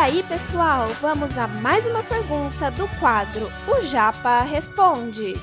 aí, 0.00 0.22
pessoal, 0.22 0.88
vamos 1.02 1.36
a 1.36 1.46
mais 1.46 1.84
uma 1.84 2.02
pergunta 2.02 2.70
do 2.70 2.88
quadro 2.98 3.52
O 3.68 3.84
Japa 3.84 4.40
Responde. 4.40 5.34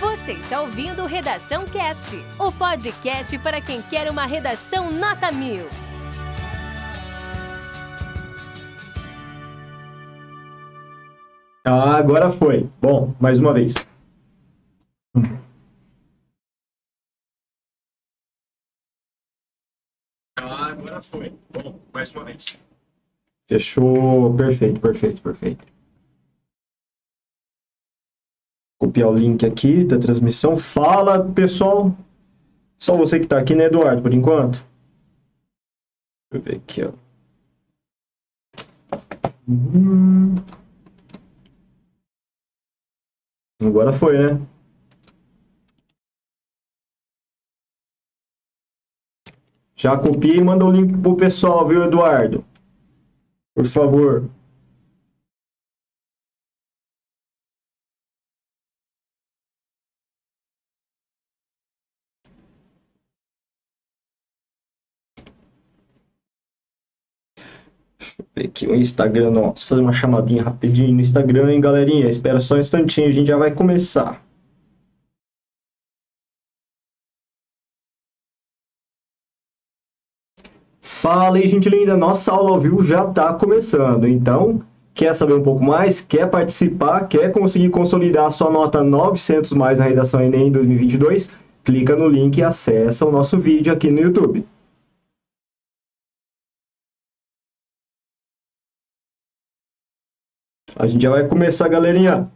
Você 0.00 0.32
está 0.32 0.62
ouvindo 0.62 1.04
Redação 1.04 1.66
Cast, 1.66 2.16
o 2.38 2.50
podcast 2.50 3.38
para 3.40 3.60
quem 3.60 3.82
quer 3.82 4.10
uma 4.10 4.24
redação 4.24 4.90
nota 4.90 5.30
mil. 5.30 5.66
Ah, 11.66 11.98
agora 11.98 12.30
foi. 12.30 12.66
Bom, 12.80 13.14
mais 13.20 13.38
uma 13.38 13.52
vez. 13.52 13.74
Foi. 21.04 21.32
Bom, 21.50 21.78
mais 21.92 22.10
uma 22.12 22.24
vez. 22.24 22.58
Fechou. 23.46 24.34
Perfeito, 24.36 24.80
perfeito, 24.80 25.22
perfeito. 25.22 25.64
Copiar 28.78 29.08
o 29.08 29.16
link 29.16 29.44
aqui 29.46 29.84
da 29.84 29.98
transmissão. 29.98 30.56
Fala, 30.56 31.32
pessoal. 31.32 31.96
Só 32.78 32.96
você 32.96 33.18
que 33.18 33.26
está 33.26 33.38
aqui, 33.38 33.54
né, 33.54 33.64
Eduardo, 33.64 34.02
por 34.02 34.12
enquanto? 34.12 34.64
Deixa 36.30 36.34
eu 36.34 36.40
ver 36.42 36.56
aqui, 36.56 36.82
ó. 36.84 36.92
Hum. 39.48 40.34
Agora 43.62 43.92
foi, 43.92 44.18
né? 44.18 44.46
Já 49.84 49.98
copia 49.98 50.34
e 50.34 50.42
manda 50.42 50.64
o 50.64 50.70
link 50.70 50.96
pro 50.96 51.14
pessoal, 51.14 51.68
viu, 51.68 51.84
Eduardo? 51.84 52.42
Por 53.54 53.66
favor. 53.66 54.30
Deixa 67.98 68.14
eu 68.18 68.26
ver 68.34 68.46
aqui 68.46 68.66
o 68.66 68.74
Instagram 68.74 69.30
nosso. 69.32 69.66
Fazer 69.66 69.82
uma 69.82 69.92
chamadinha 69.92 70.42
rapidinho 70.42 70.94
no 70.94 71.00
Instagram, 71.02 71.52
hein, 71.52 71.60
galerinha? 71.60 72.08
Espera 72.08 72.40
só 72.40 72.54
um 72.56 72.58
instantinho, 72.60 73.08
a 73.08 73.10
gente 73.10 73.26
já 73.26 73.36
vai 73.36 73.54
começar. 73.54 74.23
Fala 81.04 81.36
aí, 81.36 81.46
gente 81.46 81.68
linda. 81.68 81.98
Nossa 81.98 82.32
aula 82.32 82.52
ao 82.52 82.58
vivo 82.58 82.82
já 82.82 83.06
está 83.06 83.34
começando. 83.34 84.08
Então, 84.08 84.62
quer 84.94 85.14
saber 85.14 85.34
um 85.34 85.42
pouco 85.42 85.62
mais? 85.62 86.00
Quer 86.00 86.30
participar? 86.30 87.06
Quer 87.08 87.30
conseguir 87.30 87.68
consolidar 87.68 88.24
a 88.24 88.30
sua 88.30 88.50
nota 88.50 88.82
900 88.82 89.52
mais 89.52 89.78
na 89.78 89.84
redação 89.84 90.22
Enem 90.22 90.50
2022? 90.50 91.30
Clica 91.62 91.94
no 91.94 92.08
link 92.08 92.38
e 92.38 92.42
acessa 92.42 93.04
o 93.04 93.12
nosso 93.12 93.38
vídeo 93.38 93.70
aqui 93.70 93.90
no 93.90 94.00
YouTube. 94.00 94.46
A 100.74 100.86
gente 100.86 101.02
já 101.02 101.10
vai 101.10 101.28
começar, 101.28 101.68
galerinha. 101.68 102.30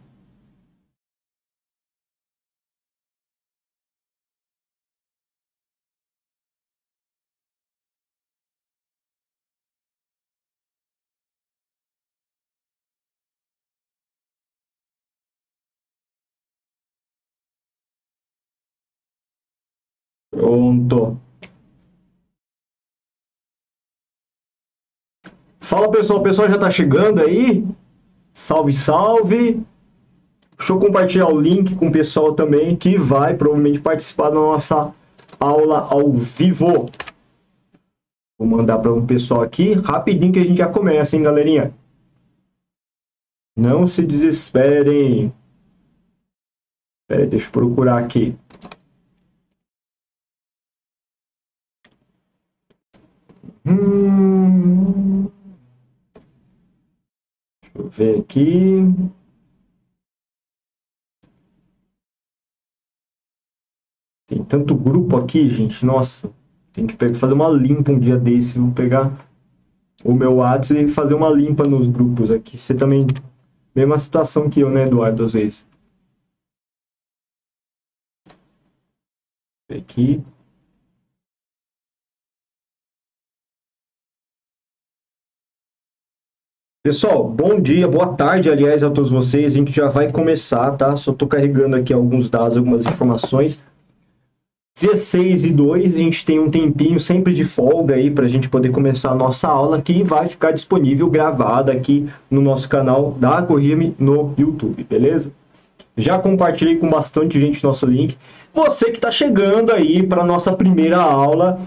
Pronto. 20.87 21.19
Fala 25.59 25.91
pessoal, 25.91 26.19
o 26.19 26.23
pessoal 26.23 26.47
já 26.47 26.55
está 26.55 26.71
chegando 26.71 27.21
aí? 27.21 27.65
Salve, 28.33 28.73
salve! 28.73 29.63
Deixa 30.57 30.73
eu 30.73 30.79
compartilhar 30.79 31.27
o 31.27 31.39
link 31.39 31.75
com 31.75 31.87
o 31.87 31.91
pessoal 31.91 32.33
também 32.33 32.75
que 32.75 32.97
vai 32.97 33.35
provavelmente 33.35 33.79
participar 33.79 34.29
da 34.29 34.35
nossa 34.35 34.93
aula 35.39 35.87
ao 35.89 36.11
vivo. 36.11 36.89
Vou 38.37 38.47
mandar 38.47 38.79
para 38.79 38.93
um 38.93 39.05
pessoal 39.05 39.41
aqui 39.41 39.73
rapidinho 39.73 40.33
que 40.33 40.39
a 40.39 40.45
gente 40.45 40.57
já 40.57 40.69
começa, 40.69 41.15
hein, 41.15 41.23
galerinha? 41.23 41.73
Não 43.55 43.85
se 43.85 44.03
desesperem. 44.03 45.33
Pera 47.07 47.23
aí, 47.23 47.27
deixa 47.27 47.47
eu 47.47 47.51
procurar 47.51 47.99
aqui. 47.99 48.37
Hum... 53.69 55.29
Deixa 57.61 57.77
eu 57.77 57.89
ver 57.89 58.19
aqui. 58.19 58.79
Tem 64.27 64.43
tanto 64.43 64.75
grupo 64.75 65.17
aqui, 65.17 65.47
gente. 65.47 65.85
Nossa, 65.85 66.31
tem 66.73 66.87
que 66.87 66.95
fazer 67.13 67.33
uma 67.33 67.49
limpa 67.49 67.91
um 67.91 67.99
dia 67.99 68.17
desse. 68.17 68.57
Vou 68.57 68.71
pegar 68.71 69.11
o 70.03 70.13
meu 70.13 70.35
WhatsApp 70.35 70.83
e 70.83 70.87
fazer 70.87 71.13
uma 71.13 71.29
limpa 71.29 71.67
nos 71.67 71.87
grupos 71.87 72.31
aqui. 72.31 72.57
Você 72.57 72.73
também. 72.75 73.05
Mesma 73.75 73.99
situação 73.99 74.49
que 74.49 74.61
eu, 74.61 74.69
né, 74.69 74.87
Eduardo, 74.87 75.23
às 75.23 75.33
vezes. 75.33 75.65
Aqui. 79.69 80.23
Pessoal, 86.81 87.27
bom 87.27 87.59
dia, 87.59 87.89
boa 87.89 88.13
tarde, 88.13 88.49
aliás, 88.49 88.85
a 88.85 88.89
todos 88.89 89.11
vocês. 89.11 89.53
A 89.53 89.57
gente 89.57 89.69
já 89.69 89.89
vai 89.89 90.09
começar, 90.09 90.71
tá? 90.77 90.95
Só 90.95 91.11
estou 91.11 91.27
carregando 91.27 91.75
aqui 91.75 91.91
alguns 91.91 92.29
dados, 92.29 92.55
algumas 92.55 92.85
informações. 92.85 93.61
16 94.79 95.43
e 95.43 95.51
2, 95.51 95.95
a 95.95 95.97
gente 95.97 96.25
tem 96.25 96.39
um 96.39 96.49
tempinho 96.49 96.97
sempre 96.97 97.33
de 97.33 97.43
folga 97.43 97.95
aí 97.95 98.09
para 98.09 98.23
a 98.23 98.29
gente 98.29 98.47
poder 98.47 98.69
começar 98.69 99.11
a 99.11 99.15
nossa 99.15 99.49
aula, 99.49 99.81
que 99.81 100.01
vai 100.03 100.25
ficar 100.27 100.51
disponível 100.51 101.09
gravada 101.09 101.73
aqui 101.73 102.07
no 102.31 102.39
nosso 102.39 102.69
canal 102.69 103.11
da 103.11 103.41
Corrime 103.41 103.93
no 103.99 104.33
YouTube, 104.37 104.81
beleza? 104.85 105.33
Já 105.97 106.17
compartilhei 106.17 106.77
com 106.77 106.87
bastante 106.87 107.41
gente 107.41 107.61
nosso 107.61 107.85
link. 107.85 108.17
Você 108.53 108.85
que 108.85 108.99
está 108.99 109.11
chegando 109.11 109.73
aí 109.73 110.01
para 110.01 110.23
nossa 110.23 110.53
primeira 110.53 111.01
aula, 111.01 111.59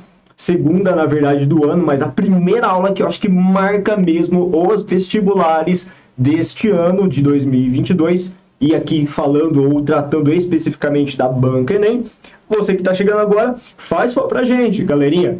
segunda, 0.42 0.92
na 0.92 1.06
verdade, 1.06 1.46
do 1.46 1.70
ano, 1.70 1.86
mas 1.86 2.02
a 2.02 2.08
primeira 2.08 2.66
aula 2.66 2.92
que 2.92 3.00
eu 3.00 3.06
acho 3.06 3.20
que 3.20 3.28
marca 3.28 3.96
mesmo 3.96 4.50
os 4.52 4.82
vestibulares 4.82 5.88
deste 6.18 6.68
ano 6.68 7.08
de 7.08 7.22
2022. 7.22 8.34
E 8.60 8.74
aqui 8.74 9.06
falando 9.06 9.72
ou 9.72 9.82
tratando 9.82 10.32
especificamente 10.32 11.16
da 11.16 11.28
banca 11.28 11.74
Enem, 11.74 12.04
você 12.48 12.74
que 12.74 12.80
está 12.80 12.92
chegando 12.92 13.20
agora, 13.20 13.54
faz 13.76 14.10
só 14.10 14.22
pra 14.22 14.44
gente, 14.44 14.82
galerinha. 14.84 15.38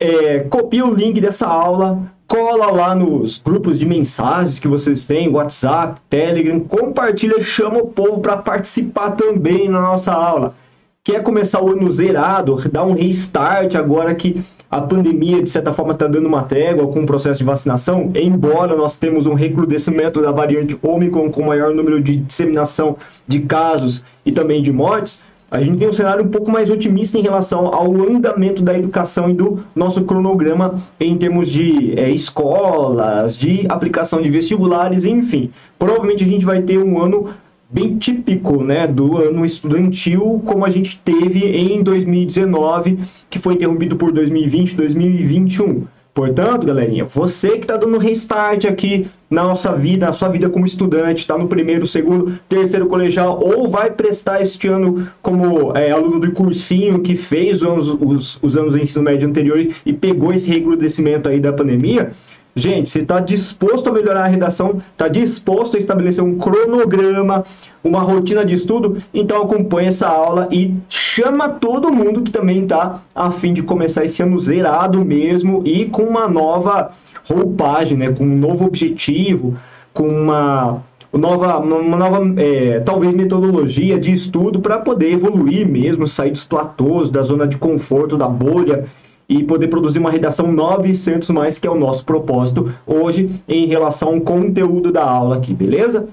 É, 0.00 0.40
copia 0.40 0.84
o 0.86 0.94
link 0.94 1.20
dessa 1.20 1.46
aula, 1.46 2.10
cola 2.26 2.70
lá 2.70 2.94
nos 2.94 3.38
grupos 3.38 3.78
de 3.78 3.84
mensagens 3.84 4.58
que 4.58 4.68
vocês 4.68 5.04
têm, 5.04 5.28
WhatsApp, 5.28 6.00
Telegram, 6.08 6.58
compartilha, 6.60 7.42
chama 7.42 7.78
o 7.78 7.88
povo 7.88 8.20
para 8.20 8.38
participar 8.38 9.10
também 9.10 9.68
na 9.68 9.80
nossa 9.80 10.12
aula 10.12 10.54
quer 11.04 11.22
começar 11.22 11.62
o 11.62 11.70
ano 11.70 11.90
zerado, 11.90 12.66
dar 12.72 12.86
um 12.86 12.94
restart 12.94 13.74
agora 13.74 14.14
que 14.14 14.42
a 14.70 14.80
pandemia, 14.80 15.42
de 15.42 15.50
certa 15.50 15.70
forma, 15.70 15.92
está 15.92 16.06
dando 16.06 16.26
uma 16.26 16.44
trégua 16.44 16.88
com 16.88 17.02
o 17.02 17.06
processo 17.06 17.38
de 17.40 17.44
vacinação, 17.44 18.10
embora 18.14 18.74
nós 18.74 18.96
temos 18.96 19.26
um 19.26 19.34
recrudescimento 19.34 20.22
da 20.22 20.32
variante 20.32 20.78
Omicron 20.82 21.30
com 21.30 21.44
maior 21.44 21.74
número 21.74 22.02
de 22.02 22.16
disseminação 22.16 22.96
de 23.28 23.40
casos 23.40 24.02
e 24.24 24.32
também 24.32 24.62
de 24.62 24.72
mortes, 24.72 25.20
a 25.50 25.60
gente 25.60 25.78
tem 25.78 25.88
um 25.88 25.92
cenário 25.92 26.24
um 26.24 26.28
pouco 26.28 26.50
mais 26.50 26.70
otimista 26.70 27.18
em 27.18 27.22
relação 27.22 27.66
ao 27.66 27.92
andamento 27.92 28.62
da 28.62 28.76
educação 28.76 29.30
e 29.30 29.34
do 29.34 29.62
nosso 29.76 30.02
cronograma 30.04 30.82
em 30.98 31.16
termos 31.16 31.50
de 31.50 31.96
é, 31.96 32.10
escolas, 32.10 33.36
de 33.36 33.66
aplicação 33.68 34.22
de 34.22 34.30
vestibulares, 34.30 35.04
enfim. 35.04 35.50
Provavelmente 35.78 36.24
a 36.24 36.26
gente 36.26 36.44
vai 36.44 36.62
ter 36.62 36.78
um 36.78 37.00
ano 37.00 37.28
bem 37.70 37.98
típico 37.98 38.62
né, 38.62 38.86
do 38.86 39.16
ano 39.16 39.44
estudantil, 39.44 40.42
como 40.44 40.64
a 40.64 40.70
gente 40.70 41.00
teve 41.00 41.44
em 41.44 41.82
2019, 41.82 42.98
que 43.28 43.38
foi 43.38 43.54
interrompido 43.54 43.96
por 43.96 44.12
2020 44.12 44.74
2021. 44.74 45.86
Portanto, 46.14 46.64
galerinha, 46.64 47.04
você 47.04 47.50
que 47.58 47.64
está 47.64 47.76
dando 47.76 47.98
restart 47.98 48.66
aqui 48.66 49.08
na 49.28 49.42
nossa 49.42 49.74
vida, 49.74 50.06
na 50.06 50.12
sua 50.12 50.28
vida 50.28 50.48
como 50.48 50.64
estudante, 50.64 51.18
está 51.18 51.36
no 51.36 51.48
primeiro, 51.48 51.88
segundo, 51.88 52.38
terceiro 52.48 52.86
colegial, 52.86 53.40
ou 53.42 53.66
vai 53.66 53.90
prestar 53.90 54.40
este 54.40 54.68
ano 54.68 55.08
como 55.20 55.76
é, 55.76 55.90
aluno 55.90 56.20
do 56.20 56.30
cursinho 56.30 57.00
que 57.00 57.16
fez 57.16 57.62
os, 57.62 57.88
os, 57.88 58.38
os 58.40 58.56
anos 58.56 58.74
de 58.74 58.82
ensino 58.82 59.02
médio 59.02 59.28
anteriores 59.28 59.74
e 59.84 59.92
pegou 59.92 60.32
esse 60.32 60.48
recrudescimento 60.48 61.28
aí 61.28 61.40
da 61.40 61.52
pandemia, 61.52 62.12
Gente, 62.56 62.88
você 62.88 63.00
está 63.00 63.18
disposto 63.18 63.88
a 63.88 63.92
melhorar 63.92 64.24
a 64.24 64.28
redação, 64.28 64.80
está 64.92 65.08
disposto 65.08 65.74
a 65.74 65.78
estabelecer 65.78 66.22
um 66.22 66.38
cronograma, 66.38 67.44
uma 67.82 67.98
rotina 67.98 68.44
de 68.44 68.54
estudo, 68.54 68.96
então 69.12 69.42
acompanhe 69.42 69.88
essa 69.88 70.06
aula 70.06 70.48
e 70.52 70.72
chama 70.88 71.48
todo 71.48 71.92
mundo 71.92 72.22
que 72.22 72.30
também 72.30 72.62
está 72.62 73.02
a 73.12 73.28
fim 73.32 73.52
de 73.52 73.62
começar 73.62 74.04
esse 74.04 74.22
ano 74.22 74.38
zerado 74.38 75.04
mesmo 75.04 75.62
e 75.64 75.86
com 75.86 76.04
uma 76.04 76.28
nova 76.28 76.92
roupagem, 77.28 77.98
né? 77.98 78.12
com 78.12 78.22
um 78.22 78.36
novo 78.36 78.66
objetivo, 78.66 79.58
com 79.92 80.06
uma 80.06 80.80
nova, 81.12 81.58
uma 81.58 81.96
nova 81.96 82.40
é, 82.40 82.78
talvez 82.78 83.12
metodologia 83.14 83.98
de 83.98 84.12
estudo 84.12 84.60
para 84.60 84.78
poder 84.78 85.10
evoluir 85.10 85.66
mesmo, 85.66 86.06
sair 86.06 86.30
dos 86.30 86.44
platôs, 86.44 87.10
da 87.10 87.24
zona 87.24 87.48
de 87.48 87.58
conforto, 87.58 88.16
da 88.16 88.28
bolha 88.28 88.84
e 89.28 89.42
poder 89.42 89.68
produzir 89.68 89.98
uma 89.98 90.10
redação 90.10 90.52
900 90.52 91.30
mais, 91.30 91.58
que 91.58 91.66
é 91.66 91.70
o 91.70 91.74
nosso 91.74 92.04
propósito 92.04 92.72
hoje 92.86 93.42
em 93.48 93.66
relação 93.66 94.14
ao 94.14 94.20
conteúdo 94.20 94.92
da 94.92 95.04
aula 95.04 95.36
aqui, 95.36 95.54
beleza? 95.54 96.06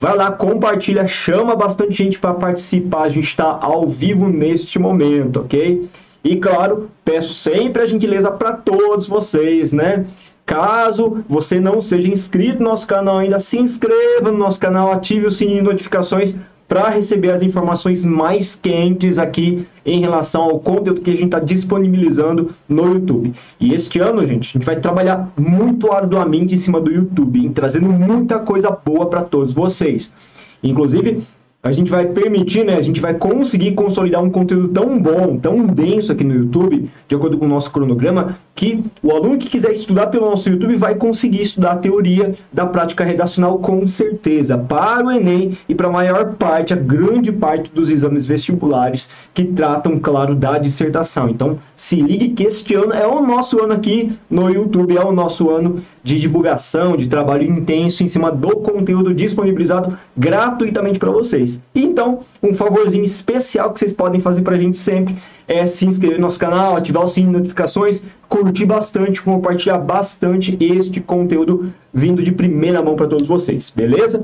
Vai 0.00 0.16
lá, 0.16 0.30
compartilha, 0.30 1.06
chama 1.06 1.56
bastante 1.56 1.92
gente 1.92 2.18
para 2.18 2.34
participar, 2.34 3.02
a 3.02 3.08
gente 3.08 3.26
está 3.26 3.58
ao 3.60 3.86
vivo 3.86 4.28
neste 4.28 4.78
momento, 4.78 5.40
ok? 5.40 5.88
E 6.22 6.36
claro, 6.36 6.90
peço 7.04 7.34
sempre 7.34 7.82
a 7.82 7.86
gentileza 7.86 8.30
para 8.30 8.52
todos 8.52 9.08
vocês, 9.08 9.72
né? 9.72 10.04
Caso 10.46 11.24
você 11.28 11.60
não 11.60 11.82
seja 11.82 12.08
inscrito 12.08 12.62
no 12.62 12.70
nosso 12.70 12.86
canal 12.86 13.18
ainda, 13.18 13.38
se 13.38 13.58
inscreva 13.58 14.32
no 14.32 14.38
nosso 14.38 14.58
canal, 14.58 14.92
ative 14.92 15.26
o 15.26 15.30
sininho 15.30 15.62
de 15.62 15.68
notificações 15.68 16.34
para 16.68 16.90
receber 16.90 17.30
as 17.30 17.42
informações 17.42 18.04
mais 18.04 18.54
quentes 18.54 19.18
aqui 19.18 19.66
em 19.86 20.00
relação 20.00 20.42
ao 20.42 20.60
conteúdo 20.60 21.00
que 21.00 21.10
a 21.10 21.14
gente 21.14 21.24
está 21.24 21.40
disponibilizando 21.40 22.50
no 22.68 22.92
YouTube. 22.92 23.32
E 23.58 23.72
este 23.72 23.98
ano, 23.98 24.24
gente, 24.26 24.50
a 24.50 24.52
gente 24.58 24.66
vai 24.66 24.78
trabalhar 24.78 25.32
muito 25.34 25.90
arduamente 25.90 26.54
em 26.54 26.58
cima 26.58 26.78
do 26.78 26.92
YouTube, 26.92 27.40
hein, 27.40 27.50
trazendo 27.50 27.86
muita 27.86 28.38
coisa 28.38 28.70
boa 28.70 29.06
para 29.06 29.22
todos 29.22 29.54
vocês. 29.54 30.12
Inclusive, 30.62 31.22
a 31.60 31.72
gente 31.72 31.90
vai 31.90 32.06
permitir, 32.06 32.64
né, 32.64 32.76
a 32.76 32.80
gente 32.80 33.00
vai 33.00 33.14
conseguir 33.14 33.72
consolidar 33.72 34.22
um 34.22 34.30
conteúdo 34.30 34.68
tão 34.68 35.00
bom, 35.00 35.36
tão 35.36 35.66
denso 35.66 36.12
aqui 36.12 36.22
no 36.22 36.34
YouTube, 36.34 36.88
de 37.08 37.16
acordo 37.16 37.36
com 37.36 37.46
o 37.46 37.48
nosso 37.48 37.72
cronograma, 37.72 38.38
que 38.54 38.84
o 39.02 39.10
aluno 39.10 39.38
que 39.38 39.48
quiser 39.48 39.72
estudar 39.72 40.06
pelo 40.06 40.30
nosso 40.30 40.48
YouTube 40.48 40.76
vai 40.76 40.94
conseguir 40.94 41.42
estudar 41.42 41.72
a 41.72 41.76
teoria 41.76 42.34
da 42.52 42.64
prática 42.64 43.02
redacional 43.02 43.58
com 43.58 43.86
certeza, 43.88 44.56
para 44.56 45.04
o 45.04 45.10
Enem 45.10 45.58
e 45.68 45.74
para 45.74 45.88
a 45.88 45.92
maior 45.92 46.34
parte, 46.34 46.72
a 46.72 46.76
grande 46.76 47.32
parte 47.32 47.72
dos 47.72 47.90
exames 47.90 48.24
vestibulares 48.24 49.10
que 49.34 49.44
tratam, 49.44 49.98
claro, 49.98 50.36
da 50.36 50.58
dissertação. 50.58 51.28
Então, 51.28 51.58
se 51.76 52.00
ligue 52.00 52.30
que 52.30 52.44
este 52.44 52.74
ano 52.74 52.92
é 52.92 53.06
o 53.06 53.24
nosso 53.24 53.62
ano 53.62 53.74
aqui 53.74 54.12
no 54.30 54.48
YouTube, 54.48 54.96
é 54.96 55.04
o 55.04 55.12
nosso 55.12 55.50
ano 55.50 55.80
de 56.02 56.18
divulgação, 56.18 56.96
de 56.96 57.08
trabalho 57.08 57.44
intenso 57.44 58.02
em 58.02 58.08
cima 58.08 58.32
do 58.32 58.56
conteúdo 58.56 59.14
disponibilizado 59.14 59.96
gratuitamente 60.16 60.98
para 60.98 61.10
vocês. 61.10 61.47
Então, 61.74 62.20
um 62.42 62.52
favorzinho 62.54 63.04
especial 63.04 63.72
que 63.72 63.80
vocês 63.80 63.92
podem 63.92 64.20
fazer 64.20 64.42
para 64.42 64.56
a 64.56 64.58
gente 64.58 64.78
sempre 64.78 65.16
é 65.46 65.66
se 65.66 65.86
inscrever 65.86 66.18
no 66.18 66.26
nosso 66.26 66.38
canal, 66.38 66.76
ativar 66.76 67.04
o 67.04 67.08
sininho 67.08 67.32
de 67.32 67.38
notificações, 67.38 68.02
curtir 68.28 68.66
bastante, 68.66 69.22
compartilhar 69.22 69.78
bastante 69.78 70.56
este 70.60 71.00
conteúdo 71.00 71.72
vindo 71.92 72.22
de 72.22 72.32
primeira 72.32 72.82
mão 72.82 72.96
para 72.96 73.06
todos 73.06 73.26
vocês, 73.26 73.72
beleza? 73.74 74.22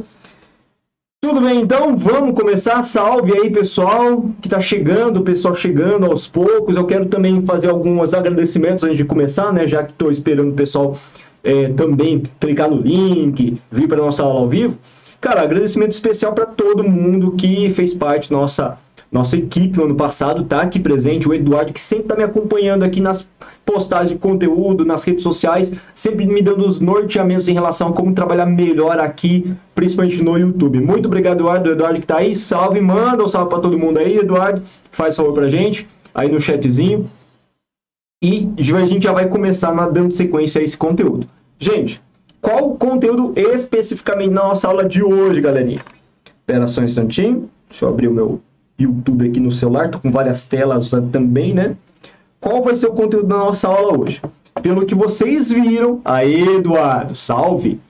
Tudo 1.25 1.41
bem, 1.41 1.62
então 1.62 1.97
vamos 1.97 2.38
começar. 2.38 2.82
Salve 2.82 3.32
aí, 3.32 3.49
pessoal 3.49 4.27
que 4.43 4.47
está 4.47 4.61
chegando, 4.61 5.23
pessoal 5.23 5.55
chegando 5.55 6.05
aos 6.05 6.29
poucos. 6.29 6.77
Eu 6.77 6.85
quero 6.85 7.06
também 7.06 7.41
fazer 7.47 7.70
alguns 7.70 8.12
agradecimentos 8.12 8.85
antes 8.85 8.99
de 8.99 9.06
começar, 9.06 9.50
né? 9.50 9.67
Já 9.67 9.82
que 9.82 9.93
estou 9.93 10.11
esperando 10.11 10.50
o 10.50 10.55
pessoal 10.55 10.94
é, 11.43 11.69
também 11.69 12.25
clicar 12.38 12.70
no 12.70 12.77
link, 12.77 13.59
vir 13.70 13.88
para 13.88 13.97
nossa 13.97 14.23
aula 14.23 14.41
ao 14.41 14.49
vivo. 14.49 14.77
Cara, 15.25 15.41
agradecimento 15.41 15.93
especial 15.93 16.35
para 16.35 16.44
todo 16.44 16.85
mundo 16.85 17.32
que 17.32 17.71
fez 17.71 17.94
parte 17.94 18.31
nossa, 18.31 18.76
nossa 19.11 19.38
equipe 19.38 19.75
no 19.79 19.87
ano 19.87 19.94
passado, 19.94 20.44
tá 20.44 20.61
aqui 20.61 20.79
presente. 20.79 21.26
O 21.26 21.32
Eduardo, 21.32 21.73
que 21.73 21.81
sempre 21.81 22.05
está 22.05 22.15
me 22.15 22.23
acompanhando 22.23 22.82
aqui 22.82 23.00
nas 23.00 23.26
postagens 23.65 24.11
de 24.11 24.19
conteúdo, 24.19 24.85
nas 24.85 25.03
redes 25.03 25.23
sociais, 25.23 25.73
sempre 25.94 26.26
me 26.26 26.43
dando 26.43 26.67
os 26.67 26.79
norteamentos 26.79 27.49
em 27.49 27.55
relação 27.55 27.88
a 27.88 27.93
como 27.94 28.12
trabalhar 28.12 28.44
melhor 28.44 28.99
aqui, 28.99 29.50
principalmente 29.75 30.23
no 30.23 30.37
YouTube. 30.37 30.79
Muito 30.79 31.06
obrigado, 31.06 31.38
Eduardo. 31.38 31.70
Eduardo 31.70 32.00
que 32.00 32.05
está 32.05 32.19
aí, 32.19 32.37
salve, 32.37 32.82
manda 32.82 33.25
um 33.25 33.29
salve 33.29 33.49
para 33.49 33.61
todo 33.61 33.79
mundo 33.79 34.00
aí, 34.00 34.19
Eduardo. 34.19 34.61
Faz 34.93 35.17
favor 35.17 35.32
para 35.32 35.49
gente, 35.49 35.88
aí 36.15 36.31
no 36.31 36.38
chatzinho. 36.38 37.09
E 38.23 38.53
a 38.59 38.85
gente 38.85 39.05
já 39.05 39.12
vai 39.15 39.27
começar 39.27 39.73
dando 39.88 40.12
sequência 40.12 40.61
a 40.61 40.65
esse 40.65 40.77
conteúdo. 40.77 41.27
Gente, 41.59 42.04
qual 42.44 42.73
o 42.73 42.76
conteúdo 42.76 43.32
especificamente 43.35 44.31
na 44.31 44.44
nossa 44.44 44.69
aula 44.69 44.87
de 44.87 45.02
hoje, 45.02 45.41
galerinha? 45.41 45.81
Espera 46.26 46.69
só 46.69 46.82
um 46.82 46.85
instantinho. 46.85 47.49
Deixa 47.70 47.87
eu 47.87 47.88
abrir 47.88 48.08
o 48.08 48.12
meu 48.12 48.41
YouTube 48.79 49.26
aqui 49.26 49.41
no 49.41 49.50
celular. 49.50 49.91
Tô 49.91 49.99
com 49.99 50.12
várias 50.12 50.44
telas 50.44 50.91
também, 51.11 51.55
né? 51.55 51.75
Qual 52.38 52.62
vai 52.62 52.75
ser 52.75 52.88
o 52.88 52.93
conteúdo 52.93 53.29
da 53.29 53.38
nossa 53.38 53.67
aula 53.67 53.99
hoje? 53.99 54.20
Pelo 54.62 54.85
que 54.85 54.94
vocês 54.94 55.50
viram... 55.50 56.02
Aí, 56.05 56.56
Eduardo, 56.56 57.14
salve! 57.14 57.81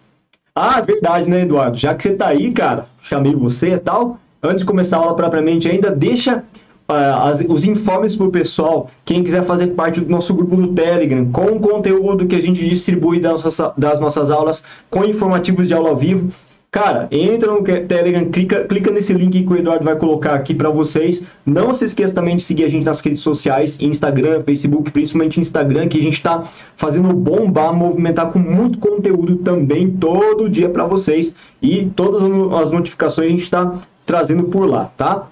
Ah, 0.55 0.81
verdade, 0.81 1.29
né, 1.29 1.41
Eduardo? 1.41 1.77
Já 1.77 1.93
que 1.93 2.05
você 2.05 2.15
tá 2.15 2.29
aí, 2.29 2.53
cara, 2.53 2.87
chamei 3.03 3.35
você 3.35 3.73
e 3.73 3.79
tal. 3.79 4.21
Antes 4.41 4.61
de 4.61 4.67
começar 4.67 4.99
a 4.99 5.01
aula 5.01 5.17
propriamente 5.17 5.69
ainda, 5.69 5.91
deixa 5.91 6.45
as, 6.89 7.43
os 7.49 7.65
informes 7.65 8.15
para 8.17 8.27
o 8.27 8.31
pessoal. 8.31 8.91
Quem 9.05 9.23
quiser 9.23 9.43
fazer 9.43 9.69
parte 9.69 10.01
do 10.01 10.11
nosso 10.11 10.35
grupo 10.35 10.57
do 10.57 10.69
Telegram, 10.69 11.31
com 11.31 11.59
conteúdo 11.59 12.27
que 12.27 12.37
a 12.37 12.41
gente 12.41 12.67
distribui 12.69 13.21
das, 13.21 13.43
das 13.77 14.01
nossas 14.01 14.31
aulas, 14.31 14.63
com 14.91 15.05
informativos 15.05 15.69
de 15.69 15.75
aula 15.75 15.91
ao 15.91 15.97
vivo. 15.97 16.31
Cara, 16.71 17.07
entra 17.13 17.53
no 17.53 17.63
Telegram, 17.63 18.29
clica, 18.31 18.65
clica 18.65 18.91
nesse 18.91 19.13
link 19.13 19.45
que 19.45 19.53
o 19.53 19.57
Eduardo 19.57 19.85
vai 19.85 19.95
colocar 19.95 20.35
aqui 20.35 20.53
para 20.53 20.69
vocês. 20.71 21.23
Não 21.47 21.73
se 21.73 21.85
esqueça 21.85 22.13
também 22.13 22.37
de 22.37 22.43
seguir 22.43 22.65
a 22.65 22.69
gente 22.69 22.85
nas 22.85 23.01
redes 23.01 23.21
sociais, 23.21 23.79
Instagram, 23.81 24.43
Facebook, 24.43 24.91
principalmente 24.91 25.39
Instagram, 25.39 25.87
que 25.87 26.01
a 26.01 26.03
gente 26.03 26.15
está 26.15 26.43
fazendo 26.77 27.13
bombar, 27.13 27.73
movimentar 27.73 28.33
com 28.33 28.41
muito 28.41 28.81
conteúdo 28.81 29.37
também 29.37 29.89
todo 29.89 30.51
dia 30.51 30.69
para 30.69 30.85
vocês. 30.85 31.33
E 31.63 31.85
todas 31.95 32.25
as 32.61 32.71
notificações 32.71 33.29
a 33.29 33.31
gente 33.31 33.45
está 33.45 33.73
trazendo 34.05 34.43
por 34.43 34.69
lá, 34.69 34.91
tá? 34.97 35.29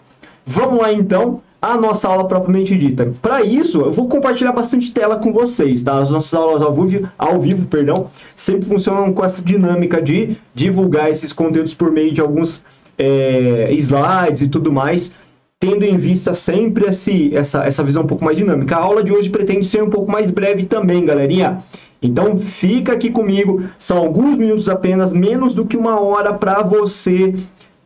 Vamos 0.47 0.81
lá 0.81 0.93
então 0.93 1.41
a 1.62 1.77
nossa 1.77 2.09
aula 2.09 2.27
propriamente 2.27 2.77
dita. 2.77 3.12
Para 3.23 3.43
isso, 3.43 3.81
eu 3.83 3.93
vou 3.93 4.09
compartilhar 4.09 4.51
bastante 4.53 4.93
tela 4.93 5.17
com 5.17 5.32
vocês, 5.32 5.81
tá? 5.82 5.99
As 5.99 6.11
nossas 6.11 6.34
aulas 6.34 6.61
ao 6.61 6.75
vivo, 6.75 7.08
ao 7.17 7.41
vivo, 7.41 7.67
perdão, 7.67 8.08
sempre 8.34 8.67
funcionam 8.67 9.13
com 9.13 9.25
essa 9.25 9.41
dinâmica 9.41 10.03
de 10.03 10.37
divulgar 10.53 11.08
esses 11.08 11.32
conteúdos 11.32 11.72
por 11.72 11.93
meio 11.93 12.11
de 12.11 12.20
alguns 12.20 12.65
é, 12.99 13.72
slides 13.75 14.43
e 14.43 14.49
tudo 14.49 14.72
mais, 14.72 15.13
tendo 15.61 15.84
em 15.84 15.96
vista 15.96 16.34
sempre 16.34 16.89
esse, 16.89 17.32
essa, 17.32 17.65
essa 17.65 17.84
visão 17.84 18.03
um 18.03 18.08
pouco 18.08 18.25
mais 18.25 18.37
dinâmica. 18.37 18.75
A 18.75 18.81
aula 18.81 19.05
de 19.05 19.13
hoje 19.13 19.31
pretende 19.31 19.65
ser 19.65 19.84
um 19.84 19.91
pouco 19.91 20.11
mais 20.11 20.32
breve 20.32 20.65
também, 20.65 21.05
galerinha. 21.05 21.63
Então 22.03 22.37
fica 22.39 22.93
aqui 22.93 23.08
comigo, 23.08 23.63
são 23.79 23.99
alguns 23.99 24.37
minutos 24.37 24.69
apenas, 24.69 25.13
menos 25.13 25.55
do 25.55 25.65
que 25.65 25.77
uma 25.77 26.01
hora 26.01 26.34
para 26.34 26.61
você 26.65 27.32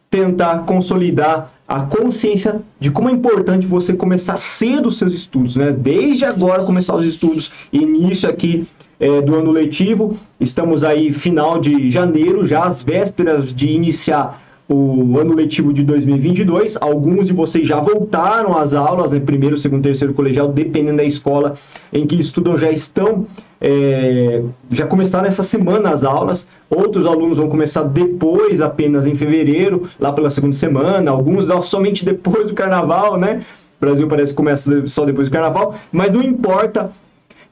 tentar 0.09 0.61
consolidar 0.61 1.53
a 1.69 1.81
consciência 1.81 2.61
de 2.79 2.91
como 2.91 3.09
é 3.09 3.13
importante 3.13 3.67
você 3.67 3.93
começar 3.93 4.37
cedo 4.39 4.89
os 4.89 4.99
seus 4.99 5.13
estudos, 5.13 5.57
né? 5.57 5.73
Desde 5.73 6.25
agora 6.25 6.65
começar 6.65 6.95
os 6.95 7.05
estudos, 7.05 7.51
início 7.73 8.29
aqui 8.29 8.67
é, 9.01 9.21
do 9.21 9.35
ano 9.35 9.51
letivo, 9.51 10.17
estamos 10.41 10.85
aí 10.85 11.13
final 11.13 11.61
de 11.61 11.91
janeiro, 11.91 12.47
já 12.47 12.65
às 12.65 12.83
vésperas 12.83 13.55
de 13.55 13.69
iniciar 13.69 14.43
o 14.69 15.19
ano 15.19 15.35
letivo 15.35 15.73
de 15.73 15.85
2022. 15.85 16.77
Alguns 16.81 17.27
de 17.27 17.33
vocês 17.33 17.67
já 17.67 17.81
voltaram 17.81 18.57
às 18.57 18.75
aulas, 18.75 19.13
né? 19.13 19.21
primeiro, 19.21 19.57
segundo, 19.57 19.83
terceiro 19.83 20.15
colegial, 20.15 20.49
dependendo 20.49 20.99
da 20.99 21.05
escola 21.05 21.55
em 21.93 22.07
que 22.07 22.17
estudam, 22.17 22.57
já 22.57 22.71
estão, 22.71 23.27
é, 23.61 24.43
já 24.71 24.87
começaram 24.87 25.27
essa 25.27 25.43
semana 25.43 25.91
as 25.91 26.05
aulas. 26.05 26.47
Outros 26.69 27.07
alunos 27.07 27.39
vão 27.39 27.49
começar 27.49 27.83
depois, 27.83 28.61
apenas 28.61 29.07
em 29.07 29.15
fevereiro, 29.15 29.89
lá 29.99 30.13
pela 30.13 30.31
segunda 30.31 30.55
semana. 30.55 31.11
Alguns 31.11 31.47
somente 31.67 32.05
depois 32.05 32.49
do 32.49 32.55
carnaval, 32.55 33.17
né? 33.17 33.43
O 33.79 33.85
Brasil 33.85 34.09
parece 34.09 34.33
que 34.33 34.37
começa 34.37 34.87
só 34.89 35.05
depois 35.05 35.29
do 35.29 35.33
carnaval, 35.33 35.75
mas 35.93 36.13
não 36.13 36.23
importa 36.23 36.91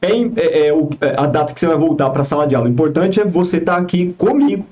é, 0.00 0.11
é, 0.37 0.68
é, 0.68 0.75
a 1.16 1.26
data 1.26 1.52
que 1.54 1.61
você 1.61 1.66
vai 1.66 1.76
voltar 1.76 2.11
para 2.11 2.23
a 2.23 2.25
sala 2.25 2.46
de 2.46 2.54
aula. 2.54 2.68
O 2.68 2.70
importante 2.70 3.20
é 3.20 3.25
você 3.25 3.58
estar 3.58 3.76
tá 3.76 3.80
aqui 3.80 4.14
comigo 4.18 4.64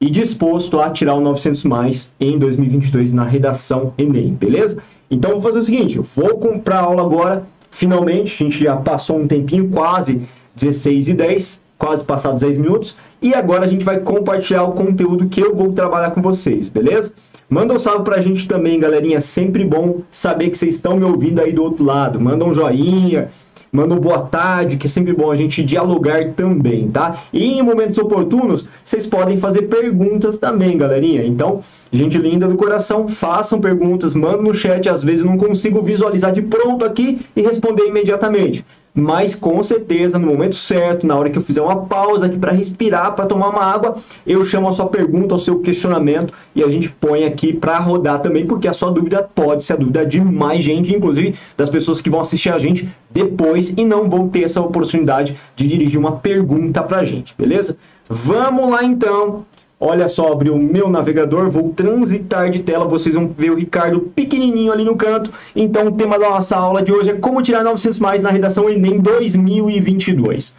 e 0.00 0.10
disposto 0.10 0.80
a 0.80 0.90
tirar 0.90 1.14
o 1.14 1.20
900 1.20 1.64
mais 1.64 2.12
em 2.20 2.38
2022 2.38 3.12
na 3.12 3.24
redação 3.24 3.92
Enem, 3.98 4.32
beleza? 4.34 4.78
Então 5.10 5.32
vou 5.32 5.40
fazer 5.40 5.58
o 5.58 5.62
seguinte, 5.62 5.96
eu 5.96 6.02
vou 6.02 6.38
comprar 6.38 6.80
aula 6.80 7.02
agora, 7.02 7.46
finalmente, 7.70 8.42
a 8.42 8.46
gente 8.46 8.62
já 8.62 8.76
passou 8.76 9.18
um 9.18 9.26
tempinho, 9.26 9.68
quase 9.68 10.22
16 10.58 11.08
e 11.08 11.14
10, 11.14 11.60
quase 11.78 12.04
passados 12.04 12.42
10 12.42 12.58
minutos. 12.58 12.96
E 13.22 13.34
agora 13.34 13.64
a 13.64 13.68
gente 13.68 13.84
vai 13.84 14.00
compartilhar 14.00 14.64
o 14.64 14.72
conteúdo 14.72 15.28
que 15.28 15.40
eu 15.40 15.54
vou 15.54 15.72
trabalhar 15.72 16.10
com 16.10 16.20
vocês, 16.20 16.68
beleza? 16.68 17.12
Manda 17.50 17.72
um 17.72 17.78
salve 17.78 18.04
pra 18.04 18.20
gente 18.20 18.46
também, 18.46 18.78
galerinha. 18.78 19.20
Sempre 19.20 19.64
bom 19.64 20.02
saber 20.12 20.50
que 20.50 20.58
vocês 20.58 20.74
estão 20.74 20.96
me 20.96 21.04
ouvindo 21.04 21.40
aí 21.40 21.50
do 21.50 21.62
outro 21.62 21.82
lado. 21.82 22.20
Manda 22.20 22.44
um 22.44 22.52
joinha, 22.52 23.30
manda 23.72 23.94
um 23.94 23.98
boa 23.98 24.20
tarde, 24.20 24.76
que 24.76 24.86
é 24.86 24.90
sempre 24.90 25.14
bom 25.14 25.30
a 25.30 25.34
gente 25.34 25.64
dialogar 25.64 26.34
também, 26.34 26.88
tá? 26.88 27.22
E 27.32 27.58
em 27.58 27.62
momentos 27.62 27.98
oportunos, 27.98 28.66
vocês 28.84 29.06
podem 29.06 29.38
fazer 29.38 29.62
perguntas 29.62 30.36
também, 30.36 30.76
galerinha. 30.76 31.24
Então, 31.24 31.60
gente 31.90 32.18
linda 32.18 32.46
do 32.46 32.56
coração, 32.56 33.08
façam 33.08 33.60
perguntas, 33.60 34.14
mandem 34.14 34.42
no 34.42 34.52
chat. 34.52 34.86
Às 34.86 35.02
vezes 35.02 35.20
eu 35.20 35.30
não 35.30 35.38
consigo 35.38 35.80
visualizar 35.80 36.32
de 36.32 36.42
pronto 36.42 36.84
aqui 36.84 37.20
e 37.34 37.40
responder 37.40 37.84
imediatamente 37.84 38.62
mas 38.98 39.34
com 39.34 39.62
certeza 39.62 40.18
no 40.18 40.26
momento 40.26 40.56
certo, 40.56 41.06
na 41.06 41.16
hora 41.16 41.30
que 41.30 41.38
eu 41.38 41.42
fizer 41.42 41.62
uma 41.62 41.84
pausa 41.86 42.26
aqui 42.26 42.36
para 42.36 42.52
respirar, 42.52 43.14
para 43.14 43.26
tomar 43.26 43.48
uma 43.48 43.62
água, 43.62 43.96
eu 44.26 44.44
chamo 44.44 44.68
a 44.68 44.72
sua 44.72 44.86
pergunta, 44.86 45.34
o 45.34 45.38
seu 45.38 45.60
questionamento 45.60 46.34
e 46.54 46.62
a 46.62 46.68
gente 46.68 46.88
põe 46.88 47.24
aqui 47.24 47.52
para 47.52 47.78
rodar 47.78 48.20
também, 48.20 48.46
porque 48.46 48.66
a 48.66 48.72
sua 48.72 48.90
dúvida 48.90 49.22
pode 49.22 49.64
ser 49.64 49.74
a 49.74 49.76
dúvida 49.76 50.04
de 50.04 50.20
mais 50.20 50.64
gente, 50.64 50.94
inclusive 50.94 51.34
das 51.56 51.68
pessoas 51.68 52.00
que 52.00 52.10
vão 52.10 52.20
assistir 52.20 52.52
a 52.52 52.58
gente 52.58 52.88
depois 53.10 53.70
e 53.70 53.84
não 53.84 54.08
vão 54.10 54.28
ter 54.28 54.42
essa 54.42 54.60
oportunidade 54.60 55.36
de 55.54 55.66
dirigir 55.66 55.98
uma 55.98 56.16
pergunta 56.16 56.82
para 56.82 56.98
a 56.98 57.04
gente, 57.04 57.34
beleza? 57.38 57.76
Vamos 58.08 58.70
lá 58.70 58.82
então. 58.82 59.44
Olha 59.80 60.08
só, 60.08 60.32
abri 60.32 60.50
o 60.50 60.58
meu 60.58 60.88
navegador, 60.88 61.48
vou 61.48 61.70
transitar 61.70 62.50
de 62.50 62.58
tela, 62.58 62.84
vocês 62.84 63.14
vão 63.14 63.28
ver 63.28 63.52
o 63.52 63.54
Ricardo 63.54 64.00
pequenininho 64.00 64.72
ali 64.72 64.84
no 64.84 64.96
canto. 64.96 65.30
Então, 65.54 65.86
o 65.86 65.92
tema 65.92 66.18
da 66.18 66.30
nossa 66.30 66.56
aula 66.56 66.82
de 66.82 66.92
hoje 66.92 67.10
é 67.10 67.14
como 67.14 67.40
tirar 67.42 67.62
900 67.62 68.00
mais 68.00 68.22
na 68.22 68.30
redação 68.30 68.68
Enem 68.68 68.98
2022. 68.98 70.52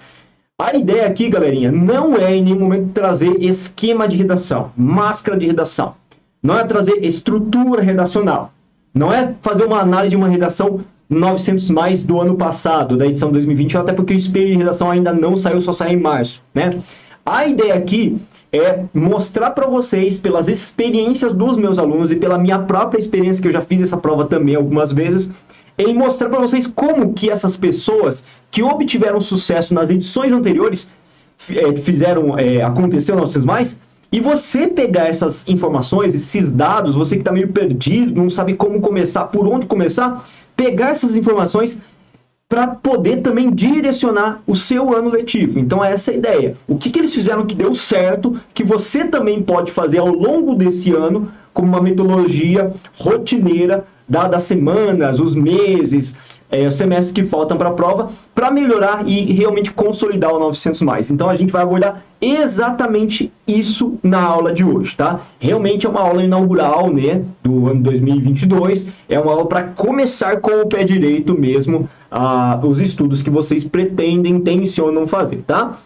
A 0.62 0.76
ideia 0.76 1.06
aqui, 1.06 1.30
galerinha, 1.30 1.70
não 1.70 2.16
é 2.16 2.34
em 2.34 2.44
nenhum 2.44 2.60
momento 2.60 2.92
trazer 2.94 3.42
esquema 3.42 4.08
de 4.08 4.16
redação, 4.16 4.72
máscara 4.78 5.38
de 5.38 5.46
redação. 5.46 5.96
Não 6.42 6.58
é 6.58 6.64
trazer 6.64 7.04
estrutura 7.04 7.82
redacional. 7.82 8.54
Não 8.94 9.14
é 9.14 9.36
fazer 9.42 9.66
uma 9.66 9.82
análise 9.82 10.12
de 10.12 10.16
uma 10.16 10.30
redação 10.30 10.80
900 11.10 11.70
mais 11.70 12.04
do 12.04 12.22
ano 12.22 12.36
passado, 12.36 12.96
da 12.96 13.06
edição 13.06 13.32
2020, 13.32 13.78
até 13.78 13.92
porque 13.92 14.14
o 14.14 14.18
espelho 14.18 14.52
de 14.52 14.58
redação 14.58 14.90
ainda 14.90 15.12
não 15.12 15.36
saiu, 15.36 15.60
só 15.60 15.74
sai 15.74 15.94
em 15.94 16.00
março, 16.00 16.42
né? 16.54 16.80
A 17.26 17.46
ideia 17.46 17.76
aqui 17.76 18.18
é 18.52 18.84
mostrar 18.94 19.52
para 19.52 19.68
vocês, 19.68 20.18
pelas 20.18 20.48
experiências 20.48 21.34
dos 21.34 21.56
meus 21.56 21.78
alunos 21.78 22.12
e 22.12 22.16
pela 22.16 22.38
minha 22.38 22.60
própria 22.60 23.00
experiência, 23.00 23.42
que 23.42 23.48
eu 23.48 23.52
já 23.52 23.62
fiz 23.62 23.82
essa 23.82 23.98
prova 23.98 24.26
também 24.26 24.56
algumas 24.56 24.92
vezes, 24.92 25.30
em 25.78 25.94
mostrar 25.94 26.30
para 26.30 26.40
vocês 26.40 26.68
como 26.68 27.14
que 27.14 27.30
essas 27.30 27.56
pessoas 27.56 28.24
que 28.52 28.64
obtiveram 28.64 29.22
sucesso 29.22 29.74
nas 29.74 29.90
edições 29.90 30.32
anteriores 30.32 30.90
é, 31.52 31.78
fizeram 31.78 32.38
é, 32.38 32.62
acontecer 32.62 33.14
os 33.14 33.32
seus 33.32 33.46
mais, 33.46 33.78
e 34.12 34.20
você 34.20 34.68
pegar 34.68 35.08
essas 35.08 35.48
informações, 35.48 36.16
esses 36.16 36.52
dados, 36.52 36.96
você 36.96 37.16
que 37.16 37.22
está 37.22 37.32
meio 37.32 37.50
perdido, 37.50 38.20
não 38.20 38.30
sabe 38.30 38.56
como 38.56 38.82
começar, 38.82 39.26
por 39.26 39.48
onde 39.48 39.68
começar, 39.68 40.28
pegar 40.56 40.90
essas 40.90 41.16
informações 41.16 41.80
para 42.50 42.66
poder 42.68 43.22
também 43.22 43.52
direcionar 43.52 44.42
o 44.48 44.56
seu 44.56 44.96
ano 44.96 45.12
letivo. 45.12 45.60
Então, 45.60 45.86
essa 45.86 46.10
é 46.10 46.16
a 46.16 46.18
ideia. 46.18 46.58
O 46.68 46.76
que, 46.76 46.90
que 46.90 46.98
eles 46.98 47.14
fizeram 47.14 47.46
que 47.46 47.54
deu 47.54 47.76
certo, 47.76 48.42
que 48.56 48.64
você 48.64 49.06
também 49.06 49.44
pode 49.44 49.72
fazer 49.72 50.00
ao 50.00 50.10
longo 50.10 50.56
desse 50.56 50.92
ano, 50.92 51.32
como 51.54 51.68
uma 51.68 51.82
metodologia 51.82 52.74
rotineira, 52.98 53.86
dada 54.08 54.38
as 54.38 54.44
semanas, 54.44 55.20
os 55.20 55.36
meses, 55.36 56.18
é, 56.52 56.68
os 56.68 56.76
semestres 56.76 57.12
que 57.12 57.24
faltam 57.24 57.58
para 57.58 57.70
a 57.70 57.74
prova, 57.74 58.10
para 58.34 58.50
melhorar 58.52 59.08
e 59.08 59.34
realmente 59.34 59.72
consolidar 59.72 60.34
o 60.34 60.40
900 60.40 60.82
mais. 60.82 61.12
Então 61.12 61.30
a 61.30 61.36
gente 61.36 61.52
vai 61.52 61.62
abordar 61.62 62.04
exatamente 62.20 63.32
isso 63.48 63.98
na 64.04 64.22
aula 64.22 64.52
de 64.52 64.64
hoje, 64.64 64.96
tá? 64.96 65.22
Realmente 65.40 65.86
é 65.86 65.90
uma 65.90 66.02
aula 66.02 66.24
inaugural, 66.24 66.92
né, 66.92 67.24
do 67.44 67.68
ano 67.68 67.82
2022. 67.82 68.90
É 69.08 69.20
uma 69.20 69.32
aula 69.32 69.46
para 69.46 69.64
começar 69.64 70.40
com 70.42 70.62
o 70.62 70.68
pé 70.68 70.84
direito 70.84 71.38
mesmo 71.38 71.90
uh, 72.12 72.68
os 72.68 72.80
estudos 72.80 73.22
que 73.22 73.30
vocês 73.30 73.64
pretendem, 73.64 74.36
intencionam 74.36 75.08
fazer, 75.08 75.44
tá? 75.46 75.78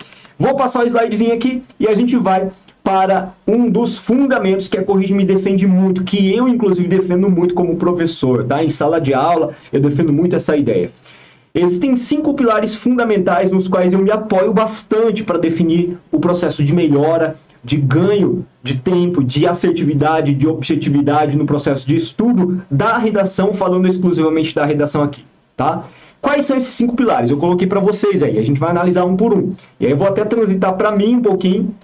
Vou 0.43 0.55
passar 0.55 0.83
o 0.83 0.85
slidezinho 0.85 1.33
aqui 1.33 1.63
e 1.79 1.87
a 1.87 1.95
gente 1.95 2.17
vai 2.17 2.51
para 2.83 3.33
um 3.47 3.69
dos 3.69 3.97
fundamentos 3.97 4.67
que 4.67 4.77
a 4.77 4.83
Corrige 4.83 5.13
me 5.13 5.23
defende 5.23 5.65
muito, 5.65 6.03
que 6.03 6.35
eu, 6.35 6.49
inclusive, 6.49 6.85
defendo 6.85 7.29
muito 7.29 7.53
como 7.55 7.77
professor, 7.77 8.43
tá? 8.43 8.61
Em 8.61 8.67
sala 8.67 8.99
de 8.99 9.13
aula, 9.13 9.51
eu 9.71 9.79
defendo 9.79 10.11
muito 10.11 10.35
essa 10.35 10.57
ideia. 10.57 10.91
Existem 11.55 11.95
cinco 11.95 12.33
pilares 12.33 12.75
fundamentais 12.75 13.49
nos 13.49 13.69
quais 13.69 13.93
eu 13.93 13.99
me 13.99 14.11
apoio 14.11 14.51
bastante 14.51 15.23
para 15.23 15.37
definir 15.37 15.97
o 16.11 16.19
processo 16.19 16.61
de 16.61 16.73
melhora, 16.73 17.37
de 17.63 17.77
ganho 17.77 18.45
de 18.61 18.79
tempo, 18.79 19.23
de 19.23 19.47
assertividade, 19.47 20.33
de 20.33 20.45
objetividade 20.45 21.37
no 21.37 21.45
processo 21.45 21.87
de 21.87 21.95
estudo 21.95 22.61
da 22.69 22.97
redação, 22.97 23.53
falando 23.53 23.87
exclusivamente 23.87 24.53
da 24.53 24.65
redação 24.65 25.03
aqui, 25.03 25.23
tá? 25.55 25.85
Quais 26.23 26.45
são 26.45 26.57
esses 26.57 26.73
cinco 26.73 26.95
pilares? 26.95 27.29
Eu 27.29 27.37
coloquei 27.37 27.67
para 27.67 27.79
vocês 27.79 28.23
aí, 28.23 28.39
a 28.39 28.43
gente 28.43 28.59
vai 28.59 28.71
analisar 28.71 29.05
um 29.05 29.15
por 29.15 29.31
um. 29.31 29.53
E 29.79 29.85
aí 29.85 29.91
eu 29.91 29.97
vou 29.97 30.07
até 30.07 30.25
transitar 30.25 30.73
para 30.75 30.91
mim 30.91 31.17
um 31.17 31.21
pouquinho 31.21 31.75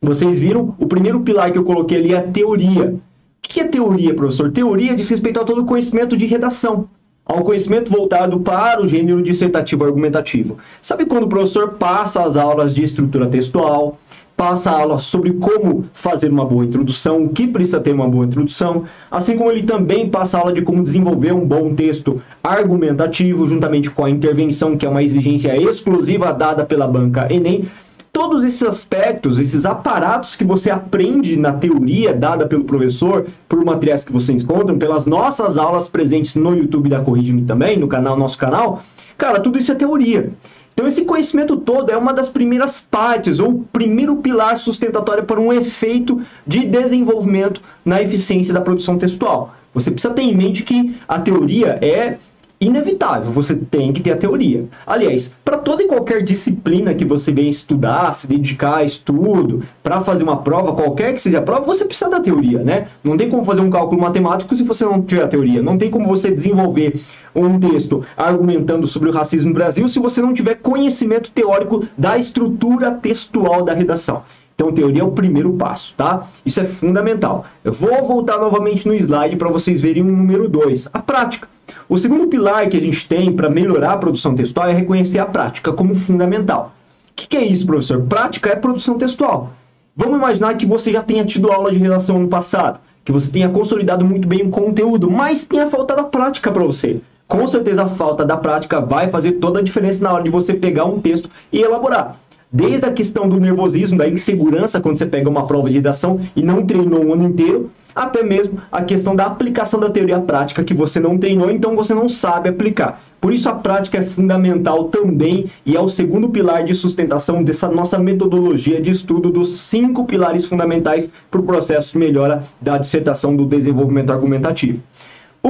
vocês 0.00 0.38
viram? 0.38 0.76
O 0.78 0.86
primeiro 0.86 1.20
pilar 1.20 1.50
que 1.50 1.58
eu 1.58 1.64
coloquei 1.64 1.98
ali 1.98 2.14
é 2.14 2.18
a 2.18 2.22
teoria. 2.22 2.94
O 2.94 3.00
que 3.42 3.60
é 3.60 3.64
teoria, 3.64 4.14
professor? 4.14 4.52
Teoria 4.52 4.94
diz 4.94 5.08
respeito 5.08 5.40
a 5.40 5.44
todo 5.44 5.62
o 5.62 5.64
conhecimento 5.64 6.16
de 6.16 6.24
redação, 6.24 6.88
ao 7.26 7.42
conhecimento 7.42 7.90
voltado 7.90 8.38
para 8.38 8.80
o 8.80 8.86
gênero 8.86 9.20
dissertativo 9.22 9.84
argumentativo. 9.84 10.58
Sabe 10.80 11.04
quando 11.04 11.24
o 11.24 11.28
professor 11.28 11.70
passa 11.70 12.22
as 12.22 12.36
aulas 12.36 12.72
de 12.72 12.84
estrutura 12.84 13.26
textual, 13.26 13.98
passa 14.38 14.70
a 14.70 14.74
aula 14.74 14.98
sobre 15.00 15.32
como 15.32 15.84
fazer 15.92 16.30
uma 16.30 16.44
boa 16.44 16.64
introdução, 16.64 17.24
o 17.24 17.28
que 17.30 17.48
precisa 17.48 17.80
ter 17.80 17.92
uma 17.92 18.08
boa 18.08 18.24
introdução, 18.24 18.84
assim 19.10 19.36
como 19.36 19.50
ele 19.50 19.64
também 19.64 20.08
passa 20.08 20.38
a 20.38 20.40
aula 20.40 20.52
de 20.52 20.62
como 20.62 20.84
desenvolver 20.84 21.32
um 21.32 21.44
bom 21.44 21.74
texto 21.74 22.22
argumentativo, 22.42 23.48
juntamente 23.48 23.90
com 23.90 24.04
a 24.04 24.10
intervenção, 24.10 24.76
que 24.76 24.86
é 24.86 24.88
uma 24.88 25.02
exigência 25.02 25.60
exclusiva 25.60 26.32
dada 26.32 26.64
pela 26.64 26.86
banca 26.86 27.26
Enem 27.28 27.64
todos 28.12 28.44
esses 28.44 28.62
aspectos, 28.62 29.38
esses 29.38 29.66
aparatos 29.66 30.36
que 30.36 30.44
você 30.44 30.70
aprende 30.70 31.36
na 31.36 31.52
teoria 31.52 32.14
dada 32.14 32.46
pelo 32.46 32.64
professor, 32.64 33.26
por 33.48 33.64
materiais 33.64 34.04
que 34.04 34.12
vocês 34.12 34.42
encontram, 34.42 34.78
pelas 34.78 35.04
nossas 35.04 35.58
aulas 35.58 35.88
presentes 35.88 36.36
no 36.36 36.56
YouTube 36.56 36.88
da 36.88 37.00
Corrige-me 37.00 37.42
também, 37.42 37.76
no 37.76 37.86
canal, 37.88 38.16
nosso 38.16 38.38
canal, 38.38 38.82
cara, 39.16 39.40
tudo 39.40 39.58
isso 39.58 39.72
é 39.72 39.74
teoria. 39.74 40.30
Então 40.78 40.86
esse 40.86 41.04
conhecimento 41.04 41.56
todo 41.56 41.90
é 41.90 41.96
uma 41.96 42.12
das 42.12 42.28
primeiras 42.28 42.80
partes, 42.80 43.40
ou 43.40 43.64
primeiro 43.72 44.14
pilar 44.18 44.56
sustentatório 44.56 45.24
para 45.24 45.40
um 45.40 45.52
efeito 45.52 46.22
de 46.46 46.64
desenvolvimento 46.64 47.60
na 47.84 48.00
eficiência 48.00 48.54
da 48.54 48.60
produção 48.60 48.96
textual. 48.96 49.56
Você 49.74 49.90
precisa 49.90 50.14
ter 50.14 50.22
em 50.22 50.36
mente 50.36 50.62
que 50.62 50.94
a 51.08 51.18
teoria 51.18 51.80
é 51.82 52.18
inevitável, 52.60 53.30
você 53.30 53.54
tem 53.54 53.92
que 53.92 54.02
ter 54.02 54.12
a 54.12 54.16
teoria. 54.16 54.66
Aliás, 54.86 55.32
para 55.44 55.58
toda 55.58 55.82
e 55.82 55.86
qualquer 55.86 56.22
disciplina 56.22 56.94
que 56.94 57.04
você 57.04 57.32
venha 57.32 57.48
estudar, 57.48 58.12
se 58.12 58.26
dedicar 58.26 58.78
a 58.78 58.84
estudo, 58.84 59.62
para 59.82 60.00
fazer 60.00 60.24
uma 60.24 60.38
prova, 60.38 60.72
qualquer 60.72 61.14
que 61.14 61.20
seja 61.20 61.38
a 61.38 61.42
prova, 61.42 61.64
você 61.64 61.84
precisa 61.84 62.10
da 62.10 62.20
teoria, 62.20 62.58
né? 62.60 62.88
Não 63.02 63.16
tem 63.16 63.28
como 63.28 63.44
fazer 63.44 63.60
um 63.60 63.70
cálculo 63.70 64.00
matemático 64.00 64.56
se 64.56 64.62
você 64.62 64.84
não 64.84 65.02
tiver 65.02 65.22
a 65.22 65.28
teoria. 65.28 65.62
Não 65.62 65.78
tem 65.78 65.90
como 65.90 66.08
você 66.08 66.30
desenvolver 66.30 67.00
um 67.34 67.58
texto 67.60 68.04
argumentando 68.16 68.86
sobre 68.88 69.08
o 69.08 69.12
racismo 69.12 69.50
no 69.50 69.54
Brasil 69.54 69.88
se 69.88 69.98
você 69.98 70.20
não 70.20 70.34
tiver 70.34 70.56
conhecimento 70.56 71.30
teórico 71.30 71.84
da 71.96 72.18
estrutura 72.18 72.90
textual 72.90 73.64
da 73.64 73.72
redação. 73.72 74.22
Então, 74.54 74.72
teoria 74.72 75.02
é 75.02 75.04
o 75.04 75.12
primeiro 75.12 75.52
passo, 75.52 75.94
tá? 75.96 76.26
Isso 76.44 76.60
é 76.60 76.64
fundamental. 76.64 77.44
Eu 77.62 77.72
vou 77.72 78.02
voltar 78.04 78.38
novamente 78.38 78.88
no 78.88 78.94
slide 78.94 79.36
para 79.36 79.48
vocês 79.48 79.80
verem 79.80 80.02
o 80.02 80.06
número 80.06 80.48
2, 80.48 80.88
a 80.92 80.98
prática. 80.98 81.46
O 81.90 81.96
segundo 81.96 82.26
pilar 82.26 82.68
que 82.68 82.76
a 82.76 82.80
gente 82.80 83.08
tem 83.08 83.32
para 83.32 83.48
melhorar 83.48 83.92
a 83.92 83.96
produção 83.96 84.34
textual 84.34 84.68
é 84.68 84.74
reconhecer 84.74 85.20
a 85.20 85.24
prática 85.24 85.72
como 85.72 85.94
fundamental. 85.94 86.74
O 87.08 87.14
que, 87.16 87.26
que 87.26 87.36
é 87.36 87.42
isso, 87.42 87.64
professor? 87.64 88.02
Prática 88.02 88.50
é 88.50 88.56
produção 88.56 88.98
textual. 88.98 89.54
Vamos 89.96 90.18
imaginar 90.18 90.54
que 90.58 90.66
você 90.66 90.92
já 90.92 91.02
tenha 91.02 91.24
tido 91.24 91.50
aula 91.50 91.72
de 91.72 91.78
redação 91.78 92.18
no 92.18 92.28
passado, 92.28 92.78
que 93.06 93.10
você 93.10 93.30
tenha 93.30 93.48
consolidado 93.48 94.04
muito 94.04 94.28
bem 94.28 94.42
o 94.42 94.50
conteúdo, 94.50 95.10
mas 95.10 95.46
tenha 95.46 95.66
faltado 95.66 96.02
a 96.02 96.04
prática 96.04 96.52
para 96.52 96.62
você. 96.62 97.00
Com 97.26 97.46
certeza 97.46 97.84
a 97.84 97.88
falta 97.88 98.22
da 98.22 98.36
prática 98.36 98.82
vai 98.82 99.08
fazer 99.08 99.32
toda 99.32 99.60
a 99.60 99.62
diferença 99.62 100.04
na 100.04 100.12
hora 100.12 100.24
de 100.24 100.30
você 100.30 100.52
pegar 100.52 100.84
um 100.84 101.00
texto 101.00 101.30
e 101.50 101.62
elaborar. 101.62 102.16
Desde 102.50 102.86
a 102.86 102.92
questão 102.92 103.28
do 103.28 103.38
nervosismo, 103.38 103.98
da 103.98 104.08
insegurança 104.08 104.80
quando 104.80 104.96
você 104.96 105.04
pega 105.04 105.28
uma 105.28 105.46
prova 105.46 105.68
de 105.68 105.74
redação 105.74 106.18
e 106.34 106.42
não 106.42 106.64
treinou 106.64 107.04
o 107.04 107.12
ano 107.12 107.28
inteiro, 107.28 107.70
até 107.94 108.22
mesmo 108.22 108.58
a 108.72 108.82
questão 108.82 109.14
da 109.14 109.26
aplicação 109.26 109.78
da 109.78 109.90
teoria 109.90 110.18
prática 110.18 110.64
que 110.64 110.72
você 110.72 110.98
não 110.98 111.18
treinou, 111.18 111.50
então 111.50 111.76
você 111.76 111.92
não 111.92 112.08
sabe 112.08 112.48
aplicar. 112.48 113.02
Por 113.20 113.34
isso 113.34 113.50
a 113.50 113.54
prática 113.54 113.98
é 113.98 114.02
fundamental 114.02 114.84
também 114.84 115.50
e 115.66 115.76
é 115.76 115.80
o 115.80 115.88
segundo 115.90 116.30
pilar 116.30 116.64
de 116.64 116.72
sustentação 116.72 117.42
dessa 117.42 117.68
nossa 117.68 117.98
metodologia 117.98 118.80
de 118.80 118.92
estudo 118.92 119.30
dos 119.30 119.60
cinco 119.60 120.06
pilares 120.06 120.46
fundamentais 120.46 121.12
para 121.30 121.40
o 121.40 121.44
processo 121.44 121.92
de 121.92 121.98
melhora 121.98 122.44
da 122.62 122.78
dissertação 122.78 123.36
do 123.36 123.44
desenvolvimento 123.44 124.10
argumentativo. 124.10 124.80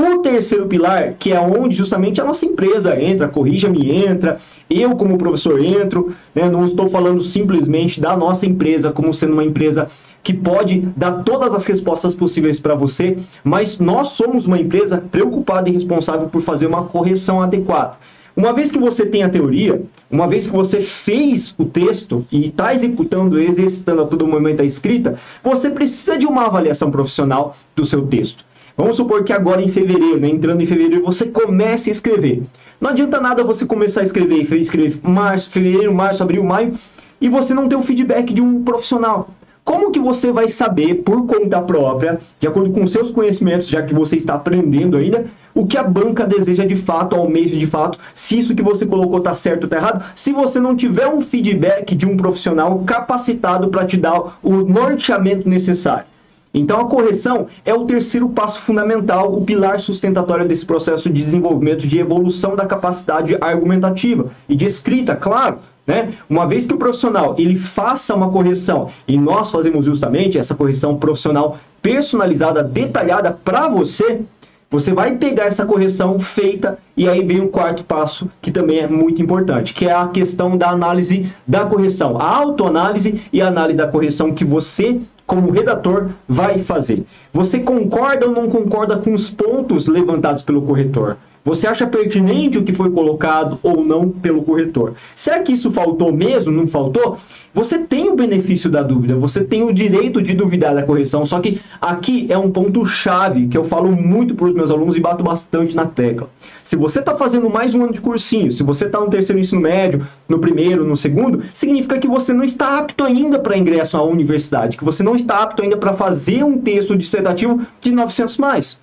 O 0.01 0.19
terceiro 0.19 0.67
pilar, 0.67 1.15
que 1.19 1.33
é 1.33 1.41
onde 1.41 1.75
justamente 1.75 2.21
a 2.21 2.25
nossa 2.25 2.47
empresa 2.47 3.03
entra, 3.03 3.27
corrija-me 3.27 3.91
entra, 3.91 4.37
eu 4.71 4.95
como 4.95 5.19
professor 5.19 5.61
entro, 5.61 6.15
né? 6.33 6.49
não 6.49 6.65
estou 6.65 6.87
falando 6.87 7.21
simplesmente 7.21 8.01
da 8.01 8.17
nossa 8.17 8.47
empresa 8.47 8.93
como 8.93 9.13
sendo 9.13 9.33
uma 9.33 9.45
empresa 9.45 9.89
que 10.23 10.33
pode 10.33 10.83
dar 10.97 11.25
todas 11.25 11.53
as 11.53 11.67
respostas 11.67 12.15
possíveis 12.15 12.61
para 12.61 12.77
você, 12.77 13.19
mas 13.43 13.81
nós 13.81 14.11
somos 14.11 14.47
uma 14.47 14.61
empresa 14.61 15.03
preocupada 15.11 15.69
e 15.69 15.73
responsável 15.73 16.29
por 16.29 16.43
fazer 16.43 16.69
uma 16.69 16.85
correção 16.85 17.43
adequada. 17.43 17.97
Uma 18.37 18.53
vez 18.53 18.71
que 18.71 18.79
você 18.79 19.05
tem 19.05 19.25
a 19.25 19.29
teoria, 19.29 19.83
uma 20.09 20.29
vez 20.29 20.47
que 20.47 20.53
você 20.53 20.81
fez 20.81 21.57
o 21.59 21.65
texto 21.65 22.25
e 22.31 22.47
está 22.47 22.73
executando, 22.73 23.37
exercitando 23.37 24.03
a 24.03 24.07
todo 24.07 24.29
momento 24.29 24.63
a 24.63 24.65
escrita, 24.65 25.19
você 25.43 25.69
precisa 25.69 26.17
de 26.17 26.25
uma 26.25 26.47
avaliação 26.47 26.89
profissional 26.89 27.57
do 27.75 27.85
seu 27.85 28.07
texto. 28.07 28.47
Vamos 28.79 28.95
supor 28.95 29.25
que 29.25 29.33
agora 29.33 29.61
em 29.61 29.67
fevereiro, 29.67 30.21
né, 30.21 30.29
entrando 30.29 30.63
em 30.63 30.67
fevereiro, 30.67 31.03
você 31.03 31.27
comece 31.27 31.91
a 31.91 31.93
escrever. 31.93 32.45
Não 32.81 32.91
adianta 32.91 33.21
nada 33.21 33.43
você 33.43 33.67
começar 33.67 34.03
a 34.03 34.05
escrever, 34.05 34.41
escrever 34.55 35.01
março, 35.03 35.51
fevereiro, 35.51 35.93
março, 35.93 36.23
abril, 36.23 36.45
maio, 36.45 36.75
e 37.21 37.29
você 37.29 37.53
não 37.53 37.69
ter 37.69 37.75
o 37.75 37.83
feedback 37.83 38.33
de 38.33 38.41
um 38.41 38.63
profissional. 38.63 39.31
Como 39.65 39.91
que 39.91 39.99
você 39.99 40.31
vai 40.31 40.49
saber, 40.49 41.03
por 41.03 41.27
conta 41.27 41.61
própria, 41.61 42.21
de 42.39 42.47
acordo 42.47 42.71
com 42.71 42.87
seus 42.87 43.11
conhecimentos, 43.11 43.67
já 43.67 43.83
que 43.83 43.93
você 43.93 44.15
está 44.15 44.35
aprendendo 44.35 44.97
ainda, 44.97 45.27
o 45.53 45.67
que 45.67 45.77
a 45.77 45.83
banca 45.83 46.25
deseja 46.25 46.65
de 46.65 46.77
fato, 46.77 47.17
almeja 47.17 47.57
de 47.57 47.67
fato, 47.67 47.99
se 48.15 48.39
isso 48.39 48.55
que 48.55 48.63
você 48.63 48.87
colocou 48.87 49.19
está 49.19 49.35
certo 49.35 49.65
ou 49.65 49.67
está 49.67 49.77
errado, 49.77 50.05
se 50.15 50.33
você 50.33 50.61
não 50.61 50.77
tiver 50.77 51.09
um 51.09 51.21
feedback 51.21 51.97
de 51.97 52.07
um 52.07 52.17
profissional 52.17 52.79
capacitado 52.87 53.71
para 53.71 53.85
te 53.85 53.97
dar 53.97 54.39
o 54.41 54.53
norteamento 54.59 55.49
necessário. 55.49 56.07
Então, 56.53 56.81
a 56.81 56.87
correção 56.87 57.47
é 57.65 57.75
o 57.75 57.85
terceiro 57.85 58.29
passo 58.31 58.61
fundamental, 58.61 59.35
o 59.35 59.45
pilar 59.45 59.79
sustentatório 59.79 60.49
desse 60.49 60.65
processo 60.65 61.11
de 61.11 61.23
desenvolvimento, 61.23 61.87
de 61.87 61.99
evolução 61.99 62.57
da 62.57 62.67
capacidade 62.67 63.37
argumentativa 63.41 64.31
e 64.49 64.57
de 64.57 64.67
escrita, 64.67 65.15
claro. 65.15 65.59
Né? 65.87 66.13
Uma 66.29 66.47
vez 66.47 66.67
que 66.67 66.75
o 66.75 66.79
profissional 66.79 67.35
ele 67.39 67.57
faça 67.57 68.15
uma 68.15 68.31
correção 68.31 68.91
e 69.07 69.17
nós 69.17 69.51
fazemos 69.51 69.87
justamente 69.87 70.39
essa 70.39 70.55
correção 70.55 70.97
profissional 70.97 71.57
personalizada, 71.81 72.63
detalhada 72.63 73.31
para 73.33 73.69
você, 73.69 74.21
você 74.71 74.93
vai 74.93 75.17
pegar 75.17 75.45
essa 75.45 75.65
correção 75.65 76.21
feita 76.21 76.79
e 76.95 77.09
aí 77.09 77.25
vem 77.25 77.41
o 77.41 77.49
quarto 77.49 77.85
passo 77.85 78.31
que 78.43 78.51
também 78.51 78.81
é 78.81 78.87
muito 78.87 79.23
importante, 79.23 79.73
que 79.73 79.87
é 79.87 79.93
a 79.93 80.07
questão 80.09 80.59
da 80.59 80.69
análise 80.69 81.33
da 81.47 81.65
correção, 81.65 82.19
a 82.21 82.37
autoanálise 82.37 83.23
e 83.33 83.41
a 83.41 83.49
análise 83.49 83.79
da 83.79 83.89
correção 83.89 84.33
que 84.33 84.45
você 84.45 85.01
como 85.27 85.51
redator 85.51 86.09
vai 86.27 86.59
fazer. 86.59 87.05
Você 87.33 87.59
concorda 87.61 88.27
ou 88.27 88.33
não 88.33 88.49
concorda 88.49 88.97
com 88.97 89.13
os 89.13 89.31
pontos 89.31 89.87
levantados 89.87 90.43
pelo 90.43 90.63
corretor? 90.63 91.17
Você 91.45 91.67
acha 91.67 91.87
pertinente 91.87 92.59
o 92.59 92.65
que 92.65 92.73
foi 92.73 92.91
colocado 92.91 93.59
ou 93.63 93.85
não 93.85 94.09
pelo 94.09 94.43
corretor? 94.43 94.95
Será 95.17 95.41
que 95.41 95.53
isso 95.53 95.71
faltou 95.71 96.13
mesmo? 96.13 96.53
Não 96.53 96.67
faltou? 96.67 97.17
Você 97.55 97.79
tem 97.79 98.09
o 98.09 98.15
benefício 98.15 98.69
da 98.69 98.83
dúvida, 98.83 99.17
você 99.17 99.43
tem 99.43 99.63
o 99.63 99.73
direito 99.73 100.21
de 100.21 100.35
duvidar 100.35 100.75
da 100.75 100.83
correção. 100.83 101.25
Só 101.25 101.41
que 101.41 101.61
aqui 101.81 102.27
é 102.29 102.37
um 102.37 102.51
ponto 102.51 102.85
chave 102.85 103.49
que 103.49 103.57
eu 103.57 103.65
falo 103.65 103.91
muito 103.91 104.35
para 104.35 104.47
os 104.47 104.55
meus 104.55 104.71
alunos 104.71 104.97
e 104.97 105.01
bato 105.01 105.25
bastante 105.25 105.75
na 105.75 105.87
tecla. 105.87 106.29
Se 106.63 106.77
você 106.77 107.01
está 107.01 107.17
fazendo 107.17 107.49
mais 107.49 107.75
um 107.75 107.83
ano 107.83 107.93
de 107.93 108.01
cursinho, 108.01 108.53
se 108.53 108.63
você 108.63 108.85
está 108.85 109.01
no 109.01 109.09
terceiro 109.09 109.41
ensino 109.41 109.61
médio, 109.61 110.07
no 110.29 110.39
primeiro, 110.39 110.85
no 110.85 110.97
segundo, 110.97 111.43
significa 111.55 111.99
que 111.99 112.07
você 112.07 112.33
não 112.33 112.45
está 112.45 112.79
apto 112.79 113.05
ainda 113.05 113.39
para 113.39 113.57
ingresso 113.57 113.97
à 113.97 114.03
universidade, 114.03 114.77
que 114.77 114.85
você 114.85 115.03
não 115.03 115.17
está 115.17 115.43
apto 115.43 115.63
ainda 115.63 115.77
para 115.77 115.95
fazer 115.95 116.45
um 116.45 116.59
texto 116.59 116.97
dissertativo 116.97 117.61
de 117.81 117.91
900 117.91 118.37
mais. 118.37 118.79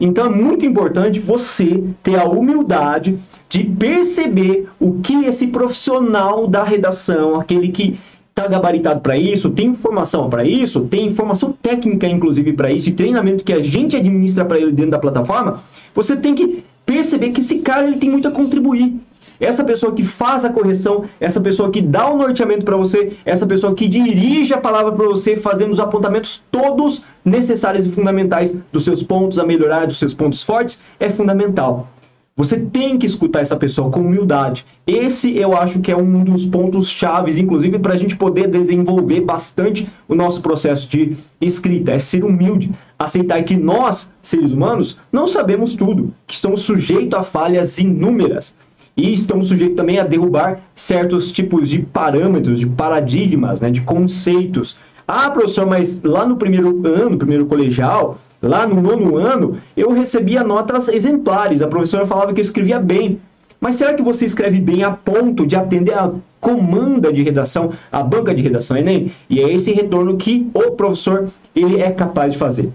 Então 0.00 0.26
é 0.26 0.30
muito 0.30 0.64
importante 0.64 1.20
você 1.20 1.84
ter 2.02 2.18
a 2.18 2.24
humildade 2.24 3.18
de 3.50 3.64
perceber 3.64 4.66
o 4.80 5.00
que 5.00 5.26
esse 5.26 5.48
profissional 5.48 6.46
da 6.46 6.64
redação, 6.64 7.38
aquele 7.38 7.68
que 7.68 7.98
está 8.30 8.46
gabaritado 8.46 9.00
para 9.00 9.16
isso, 9.16 9.50
tem 9.50 9.68
informação 9.68 10.30
para 10.30 10.44
isso, 10.44 10.80
tem 10.82 11.06
informação 11.06 11.52
técnica 11.60 12.06
inclusive 12.08 12.54
para 12.54 12.72
isso, 12.72 12.88
e 12.88 12.92
treinamento 12.92 13.44
que 13.44 13.52
a 13.52 13.60
gente 13.60 13.96
administra 13.96 14.44
para 14.44 14.58
ele 14.58 14.72
dentro 14.72 14.92
da 14.92 14.98
plataforma, 14.98 15.62
você 15.94 16.16
tem 16.16 16.34
que 16.34 16.64
perceber 16.86 17.30
que 17.30 17.40
esse 17.40 17.58
cara 17.58 17.86
ele 17.86 17.98
tem 17.98 18.08
muito 18.08 18.26
a 18.26 18.30
contribuir 18.30 18.94
essa 19.40 19.64
pessoa 19.64 19.92
que 19.92 20.04
faz 20.04 20.44
a 20.44 20.50
correção, 20.50 21.04
essa 21.18 21.40
pessoa 21.40 21.70
que 21.70 21.80
dá 21.80 22.08
o 22.08 22.16
norteamento 22.16 22.64
para 22.64 22.76
você, 22.76 23.16
essa 23.24 23.46
pessoa 23.46 23.74
que 23.74 23.88
dirige 23.88 24.52
a 24.52 24.58
palavra 24.58 24.92
para 24.92 25.06
você, 25.06 25.34
fazendo 25.34 25.72
os 25.72 25.80
apontamentos 25.80 26.44
todos 26.50 27.02
necessários 27.24 27.86
e 27.86 27.90
fundamentais 27.90 28.54
dos 28.70 28.84
seus 28.84 29.02
pontos 29.02 29.38
a 29.38 29.44
melhorar, 29.44 29.86
dos 29.86 29.98
seus 29.98 30.12
pontos 30.12 30.42
fortes, 30.42 30.80
é 30.98 31.08
fundamental. 31.08 31.88
Você 32.36 32.58
tem 32.58 32.96
que 32.96 33.04
escutar 33.04 33.40
essa 33.40 33.56
pessoa 33.56 33.90
com 33.90 34.00
humildade. 34.00 34.64
Esse 34.86 35.36
eu 35.36 35.54
acho 35.54 35.80
que 35.80 35.92
é 35.92 35.96
um 35.96 36.24
dos 36.24 36.46
pontos 36.46 36.88
chaves, 36.88 37.36
inclusive, 37.36 37.78
para 37.78 37.92
a 37.92 37.96
gente 37.96 38.16
poder 38.16 38.48
desenvolver 38.48 39.20
bastante 39.20 39.86
o 40.08 40.14
nosso 40.14 40.40
processo 40.40 40.88
de 40.88 41.18
escrita. 41.38 41.92
É 41.92 41.98
ser 41.98 42.24
humilde, 42.24 42.70
aceitar 42.98 43.42
que 43.42 43.56
nós, 43.56 44.10
seres 44.22 44.52
humanos, 44.52 44.96
não 45.12 45.26
sabemos 45.26 45.74
tudo, 45.74 46.14
que 46.26 46.32
estamos 46.32 46.62
sujeitos 46.62 47.18
a 47.18 47.22
falhas 47.22 47.78
inúmeras 47.78 48.54
e 48.96 49.12
estamos 49.12 49.48
sujeitos 49.48 49.76
também 49.76 49.98
a 49.98 50.04
derrubar 50.04 50.60
certos 50.74 51.30
tipos 51.32 51.68
de 51.68 51.80
parâmetros, 51.80 52.58
de 52.58 52.66
paradigmas, 52.66 53.60
né, 53.60 53.70
de 53.70 53.80
conceitos. 53.80 54.76
Ah, 55.06 55.30
professor, 55.30 55.66
mas 55.66 56.00
lá 56.02 56.24
no 56.26 56.36
primeiro 56.36 56.86
ano, 56.86 57.16
primeiro 57.16 57.46
colegial, 57.46 58.18
lá 58.40 58.66
no 58.66 58.80
nono 58.80 59.16
ano, 59.16 59.58
eu 59.76 59.90
recebia 59.90 60.44
notas 60.44 60.88
exemplares. 60.88 61.62
A 61.62 61.68
professora 61.68 62.06
falava 62.06 62.32
que 62.32 62.40
eu 62.40 62.44
escrevia 62.44 62.78
bem. 62.78 63.20
Mas 63.60 63.76
será 63.76 63.92
que 63.92 64.02
você 64.02 64.24
escreve 64.24 64.58
bem 64.58 64.82
a 64.82 64.90
ponto 64.90 65.46
de 65.46 65.54
atender 65.54 65.92
a 65.92 66.10
comanda 66.40 67.12
de 67.12 67.22
redação, 67.22 67.72
a 67.92 68.02
banca 68.02 68.34
de 68.34 68.42
redação 68.42 68.76
Enem? 68.76 69.12
E 69.28 69.40
é 69.40 69.52
esse 69.52 69.72
retorno 69.72 70.16
que 70.16 70.48
o 70.54 70.70
professor 70.70 71.28
ele 71.54 71.80
é 71.80 71.90
capaz 71.90 72.32
de 72.32 72.38
fazer. 72.38 72.72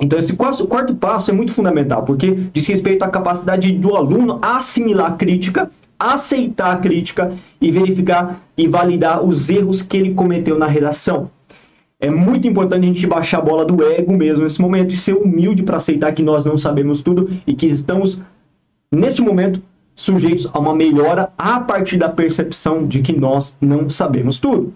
Então, 0.00 0.18
esse 0.18 0.34
quarto 0.34 0.94
passo 0.94 1.30
é 1.30 1.34
muito 1.34 1.52
fundamental, 1.52 2.02
porque 2.02 2.30
diz 2.52 2.66
respeito 2.66 3.02
à 3.02 3.08
capacidade 3.08 3.72
do 3.72 3.96
aluno 3.96 4.38
assimilar 4.42 5.12
a 5.12 5.14
crítica, 5.14 5.70
aceitar 5.98 6.72
a 6.72 6.76
crítica 6.76 7.32
e 7.60 7.70
verificar 7.70 8.42
e 8.56 8.68
validar 8.68 9.24
os 9.24 9.48
erros 9.48 9.80
que 9.80 9.96
ele 9.96 10.14
cometeu 10.14 10.58
na 10.58 10.66
redação. 10.66 11.30
É 11.98 12.10
muito 12.10 12.46
importante 12.46 12.84
a 12.84 12.88
gente 12.88 13.06
baixar 13.06 13.38
a 13.38 13.42
bola 13.42 13.64
do 13.64 13.82
ego 13.82 14.12
mesmo 14.12 14.44
nesse 14.44 14.60
momento 14.60 14.92
e 14.94 14.98
ser 14.98 15.14
humilde 15.14 15.62
para 15.62 15.78
aceitar 15.78 16.12
que 16.12 16.22
nós 16.22 16.44
não 16.44 16.58
sabemos 16.58 17.02
tudo 17.02 17.30
e 17.46 17.54
que 17.54 17.64
estamos, 17.64 18.20
nesse 18.92 19.22
momento, 19.22 19.62
sujeitos 19.94 20.46
a 20.52 20.58
uma 20.58 20.74
melhora 20.74 21.32
a 21.38 21.58
partir 21.58 21.96
da 21.96 22.10
percepção 22.10 22.86
de 22.86 23.00
que 23.00 23.18
nós 23.18 23.56
não 23.62 23.88
sabemos 23.88 24.38
tudo. 24.38 24.74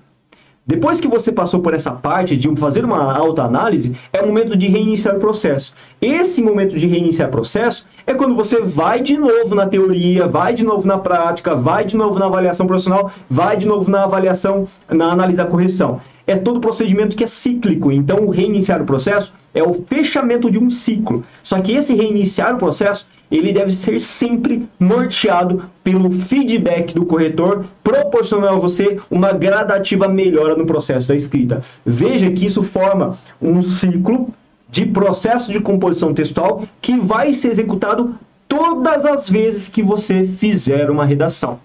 Depois 0.70 1.00
que 1.00 1.09
você 1.09 1.33
passou 1.33 1.59
por 1.59 1.74
essa 1.74 1.90
parte 1.90 2.37
de 2.37 2.48
fazer 2.54 2.85
uma 2.85 3.12
autoanálise, 3.18 3.96
é 4.12 4.22
o 4.22 4.28
momento 4.28 4.56
de 4.56 4.68
reiniciar 4.68 5.16
o 5.16 5.18
processo. 5.18 5.74
Esse 6.00 6.40
momento 6.40 6.78
de 6.78 6.87
reiniciar 6.87 7.28
o 7.28 7.33
processo 7.33 7.85
é 8.06 8.14
quando 8.14 8.37
você 8.37 8.61
vai 8.61 9.00
de 9.00 9.18
novo 9.18 9.52
na 9.52 9.66
teoria, 9.66 10.28
vai 10.28 10.54
de 10.54 10.64
novo 10.64 10.87
na 10.87 10.96
prática, 10.96 11.56
vai 11.56 11.85
de 11.85 11.96
novo 11.96 12.20
na 12.20 12.26
avaliação 12.26 12.68
profissional, 12.68 13.11
vai 13.28 13.56
de 13.56 13.66
novo 13.66 13.90
na 13.90 14.04
avaliação, 14.04 14.68
na 14.88 15.11
análise 15.11 15.38
da 15.38 15.44
correção. 15.44 16.00
É 16.31 16.37
todo 16.37 16.61
procedimento 16.61 17.16
que 17.16 17.25
é 17.25 17.27
cíclico, 17.27 17.90
então 17.90 18.25
o 18.25 18.31
reiniciar 18.31 18.81
o 18.81 18.87
processo 18.87 19.33
é 19.53 19.64
o 19.64 19.75
fechamento 19.75 20.49
de 20.49 20.61
um 20.61 20.71
ciclo. 20.71 21.25
Só 21.43 21.61
que 21.61 21.73
esse 21.73 21.93
reiniciar 21.93 22.55
o 22.55 22.59
processo 22.59 23.09
ele 23.29 23.53
deve 23.53 23.73
ser 23.73 24.01
sempre 24.01 24.69
norteado 24.79 25.64
pelo 25.83 26.09
feedback 26.12 26.95
do 26.95 27.05
corretor, 27.05 27.64
proporcionando 27.83 28.55
a 28.55 28.61
você 28.61 28.97
uma 29.11 29.33
gradativa 29.33 30.07
melhora 30.07 30.55
no 30.55 30.64
processo 30.64 31.09
da 31.09 31.16
escrita. 31.16 31.64
Veja 31.85 32.31
que 32.31 32.47
isso 32.47 32.62
forma 32.62 33.19
um 33.43 33.61
ciclo 33.61 34.33
de 34.69 34.87
processo 34.87 35.51
de 35.51 35.59
composição 35.59 36.14
textual 36.14 36.62
que 36.81 36.97
vai 36.97 37.33
ser 37.33 37.49
executado 37.49 38.14
todas 38.47 39.05
as 39.05 39.29
vezes 39.29 39.69
que 39.69 39.83
você 39.83 40.25
fizer 40.25 40.93
uma 40.93 41.05
redação. 41.05 41.59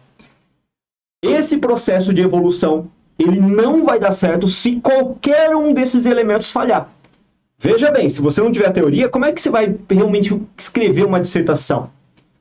Esse 1.23 1.57
processo 1.57 2.11
de 2.11 2.23
evolução 2.23 2.87
ele 3.17 3.39
não 3.39 3.83
vai 3.83 3.99
dar 3.99 4.11
certo 4.11 4.47
se 4.47 4.77
qualquer 4.77 5.55
um 5.55 5.73
desses 5.73 6.05
elementos 6.05 6.51
falhar. 6.51 6.89
Veja 7.57 7.89
bem, 7.89 8.09
se 8.09 8.21
você 8.21 8.41
não 8.41 8.51
tiver 8.51 8.67
a 8.67 8.71
teoria, 8.71 9.07
como 9.07 9.25
é 9.25 9.31
que 9.31 9.39
você 9.39 9.49
vai 9.49 9.75
realmente 9.89 10.39
escrever 10.57 11.05
uma 11.05 11.19
dissertação? 11.19 11.89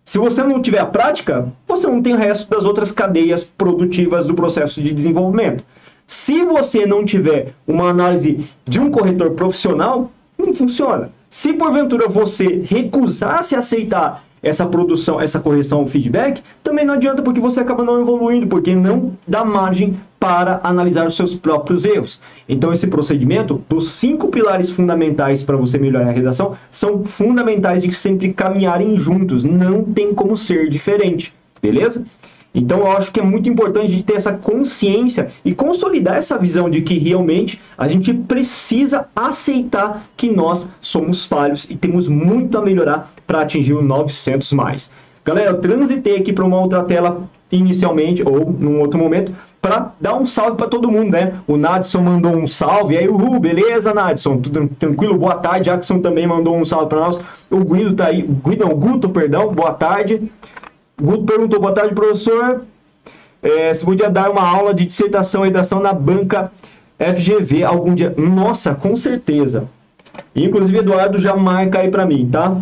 Se 0.04 0.18
você 0.18 0.42
não 0.42 0.60
tiver 0.60 0.80
a 0.80 0.86
prática, 0.86 1.50
você 1.66 1.86
não 1.86 2.02
tem 2.02 2.12
o 2.12 2.18
resto 2.18 2.50
das 2.50 2.64
outras 2.64 2.92
cadeias 2.92 3.44
produtivas 3.44 4.26
do 4.26 4.34
processo 4.34 4.82
de 4.82 4.92
desenvolvimento. 4.92 5.64
Se 6.06 6.44
você 6.44 6.84
não 6.84 7.04
tiver 7.04 7.54
uma 7.66 7.88
análise 7.88 8.46
de 8.64 8.78
um 8.78 8.90
corretor 8.90 9.30
profissional, 9.30 10.10
não 10.36 10.52
funciona. 10.52 11.10
Se 11.30 11.54
porventura 11.54 12.06
você 12.06 12.62
recusar-se 12.68 13.56
a 13.56 13.60
aceitar 13.60 14.24
essa 14.42 14.66
produção, 14.66 15.18
essa 15.18 15.40
correção, 15.40 15.82
o 15.82 15.86
feedback, 15.86 16.42
também 16.62 16.84
não 16.84 16.94
adianta 16.94 17.22
porque 17.22 17.40
você 17.40 17.60
acaba 17.60 17.82
não 17.82 18.00
evoluindo, 18.00 18.46
porque 18.46 18.74
não 18.74 19.16
dá 19.26 19.42
margem 19.42 19.98
para 20.24 20.58
analisar 20.64 21.06
os 21.06 21.16
seus 21.16 21.34
próprios 21.34 21.84
erros. 21.84 22.18
Então, 22.48 22.72
esse 22.72 22.86
procedimento, 22.86 23.62
dos 23.68 23.90
cinco 23.90 24.28
pilares 24.28 24.70
fundamentais 24.70 25.42
para 25.42 25.54
você 25.54 25.76
melhorar 25.76 26.08
a 26.08 26.12
redação, 26.12 26.56
são 26.72 27.04
fundamentais 27.04 27.82
de 27.82 27.92
sempre 27.92 28.32
caminharem 28.32 28.96
juntos. 28.96 29.44
Não 29.44 29.84
tem 29.84 30.14
como 30.14 30.34
ser 30.34 30.70
diferente, 30.70 31.34
beleza? 31.60 32.06
Então, 32.54 32.78
eu 32.78 32.92
acho 32.92 33.12
que 33.12 33.20
é 33.20 33.22
muito 33.22 33.50
importante 33.50 34.02
ter 34.02 34.14
essa 34.14 34.32
consciência 34.32 35.28
e 35.44 35.54
consolidar 35.54 36.16
essa 36.16 36.38
visão 36.38 36.70
de 36.70 36.80
que 36.80 36.96
realmente 36.96 37.60
a 37.76 37.86
gente 37.86 38.14
precisa 38.14 39.06
aceitar 39.14 40.06
que 40.16 40.30
nós 40.30 40.66
somos 40.80 41.26
falhos 41.26 41.68
e 41.68 41.76
temos 41.76 42.08
muito 42.08 42.56
a 42.56 42.62
melhorar 42.62 43.12
para 43.26 43.42
atingir 43.42 43.74
o 43.74 43.82
900 43.82 44.54
mais. 44.54 44.90
Galera, 45.22 45.50
eu 45.50 45.58
transitei 45.58 46.16
aqui 46.16 46.32
para 46.32 46.46
uma 46.46 46.58
outra 46.58 46.82
tela 46.82 47.28
inicialmente 47.52 48.22
ou 48.22 48.50
num 48.50 48.80
outro 48.80 48.98
momento 48.98 49.34
para 49.64 49.94
dar 49.98 50.14
um 50.14 50.26
salve 50.26 50.58
para 50.58 50.68
todo 50.68 50.90
mundo, 50.90 51.12
né? 51.12 51.40
O 51.46 51.56
Nadson 51.56 52.02
mandou 52.02 52.36
um 52.36 52.46
salve, 52.46 52.98
aí 52.98 53.08
uhul, 53.08 53.40
beleza, 53.40 53.94
Nadson, 53.94 54.36
tudo 54.36 54.68
tranquilo, 54.78 55.16
boa 55.16 55.36
tarde. 55.36 55.70
Jackson 55.70 56.00
também 56.00 56.26
mandou 56.26 56.54
um 56.54 56.66
salve 56.66 56.90
para 56.90 57.00
nós. 57.00 57.18
O 57.50 57.60
Guido 57.60 57.94
tá 57.94 58.08
aí, 58.08 58.20
Guido, 58.20 58.66
não, 58.66 58.74
Guto, 58.74 59.08
perdão, 59.08 59.54
boa 59.54 59.72
tarde. 59.72 60.30
Guto 61.00 61.24
perguntou, 61.24 61.58
boa 61.58 61.72
tarde, 61.72 61.94
professor. 61.94 62.66
É, 63.42 63.72
se 63.72 63.82
podia 63.82 64.10
dar 64.10 64.30
uma 64.30 64.46
aula 64.46 64.74
de 64.74 64.84
dissertação 64.84 65.42
e 65.42 65.48
redação 65.48 65.80
na 65.80 65.94
banca 65.94 66.52
FGV 66.98 67.64
algum 67.64 67.94
dia. 67.94 68.12
Nossa, 68.18 68.74
com 68.74 68.94
certeza. 68.98 69.64
Inclusive, 70.36 70.76
Eduardo 70.76 71.18
já 71.18 71.34
marca 71.34 71.78
aí 71.78 71.90
para 71.90 72.04
mim, 72.04 72.28
tá? 72.30 72.54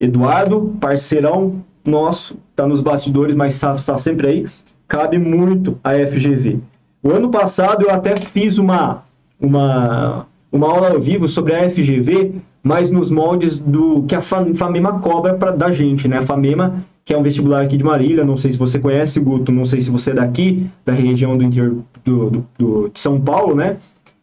Eduardo, 0.00 0.74
parceirão 0.80 1.62
nosso, 1.84 2.38
tá 2.56 2.66
nos 2.66 2.80
bastidores, 2.80 3.36
mas 3.36 3.52
está 3.54 3.74
tá 3.74 3.98
sempre 3.98 4.26
aí. 4.26 4.46
Cabe 4.92 5.18
muito 5.18 5.78
a 5.82 5.92
FGV. 5.92 6.58
O 7.02 7.10
ano 7.10 7.30
passado 7.30 7.84
eu 7.84 7.90
até 7.90 8.14
fiz 8.14 8.58
uma, 8.58 9.02
uma, 9.40 10.26
uma 10.52 10.68
aula 10.68 10.90
ao 10.90 11.00
vivo 11.00 11.26
sobre 11.26 11.54
a 11.54 11.70
FGV, 11.70 12.34
mas 12.62 12.90
nos 12.90 13.10
moldes 13.10 13.58
do 13.58 14.02
que 14.02 14.14
a 14.14 14.20
Famema 14.20 14.98
cobra 14.98 15.32
para 15.32 15.50
da 15.50 15.72
gente, 15.72 16.06
né? 16.06 16.18
A 16.18 16.22
Famema 16.22 16.84
que 17.06 17.14
é 17.14 17.16
um 17.16 17.22
vestibular 17.22 17.62
aqui 17.62 17.78
de 17.78 17.82
Marília, 17.82 18.22
não 18.22 18.36
sei 18.36 18.52
se 18.52 18.58
você 18.58 18.78
conhece, 18.78 19.18
Guto, 19.18 19.50
não 19.50 19.64
sei 19.64 19.80
se 19.80 19.90
você 19.90 20.10
é 20.10 20.14
daqui, 20.14 20.66
da 20.84 20.92
região 20.92 21.38
do 21.38 21.42
interior 21.42 21.78
do, 22.04 22.30
do, 22.30 22.46
do 22.58 22.88
de 22.90 23.00
São 23.00 23.18
Paulo, 23.18 23.54
né? 23.54 23.78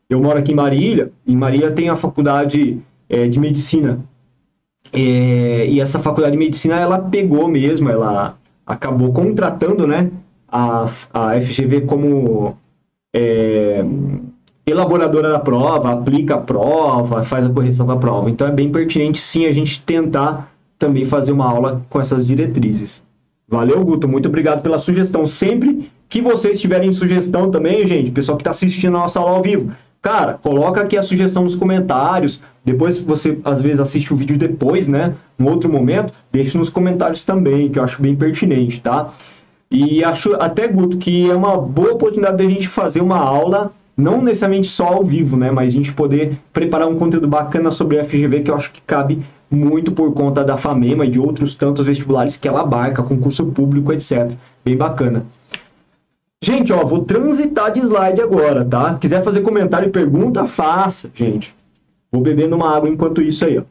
Eu 0.08 0.22
moro 0.22 0.38
aqui 0.38 0.52
em 0.52 0.56
Marília, 0.56 1.12
em 1.28 1.36
Marília 1.36 1.72
tem 1.72 1.90
a 1.90 1.96
faculdade 1.96 2.80
é, 3.10 3.28
de 3.28 3.40
medicina. 3.40 4.00
É, 4.94 5.66
e 5.68 5.80
essa 5.80 5.98
faculdade 5.98 6.34
de 6.34 6.38
medicina, 6.38 6.76
ela 6.76 7.00
pegou 7.00 7.48
mesmo, 7.48 7.90
ela 7.90 8.38
acabou 8.68 9.12
contratando, 9.12 9.88
né, 9.88 10.12
a, 10.52 10.90
a 11.14 11.42
FGV 11.42 11.82
como 11.82 12.58
é, 13.16 13.84
elaboradora 14.66 15.32
da 15.32 15.40
prova, 15.40 15.92
aplica 15.92 16.36
a 16.36 16.40
prova, 16.40 17.24
faz 17.24 17.46
a 17.46 17.50
correção 17.50 17.86
da 17.86 17.96
prova. 17.96 18.30
Então 18.30 18.48
é 18.48 18.52
bem 18.52 18.72
pertinente 18.72 19.20
sim 19.20 19.46
a 19.46 19.52
gente 19.52 19.82
tentar 19.82 20.52
também 20.78 21.06
fazer 21.06 21.32
uma 21.32 21.50
aula 21.50 21.86
com 21.90 22.00
essas 22.00 22.26
diretrizes. 22.26 23.04
Valeu, 23.48 23.84
Guto. 23.84 24.08
Muito 24.08 24.28
obrigado 24.28 24.62
pela 24.62 24.78
sugestão. 24.78 25.26
Sempre 25.26 25.90
que 26.08 26.22
vocês 26.22 26.62
tiverem 26.62 26.94
sugestão 26.94 27.50
também, 27.50 27.86
gente, 27.86 28.12
pessoal 28.12 28.38
que 28.38 28.44
está 28.44 28.52
assistindo 28.52 28.96
a 28.96 29.02
nossa 29.02 29.20
aula 29.20 29.38
ao 29.38 29.42
vivo, 29.42 29.72
cara, 30.02 30.36
coloca 30.36 30.82
aqui 30.82 30.96
a 30.96 31.02
sugestão 31.02 31.44
nos 31.44 31.56
comentários. 31.56 32.40
Depois 32.64 33.00
você 33.00 33.40
às 33.44 33.62
vezes 33.62 33.80
assiste 33.80 34.14
o 34.14 34.16
vídeo 34.16 34.38
depois, 34.38 34.88
né? 34.88 35.16
Em 35.40 35.50
outro 35.50 35.70
momento, 35.70 36.14
deixe 36.32 36.58
nos 36.58 36.70
comentários 36.70 37.24
também, 37.26 37.70
que 37.70 37.80
eu 37.80 37.84
acho 37.84 38.02
bem 38.02 38.16
pertinente, 38.16 38.80
tá? 38.82 39.12
E 39.72 40.04
acho 40.04 40.34
até, 40.36 40.68
Guto, 40.68 40.98
que 40.98 41.30
é 41.30 41.36
uma 41.36 41.56
boa 41.58 41.94
oportunidade 41.94 42.38
da 42.38 42.44
gente 42.44 42.68
fazer 42.68 43.02
uma 43.02 43.20
aula, 43.20 43.72
não 43.96 44.22
necessariamente 44.22 44.68
só 44.68 44.88
ao 44.88 45.04
vivo, 45.04 45.38
né? 45.38 45.52
Mas 45.52 45.74
a 45.74 45.78
gente 45.78 45.94
poder 45.94 46.40
preparar 46.52 46.88
um 46.88 46.98
conteúdo 46.98 47.28
bacana 47.28 47.70
sobre 47.70 48.00
a 48.00 48.04
FGV 48.04 48.42
que 48.42 48.50
eu 48.50 48.56
acho 48.56 48.72
que 48.72 48.82
cabe 48.82 49.24
muito 49.52 49.92
por 49.92 50.14
conta 50.14 50.44
da 50.44 50.58
FAMEMA 50.58 51.06
e 51.06 51.12
de 51.12 51.20
outros 51.20 51.54
tantos 51.54 51.86
vestibulares 51.86 52.38
que 52.38 52.48
ela 52.48 52.62
abarca, 52.62 53.04
concurso 53.04 53.46
público, 53.48 53.94
etc. 53.94 54.32
Bem 54.66 54.76
bacana. 54.76 55.26
Gente, 56.42 56.72
ó, 56.72 56.86
vou 56.86 57.04
transitar 57.04 57.72
de 57.72 57.82
slide 57.82 58.22
agora, 58.22 58.66
tá? 58.66 58.98
Quiser 58.98 59.24
fazer 59.24 59.42
comentário 59.42 59.90
e 59.90 59.92
pergunta, 59.92 60.46
faça, 60.46 61.12
gente. 61.14 61.54
Vou 62.12 62.22
bebendo 62.22 62.56
uma 62.56 62.76
água 62.76 62.90
enquanto 62.90 63.22
isso 63.22 63.46
aí, 63.46 63.58
ó. 63.58 63.64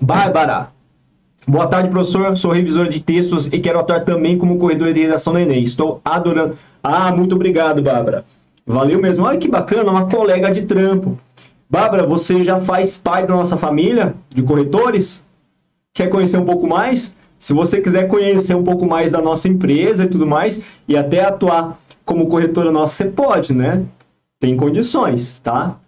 Bárbara. 0.00 0.72
Boa 1.46 1.66
tarde, 1.66 1.88
professor. 1.88 2.36
Sou 2.36 2.52
revisor 2.52 2.88
de 2.88 3.00
textos 3.00 3.46
e 3.46 3.58
quero 3.58 3.80
atuar 3.80 4.04
também 4.04 4.36
como 4.36 4.58
corredor 4.58 4.92
de 4.92 5.00
redação 5.00 5.32
do 5.32 5.38
Enem. 5.38 5.64
Estou 5.64 6.00
adorando. 6.04 6.56
Ah, 6.82 7.10
muito 7.12 7.34
obrigado, 7.34 7.82
Bárbara. 7.82 8.24
Valeu 8.66 9.00
mesmo. 9.00 9.24
Olha 9.24 9.38
que 9.38 9.48
bacana, 9.48 9.90
uma 9.90 10.06
colega 10.06 10.52
de 10.52 10.62
trampo. 10.62 11.18
Bárbara, 11.68 12.06
você 12.06 12.44
já 12.44 12.60
faz 12.60 12.98
parte 12.98 13.28
da 13.28 13.34
nossa 13.34 13.56
família 13.56 14.14
de 14.28 14.42
corretores? 14.42 15.24
Quer 15.94 16.08
conhecer 16.08 16.36
um 16.36 16.44
pouco 16.44 16.66
mais? 16.66 17.14
Se 17.38 17.52
você 17.52 17.80
quiser 17.80 18.06
conhecer 18.06 18.54
um 18.54 18.62
pouco 18.62 18.86
mais 18.86 19.10
da 19.10 19.22
nossa 19.22 19.48
empresa 19.48 20.04
e 20.04 20.08
tudo 20.08 20.26
mais, 20.26 20.60
e 20.86 20.96
até 20.96 21.24
atuar 21.24 21.78
como 22.04 22.28
corretora 22.28 22.70
nossa, 22.70 22.94
você 22.94 23.04
pode, 23.06 23.54
né? 23.54 23.82
Tem 24.38 24.56
condições, 24.56 25.40
tá? 25.40 25.78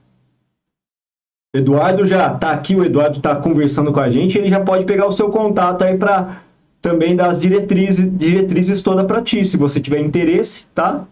Eduardo 1.54 2.06
já 2.06 2.30
tá 2.30 2.50
aqui, 2.52 2.74
o 2.74 2.82
Eduardo 2.82 3.20
tá 3.20 3.36
conversando 3.36 3.92
com 3.92 4.00
a 4.00 4.08
gente, 4.08 4.38
ele 4.38 4.48
já 4.48 4.60
pode 4.60 4.86
pegar 4.86 5.06
o 5.06 5.12
seu 5.12 5.28
contato 5.28 5.82
aí 5.82 5.98
para 5.98 6.40
também 6.80 7.14
dar 7.14 7.28
as 7.28 7.38
diretrizes, 7.38 8.08
diretrizes 8.16 8.80
toda 8.80 9.04
para 9.04 9.20
ti, 9.20 9.44
se 9.44 9.58
você 9.58 9.78
tiver 9.78 10.00
interesse, 10.00 10.66
tá? 10.74 11.04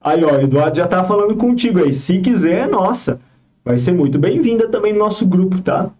Aí, 0.00 0.24
ó, 0.24 0.36
o 0.36 0.40
Eduardo 0.40 0.76
já 0.76 0.86
tá 0.86 1.02
falando 1.02 1.36
contigo 1.36 1.80
aí. 1.80 1.92
Se 1.92 2.18
quiser, 2.18 2.68
nossa, 2.68 3.20
vai 3.64 3.76
ser 3.76 3.92
muito 3.92 4.18
bem-vinda 4.18 4.68
também 4.68 4.92
no 4.92 5.00
nosso 5.00 5.26
grupo, 5.26 5.60
tá? 5.60 5.90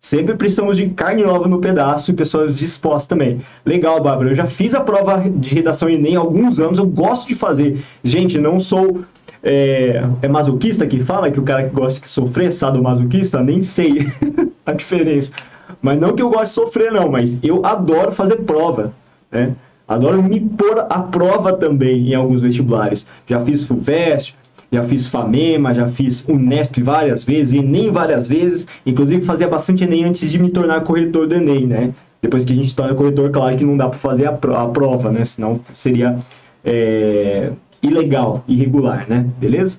Sempre 0.00 0.34
precisamos 0.34 0.76
de 0.76 0.88
carne 0.88 1.22
nova 1.22 1.46
no 1.46 1.60
pedaço 1.60 2.10
e 2.10 2.14
pessoas 2.14 2.56
dispostas 2.56 3.06
também. 3.06 3.40
Legal, 3.66 4.02
Bárbara. 4.02 4.30
Eu 4.30 4.34
já 4.34 4.46
fiz 4.46 4.74
a 4.74 4.80
prova 4.80 5.22
de 5.28 5.54
redação 5.54 5.90
Enem 5.90 6.16
há 6.16 6.20
alguns 6.20 6.58
anos. 6.58 6.78
Eu 6.78 6.86
gosto 6.86 7.28
de 7.28 7.34
fazer. 7.34 7.84
Gente, 8.02 8.38
não 8.38 8.58
sou. 8.58 9.02
É, 9.42 10.02
é 10.22 10.28
masoquista 10.28 10.86
que 10.86 11.00
fala 11.00 11.30
que 11.30 11.40
o 11.40 11.42
cara 11.42 11.68
que 11.68 11.74
gosta 11.74 12.00
de 12.00 12.10
sofrer, 12.10 12.52
sadomasoquista? 12.52 13.42
Nem 13.42 13.62
sei 13.62 14.06
a 14.66 14.72
diferença. 14.72 15.32
Mas 15.80 15.98
não 15.98 16.14
que 16.14 16.22
eu 16.22 16.28
goste 16.28 16.48
de 16.48 16.52
sofrer, 16.52 16.92
não. 16.92 17.08
Mas 17.10 17.38
eu 17.42 17.64
adoro 17.64 18.12
fazer 18.12 18.36
prova. 18.36 18.92
Né? 19.30 19.54
Adoro 19.88 20.22
me 20.22 20.40
pôr 20.40 20.86
à 20.88 21.00
prova 21.00 21.52
também 21.52 22.10
em 22.10 22.14
alguns 22.14 22.42
vestibulares. 22.42 23.06
Já 23.26 23.40
fiz 23.40 23.64
FUVEST, 23.64 24.36
já 24.72 24.82
fiz 24.82 25.06
FAMEMA, 25.06 25.74
já 25.74 25.88
fiz 25.88 26.24
Unesp 26.28 26.78
várias 26.80 27.24
vezes, 27.24 27.54
Enem 27.54 27.90
várias 27.90 28.28
vezes, 28.28 28.68
inclusive 28.86 29.22
fazia 29.22 29.48
bastante 29.48 29.82
Enem 29.84 30.04
antes 30.04 30.30
de 30.30 30.38
me 30.38 30.50
tornar 30.50 30.82
corretor 30.82 31.26
do 31.26 31.34
Enem, 31.34 31.66
né? 31.66 31.92
Depois 32.22 32.44
que 32.44 32.52
a 32.52 32.56
gente 32.56 32.74
torna 32.74 32.94
corretor, 32.94 33.30
claro 33.30 33.56
que 33.56 33.64
não 33.64 33.76
dá 33.76 33.88
para 33.88 33.98
fazer 33.98 34.26
a, 34.26 34.32
prova, 34.32 35.10
né? 35.10 35.24
Senão 35.24 35.58
seria 35.74 36.18
é, 36.64 37.50
ilegal, 37.82 38.44
irregular, 38.46 39.06
né? 39.08 39.26
Beleza? 39.38 39.78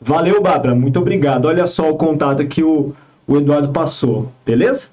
Valeu, 0.00 0.42
Bárbara, 0.42 0.74
muito 0.74 0.98
obrigado. 0.98 1.46
Olha 1.46 1.66
só 1.66 1.90
o 1.90 1.96
contato 1.96 2.46
que 2.46 2.62
o, 2.62 2.94
o 3.26 3.36
Eduardo 3.36 3.70
passou, 3.70 4.30
beleza? 4.44 4.88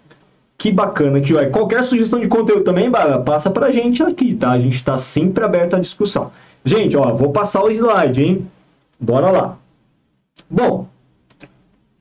Que 0.58 0.72
bacana 0.72 1.20
que 1.20 1.34
vai. 1.34 1.50
Qualquer 1.50 1.84
sugestão 1.84 2.20
de 2.20 2.28
conteúdo 2.28 2.64
também, 2.64 2.90
Bárbara, 2.90 3.22
passa 3.22 3.50
pra 3.50 3.72
gente 3.72 4.02
aqui, 4.02 4.34
tá? 4.34 4.52
A 4.52 4.60
gente 4.60 4.76
está 4.76 4.98
sempre 4.98 5.44
aberto 5.44 5.76
à 5.76 5.80
discussão. 5.80 6.32
Gente, 6.64 6.96
ó, 6.96 7.14
vou 7.14 7.32
passar 7.32 7.64
o 7.64 7.70
slide, 7.70 8.24
hein? 8.24 8.48
Bora 9.00 9.30
lá. 9.30 9.58
Bom, 10.50 10.88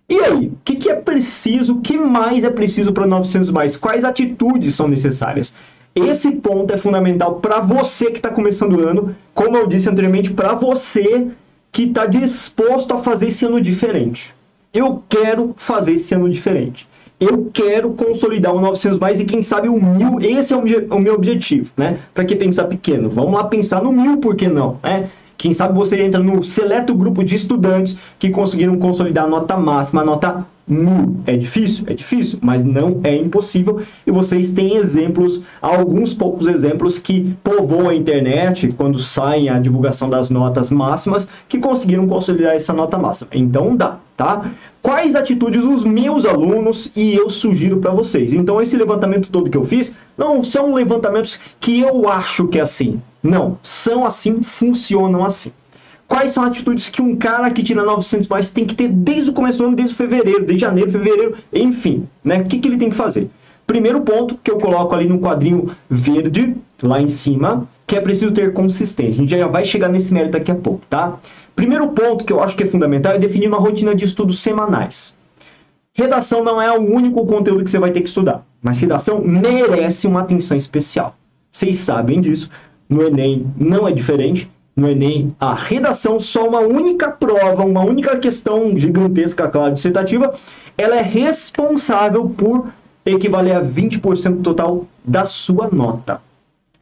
e 0.09 0.21
aí? 0.21 0.47
O 0.49 0.59
que, 0.63 0.77
que, 0.77 0.91
é 0.91 0.95
preciso? 0.95 1.75
O 1.75 1.81
que 1.81 1.97
mais 1.97 2.45
é 2.45 2.51
preciso 2.51 2.93
para 2.93 3.07
900 3.07 3.51
mais? 3.51 3.77
Quais 3.79 4.05
atitudes 4.05 4.75
são 4.75 4.87
necessárias? 4.87 5.55
Esse 5.95 6.31
ponto 6.33 6.73
é 6.73 6.77
fundamental 6.77 7.35
para 7.37 7.61
você 7.61 8.07
que 8.11 8.17
está 8.17 8.31
começando 8.31 8.75
o 8.75 8.89
ano, 8.89 9.15
como 9.35 9.57
eu 9.57 9.67
disse 9.67 9.89
anteriormente, 9.89 10.33
para 10.33 10.55
você 10.55 11.29
que 11.71 11.85
está 11.85 12.07
disposto 12.07 12.93
a 12.95 12.99
fazer 12.99 13.29
esse 13.29 13.45
ano 13.45 13.61
diferente. 13.61 14.35
Eu 14.73 15.03
quero 15.09 15.55
fazer 15.57 15.95
esse 15.95 16.15
ano 16.15 16.31
diferente. 16.31 16.89
Eu 17.21 17.51
quero 17.53 17.91
consolidar 17.91 18.55
o 18.55 18.61
900 18.61 18.99
mais 18.99 19.21
e 19.21 19.25
quem 19.25 19.43
sabe 19.43 19.69
o 19.69 19.81
mil. 19.81 20.19
Esse 20.21 20.55
é 20.55 20.57
o 20.57 20.99
meu 20.99 21.15
objetivo, 21.15 21.71
né? 21.77 21.99
Para 22.13 22.25
que 22.25 22.35
pensar 22.35 22.65
pequeno? 22.65 23.09
Vamos 23.09 23.35
lá 23.35 23.45
pensar 23.45 23.83
no 23.83 23.93
mil, 23.93 24.17
por 24.17 24.35
que 24.35 24.49
não? 24.49 24.79
Né? 24.83 25.09
Quem 25.37 25.53
sabe 25.53 25.75
você 25.75 26.01
entra 26.01 26.23
no 26.23 26.43
seleto 26.43 26.95
grupo 26.95 27.23
de 27.23 27.37
estudantes 27.37 27.99
que 28.19 28.31
conseguiram 28.31 28.79
consolidar 28.79 29.25
a 29.25 29.29
nota 29.29 29.57
máxima, 29.57 30.01
a 30.01 30.05
nota 30.05 30.47
nu. 30.67 31.23
É 31.27 31.37
difícil? 31.37 31.85
É 31.89 31.95
difícil, 31.95 32.39
mas 32.43 32.65
não 32.65 33.01
é 33.05 33.15
impossível. 33.17 33.83
E 34.07 34.11
vocês 34.11 34.53
têm 34.53 34.77
exemplos, 34.77 35.41
alguns 35.61 36.15
poucos 36.15 36.47
exemplos 36.47 36.99
que 36.99 37.37
povoam 37.43 37.89
a 37.89 37.95
internet 37.95 38.73
quando 38.77 39.01
saem 39.01 39.49
a 39.49 39.59
divulgação 39.59 40.09
das 40.09 40.31
notas 40.31 40.71
máximas, 40.71 41.29
que 41.49 41.59
conseguiram 41.59 42.07
consolidar 42.07 42.55
essa 42.55 42.73
nota 42.73 42.99
máxima. 42.99 43.31
Então 43.33 43.77
dá, 43.77 43.99
tá? 44.17 44.51
Quais 44.81 45.15
atitudes 45.15 45.65
os 45.65 45.85
meus 45.85 46.25
alunos 46.25 46.91
e 46.97 47.15
eu 47.15 47.31
sugiro 47.31 47.79
para 47.79 47.93
vocês? 47.93 48.33
Então 48.33 48.61
esse 48.61 48.77
levantamento 48.77 49.31
todo 49.31 49.51
que 49.51 49.57
eu 49.57 49.65
fiz 49.65 49.95
não 50.17 50.43
são 50.43 50.75
levantamentos 50.75 51.39
que 51.61 51.81
eu 51.81 52.09
acho 52.09 52.49
que 52.49 52.59
é 52.59 52.63
assim. 52.63 53.01
Não, 53.23 53.59
são 53.63 54.05
assim, 54.05 54.43
funcionam 54.43 55.25
assim. 55.25 55.53
Quais 56.13 56.33
são 56.33 56.45
atitudes 56.45 56.91
que 56.91 57.01
um 57.01 57.17
cara 57.17 57.51
que 57.51 57.63
tira 57.63 57.83
900 57.83 58.29
mais 58.29 58.51
tem 58.51 58.67
que 58.67 58.75
ter 58.75 58.87
desde 58.87 59.31
o 59.31 59.33
começo 59.33 59.57
do 59.57 59.65
ano, 59.65 59.75
desde 59.75 59.95
fevereiro, 59.95 60.45
desde 60.45 60.61
janeiro, 60.61 60.91
fevereiro, 60.91 61.37
enfim, 61.51 62.07
né? 62.23 62.43
O 62.43 62.45
que, 62.45 62.59
que 62.59 62.69
ele 62.69 62.77
tem 62.77 62.91
que 62.91 62.97
fazer? 62.97 63.31
Primeiro 63.67 64.03
ponto 64.03 64.37
que 64.37 64.51
eu 64.51 64.59
coloco 64.59 64.95
ali 64.95 65.09
no 65.09 65.19
quadrinho 65.19 65.75
verde, 65.89 66.55
lá 66.83 67.01
em 67.01 67.09
cima, 67.09 67.67
que 67.87 67.97
é 67.97 68.01
preciso 68.03 68.31
ter 68.31 68.53
consistência. 68.53 69.23
A 69.23 69.25
gente 69.25 69.31
já 69.31 69.47
vai 69.47 69.65
chegar 69.65 69.89
nesse 69.89 70.13
mérito 70.13 70.33
daqui 70.33 70.51
a 70.51 70.55
pouco, 70.55 70.83
tá? 70.91 71.19
Primeiro 71.57 71.89
ponto 71.89 72.27
que 72.27 72.33
eu 72.35 72.43
acho 72.43 72.55
que 72.57 72.65
é 72.65 72.67
fundamental 72.67 73.15
é 73.15 73.19
definir 73.19 73.49
uma 73.49 73.59
rotina 73.59 73.95
de 73.95 74.05
estudos 74.05 74.39
semanais. 74.41 75.15
Redação 75.95 76.45
não 76.45 76.61
é 76.61 76.71
o 76.79 76.95
único 76.95 77.25
conteúdo 77.25 77.65
que 77.65 77.71
você 77.71 77.79
vai 77.79 77.91
ter 77.91 78.03
que 78.03 78.09
estudar, 78.09 78.45
mas 78.61 78.79
redação 78.79 79.23
merece 79.25 80.07
uma 80.07 80.21
atenção 80.21 80.59
especial. 80.59 81.17
Vocês 81.51 81.79
sabem 81.79 82.21
disso, 82.21 82.51
no 82.87 83.03
Enem 83.03 83.47
não 83.57 83.89
é 83.89 83.93
diferente 83.93 84.51
no 84.75 84.89
Enem 84.89 85.35
a 85.39 85.55
redação, 85.55 86.19
só 86.19 86.49
uma 86.49 86.61
única 86.61 87.11
prova, 87.11 87.65
uma 87.65 87.85
única 87.85 88.19
questão 88.19 88.77
gigantesca, 88.77 89.49
claro, 89.49 89.75
dissertativa, 89.75 90.33
ela 90.77 90.97
é 90.97 91.03
responsável 91.03 92.29
por 92.31 92.73
equivaler 93.05 93.57
a 93.57 93.63
20% 93.63 94.43
total 94.43 94.87
da 95.05 95.27
sua 95.27 95.69
nota. 95.71 96.21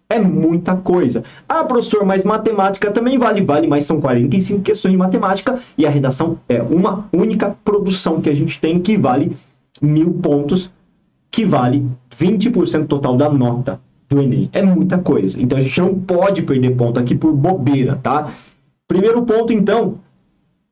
É 0.09 0.19
muita 0.19 0.77
coisa. 0.77 1.23
Ah, 1.49 1.63
professor, 1.65 2.05
mas 2.05 2.25
matemática 2.25 2.91
também 2.91 3.17
vale, 3.17 3.43
vale, 3.43 3.69
mas 3.69 3.85
são 3.85 4.01
45 4.01 4.63
questões 4.63 4.93
de 4.93 4.99
matemática 4.99 5.61
e 5.79 5.87
a 5.87 5.91
redação 5.91 6.39
é 6.49 6.61
uma 6.61 7.09
única 7.13 7.57
produção 7.65 8.21
que 8.21 8.29
a 8.29 8.35
gente 8.35 8.61
tem 8.61 8.81
que 8.81 8.97
vale 8.97 9.37
mil 9.81 10.13
pontos, 10.15 10.71
que 11.31 11.45
vale 11.45 11.87
20% 12.17 12.89
total 12.89 13.17
da 13.17 13.31
nota 13.31 13.81
do 14.11 14.21
Enem. 14.21 14.51
É 14.53 14.61
muita 14.61 14.99
coisa. 14.99 15.41
Então 15.41 15.57
a 15.57 15.63
gente 15.63 15.81
não 15.81 15.95
pode 15.95 16.43
perder 16.43 16.77
ponto 16.77 16.99
aqui 16.99 17.15
por 17.15 17.33
bobeira, 17.33 17.99
tá? 18.03 18.35
Primeiro 18.89 19.23
ponto, 19.23 19.53
então, 19.53 20.01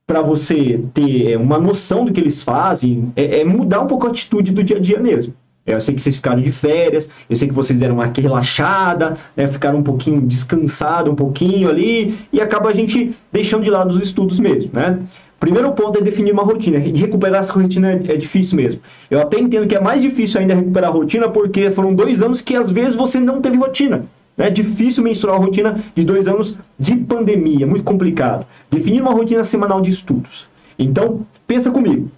para 0.05 0.21
você 0.21 0.83
ter 0.93 1.37
uma 1.37 1.59
noção 1.59 2.05
do 2.05 2.13
que 2.13 2.21
eles 2.21 2.43
fazem, 2.43 3.13
é, 3.15 3.41
é, 3.41 3.45
mudar 3.45 3.81
um 3.81 3.87
pouco 3.87 4.07
a 4.07 4.11
atitude 4.11 4.53
do 4.53 4.65
dia 4.65 4.77
a 4.77 4.81
dia 4.81 4.99
mesmo. 4.99 5.33
É, 5.65 5.75
eu 5.75 5.81
sei 5.81 5.95
que 5.95 6.03
vocês 6.03 6.17
ficaram 6.17 6.43
de 6.43 6.51
férias, 6.51 7.09
eu 7.31 7.37
sei 7.37 7.47
que 7.47 7.55
vocês 7.55 7.79
deram 7.79 7.95
uma 7.95 8.07
relaxada, 8.07 9.17
né, 9.37 9.47
ficaram 9.47 9.79
um 9.79 9.83
pouquinho 9.83 10.21
descansado, 10.23 11.11
um 11.11 11.15
pouquinho 11.15 11.69
ali, 11.69 12.19
e 12.33 12.41
acaba 12.41 12.71
a 12.71 12.73
gente 12.73 13.15
deixando 13.31 13.63
de 13.63 13.71
lado 13.71 13.91
os 13.91 14.03
estudos 14.03 14.41
mesmo, 14.41 14.71
né? 14.73 14.99
Primeiro 15.41 15.71
ponto 15.73 15.99
é 15.99 16.03
definir 16.03 16.33
uma 16.33 16.43
rotina. 16.43 16.79
Recuperar 16.79 17.41
essa 17.41 17.53
rotina 17.53 17.93
é, 17.93 18.17
difícil 18.17 18.57
mesmo. 18.57 18.81
Eu 19.11 19.21
até 19.21 19.39
entendo 19.39 19.67
que 19.67 19.77
é 19.77 19.81
mais 19.81 20.03
difícil 20.03 20.41
ainda 20.41 20.55
recuperar 20.55 20.91
a 20.91 20.93
rotina, 20.93 21.29
porque 21.29 21.71
foram 21.71 21.95
dois 21.95 22.21
anos 22.21 22.41
que 22.41 22.57
às 22.57 22.71
vezes 22.73 22.97
você 22.97 23.21
não 23.21 23.41
teve 23.41 23.57
rotina. 23.57 24.05
É 24.37 24.51
difícil 24.51 25.03
mensurar 25.03 25.37
a 25.37 25.39
rotina 25.39 25.83
de 25.95 26.05
dois 26.05 26.29
anos 26.29 26.57
de 26.79 26.95
pandemia, 26.97 27.67
muito 27.67 27.83
complicado. 27.83 28.47
Definir 28.71 29.01
uma 29.01 29.13
rotina 29.13 29.45
semanal 29.45 29.81
de 29.81 29.91
estudos. 29.91 30.47
Então, 30.79 31.27
pensa 31.47 31.71
comigo. 31.71 32.11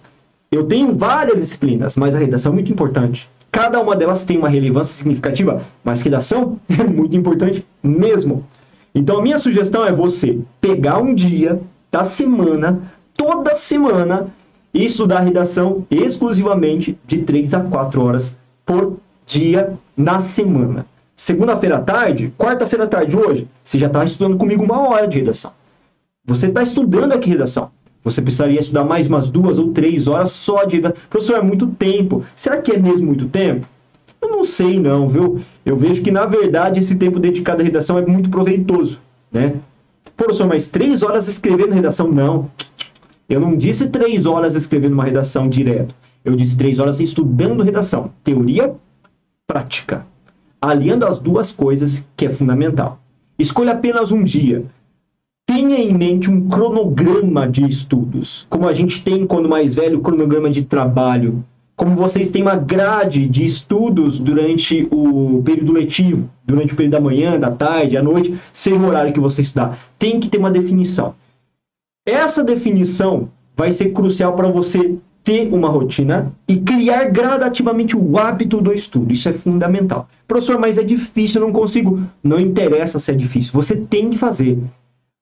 Eu 0.51 0.65
tenho 0.65 0.93
várias 0.95 1.39
disciplinas, 1.39 1.95
mas 1.95 2.13
a 2.13 2.19
redação 2.19 2.51
é 2.51 2.55
muito 2.55 2.71
importante. 2.71 3.29
Cada 3.51 3.81
uma 3.81 3.95
delas 3.95 4.23
tem 4.23 4.37
uma 4.37 4.49
relevância 4.49 4.95
significativa, 4.95 5.61
mas 5.83 6.01
redação 6.01 6.59
é 6.69 6.83
muito 6.83 7.17
importante 7.17 7.65
mesmo. 7.81 8.45
Então, 8.93 9.17
a 9.17 9.21
minha 9.21 9.37
sugestão 9.37 9.85
é 9.85 9.91
você 9.91 10.39
pegar 10.59 10.99
um 10.99 11.13
dia 11.15 11.59
da 11.91 12.03
semana 12.03 12.81
toda 13.21 13.53
semana 13.53 14.33
e 14.73 14.83
estudar 14.83 15.19
redação 15.19 15.85
exclusivamente 15.91 16.97
de 17.05 17.19
3 17.19 17.53
a 17.53 17.59
4 17.59 18.03
horas 18.03 18.35
por 18.65 18.97
dia 19.27 19.77
na 19.95 20.19
semana. 20.19 20.87
Segunda-feira 21.15 21.77
à 21.77 21.81
tarde, 21.81 22.33
quarta-feira 22.35 22.85
à 22.85 22.87
tarde 22.87 23.15
hoje, 23.15 23.47
você 23.63 23.77
já 23.77 23.85
está 23.85 24.03
estudando 24.03 24.39
comigo 24.39 24.63
uma 24.63 24.89
hora 24.89 25.07
de 25.07 25.19
redação. 25.19 25.51
Você 26.25 26.47
está 26.47 26.63
estudando 26.63 27.11
aqui 27.11 27.29
redação. 27.29 27.69
Você 28.03 28.23
precisaria 28.23 28.59
estudar 28.59 28.85
mais 28.85 29.05
umas 29.05 29.29
duas 29.29 29.59
ou 29.59 29.71
três 29.71 30.07
horas 30.07 30.31
só 30.31 30.63
de 30.63 30.77
redação. 30.77 30.97
Professor, 31.07 31.37
é 31.37 31.43
muito 31.43 31.67
tempo. 31.67 32.25
Será 32.35 32.59
que 32.59 32.71
é 32.71 32.79
mesmo 32.79 33.05
muito 33.05 33.27
tempo? 33.27 33.67
Eu 34.19 34.29
não 34.29 34.43
sei 34.43 34.79
não, 34.79 35.07
viu? 35.07 35.41
Eu 35.63 35.75
vejo 35.75 36.01
que, 36.01 36.09
na 36.09 36.25
verdade, 36.25 36.79
esse 36.79 36.95
tempo 36.95 37.19
dedicado 37.19 37.61
à 37.61 37.65
redação 37.65 37.99
é 37.99 38.05
muito 38.05 38.31
proveitoso, 38.31 38.99
né? 39.31 39.53
Professor, 40.17 40.47
mas 40.47 40.69
três 40.69 41.03
horas 41.03 41.27
escrevendo 41.27 41.73
redação? 41.73 42.11
Não. 42.11 42.49
Eu 43.31 43.39
não 43.39 43.55
disse 43.55 43.87
três 43.87 44.25
horas 44.25 44.55
escrevendo 44.55 44.91
uma 44.91 45.05
redação 45.05 45.47
direto. 45.47 45.95
Eu 46.25 46.35
disse 46.35 46.57
três 46.57 46.79
horas 46.79 46.99
estudando 46.99 47.63
redação. 47.63 48.11
Teoria, 48.25 48.75
prática. 49.47 50.05
Aliando 50.61 51.07
as 51.07 51.17
duas 51.17 51.49
coisas 51.49 52.05
que 52.17 52.25
é 52.25 52.29
fundamental. 52.29 52.99
Escolha 53.39 53.71
apenas 53.71 54.11
um 54.11 54.21
dia. 54.21 54.65
Tenha 55.45 55.79
em 55.79 55.93
mente 55.93 56.29
um 56.29 56.49
cronograma 56.49 57.47
de 57.47 57.65
estudos. 57.65 58.45
Como 58.49 58.67
a 58.67 58.73
gente 58.73 59.01
tem 59.01 59.25
quando 59.25 59.47
mais 59.47 59.75
velho, 59.75 60.01
cronograma 60.01 60.49
de 60.49 60.63
trabalho. 60.63 61.41
Como 61.77 61.95
vocês 61.95 62.31
têm 62.31 62.41
uma 62.41 62.57
grade 62.57 63.29
de 63.29 63.45
estudos 63.45 64.19
durante 64.19 64.89
o 64.91 65.41
período 65.41 65.71
letivo, 65.71 66.29
durante 66.45 66.73
o 66.73 66.75
período 66.75 66.91
da 66.91 66.99
manhã, 66.99 67.39
da 67.39 67.49
tarde, 67.49 67.95
à 67.95 68.03
noite, 68.03 68.37
seja 68.53 68.75
o 68.75 68.85
horário 68.85 69.13
que 69.13 69.21
você 69.21 69.41
estudar. 69.41 69.79
Tem 69.97 70.19
que 70.19 70.27
ter 70.27 70.37
uma 70.37 70.51
definição. 70.51 71.15
Essa 72.05 72.43
definição 72.43 73.29
vai 73.55 73.71
ser 73.71 73.91
crucial 73.91 74.33
para 74.33 74.47
você 74.47 74.97
ter 75.23 75.53
uma 75.53 75.69
rotina 75.69 76.33
e 76.47 76.57
criar 76.57 77.05
gradativamente 77.05 77.95
o 77.95 78.17
hábito 78.17 78.59
do 78.59 78.73
estudo. 78.73 79.13
Isso 79.13 79.29
é 79.29 79.33
fundamental. 79.33 80.09
Professor, 80.27 80.59
mas 80.59 80.79
é 80.79 80.83
difícil, 80.83 81.39
eu 81.39 81.47
não 81.47 81.53
consigo. 81.53 82.01
Não 82.23 82.39
interessa 82.39 82.99
se 82.99 83.11
é 83.11 83.13
difícil, 83.13 83.51
você 83.53 83.75
tem 83.75 84.09
que 84.09 84.17
fazer. 84.17 84.57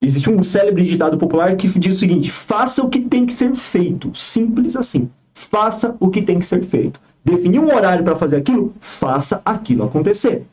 Existe 0.02 0.30
um 0.30 0.42
célebre 0.42 0.86
ditado 0.86 1.18
popular 1.18 1.54
que 1.58 1.68
diz 1.68 1.98
o 1.98 2.00
seguinte: 2.00 2.32
faça 2.32 2.82
o 2.82 2.89
que 2.89 3.02
tem 3.02 3.26
que 3.26 3.34
ser 3.34 3.54
feito. 3.56 4.10
Simples 4.13 4.78
assim. 4.78 5.10
Faça 5.34 5.98
o 6.00 6.10
que 6.10 6.22
tem 6.22 6.39
que 6.39 6.46
ser 6.46 6.63
feito. 6.63 6.98
Definir 7.26 7.60
um 7.60 7.76
horário 7.76 8.06
para 8.06 8.15
fazer 8.15 8.38
aquilo, 8.38 8.74
faça 8.80 9.42
aquilo 9.44 9.84
acontecer. 9.84 10.44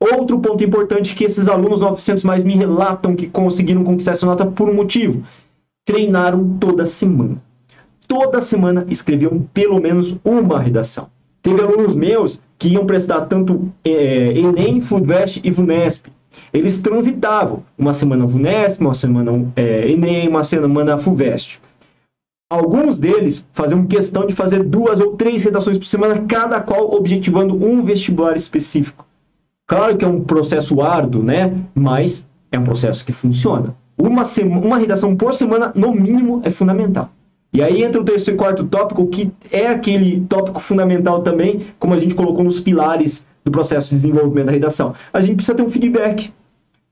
Outro 0.00 0.38
ponto 0.38 0.64
importante 0.64 1.14
que 1.14 1.24
esses 1.24 1.46
alunos 1.46 1.80
900 1.80 2.24
mais 2.24 2.42
me 2.42 2.54
relatam 2.54 3.14
que 3.14 3.26
conseguiram 3.26 3.84
conquistar 3.84 4.12
essa 4.12 4.24
nota 4.24 4.46
por 4.46 4.70
um 4.70 4.74
motivo 4.74 5.22
treinaram 5.88 6.58
toda 6.60 6.84
semana. 6.84 7.42
Toda 8.06 8.42
semana 8.42 8.84
escreviam 8.90 9.48
pelo 9.54 9.80
menos 9.80 10.18
uma 10.22 10.60
redação. 10.60 11.08
Teve 11.40 11.62
alunos 11.62 11.94
meus 11.94 12.42
que 12.58 12.68
iam 12.68 12.84
prestar 12.84 13.22
tanto 13.22 13.72
é, 13.82 14.38
Enem, 14.38 14.82
FUVEST 14.82 15.40
e 15.42 15.50
VUNESP. 15.50 16.12
Eles 16.52 16.78
transitavam 16.80 17.62
uma 17.78 17.94
semana 17.94 18.26
VUNESP, 18.26 18.82
uma 18.82 18.92
semana 18.92 19.50
é, 19.56 19.90
Enem, 19.90 20.28
uma 20.28 20.44
semana 20.44 20.98
FUVEST. 20.98 21.58
Alguns 22.50 22.98
deles 22.98 23.46
faziam 23.54 23.86
questão 23.86 24.26
de 24.26 24.34
fazer 24.34 24.62
duas 24.64 25.00
ou 25.00 25.16
três 25.16 25.42
redações 25.42 25.78
por 25.78 25.86
semana, 25.86 26.22
cada 26.28 26.60
qual 26.60 26.94
objetivando 26.94 27.54
um 27.54 27.82
vestibular 27.82 28.36
específico. 28.36 29.06
Claro 29.66 29.96
que 29.96 30.04
é 30.04 30.08
um 30.08 30.22
processo 30.22 30.82
árduo, 30.82 31.22
né? 31.22 31.56
Mas 31.74 32.28
é 32.52 32.58
um 32.58 32.64
processo 32.64 33.02
que 33.06 33.12
funciona 33.12 33.74
uma, 33.98 34.22
uma 34.62 34.78
redação 34.78 35.16
por 35.16 35.34
semana, 35.34 35.72
no 35.74 35.92
mínimo, 35.92 36.40
é 36.44 36.50
fundamental. 36.50 37.10
E 37.52 37.62
aí 37.62 37.82
entra 37.82 38.00
o 38.00 38.04
terceiro 38.04 38.36
e 38.36 38.38
quarto 38.38 38.64
tópico, 38.64 39.06
que 39.08 39.32
é 39.50 39.66
aquele 39.66 40.20
tópico 40.28 40.60
fundamental 40.60 41.22
também, 41.22 41.66
como 41.78 41.94
a 41.94 41.98
gente 41.98 42.14
colocou 42.14 42.44
nos 42.44 42.60
pilares 42.60 43.26
do 43.44 43.50
processo 43.50 43.88
de 43.88 43.96
desenvolvimento 43.96 44.46
da 44.46 44.52
redação. 44.52 44.94
A 45.12 45.20
gente 45.20 45.36
precisa 45.36 45.54
ter 45.56 45.62
um 45.62 45.68
feedback. 45.68 46.30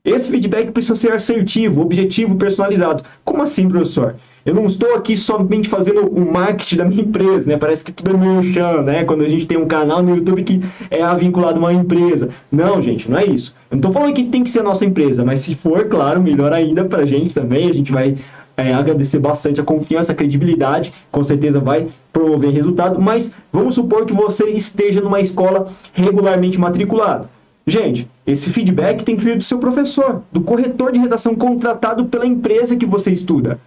Esse 0.05 0.29
feedback 0.29 0.71
precisa 0.71 0.97
ser 0.97 1.13
assertivo, 1.13 1.83
objetivo, 1.83 2.37
personalizado. 2.37 3.05
Como 3.25 3.43
assim, 3.43 3.69
professor? 3.69 4.17
Eu 4.47 4.55
não 4.55 4.67
estou 4.67 4.95
aqui 4.95 5.17
somente 5.17 5.69
fazendo 5.69 6.07
o 6.07 6.33
marketing 6.33 6.77
da 6.77 6.85
minha 6.85 7.03
empresa, 7.03 7.51
né? 7.51 7.57
Parece 7.57 7.83
que 7.83 7.91
tudo 7.91 8.11
é 8.17 8.53
chão, 8.53 8.81
né? 8.85 9.03
Quando 9.03 9.25
a 9.25 9.29
gente 9.29 9.45
tem 9.45 9.59
um 9.59 9.67
canal 9.67 10.01
no 10.01 10.15
YouTube 10.15 10.45
que 10.45 10.63
é 10.89 11.15
vinculado 11.17 11.59
a 11.59 11.59
uma 11.59 11.73
empresa. 11.73 12.29
Não, 12.53 12.81
gente, 12.81 13.11
não 13.11 13.19
é 13.19 13.27
isso. 13.27 13.53
Eu 13.69 13.75
não 13.75 13.79
estou 13.81 13.93
falando 13.93 14.15
que 14.15 14.23
tem 14.23 14.45
que 14.45 14.51
ser 14.51 14.61
a 14.61 14.63
nossa 14.63 14.85
empresa, 14.85 15.25
mas 15.25 15.41
se 15.41 15.57
for, 15.57 15.87
claro, 15.87 16.23
melhor 16.23 16.53
ainda 16.53 16.85
para 16.85 17.03
a 17.03 17.05
gente 17.05 17.35
também. 17.35 17.69
A 17.69 17.75
gente 17.75 17.91
vai 17.91 18.17
é, 18.57 18.73
agradecer 18.73 19.19
bastante 19.19 19.61
a 19.61 19.65
confiança, 19.65 20.13
a 20.13 20.15
credibilidade, 20.15 20.93
com 21.11 21.25
certeza 21.25 21.59
vai 21.59 21.89
promover 22.13 22.53
resultado. 22.53 23.03
Mas 23.03 23.33
vamos 23.53 23.75
supor 23.75 24.07
que 24.07 24.15
você 24.15 24.45
esteja 24.51 25.01
numa 25.01 25.21
escola 25.21 25.67
regularmente 25.93 26.57
matriculado. 26.57 27.29
Gente, 27.67 28.09
esse 28.25 28.49
feedback 28.49 29.03
tem 29.03 29.17
que 29.17 29.25
vir 29.25 29.39
do 29.39 29.43
seu 29.43 29.59
professor, 29.59 30.23
do 30.31 30.41
corretor 30.41 30.93
de 30.93 31.01
redação 31.01 31.35
contratado 31.35 32.05
pela 32.05 32.25
empresa 32.25 32.77
que 32.77 32.87
você 32.87 33.11
estuda. 33.11 33.59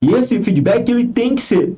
E 0.00 0.12
esse 0.12 0.40
feedback 0.42 0.88
ele 0.88 1.08
tem 1.08 1.34
que 1.34 1.42
ser 1.42 1.76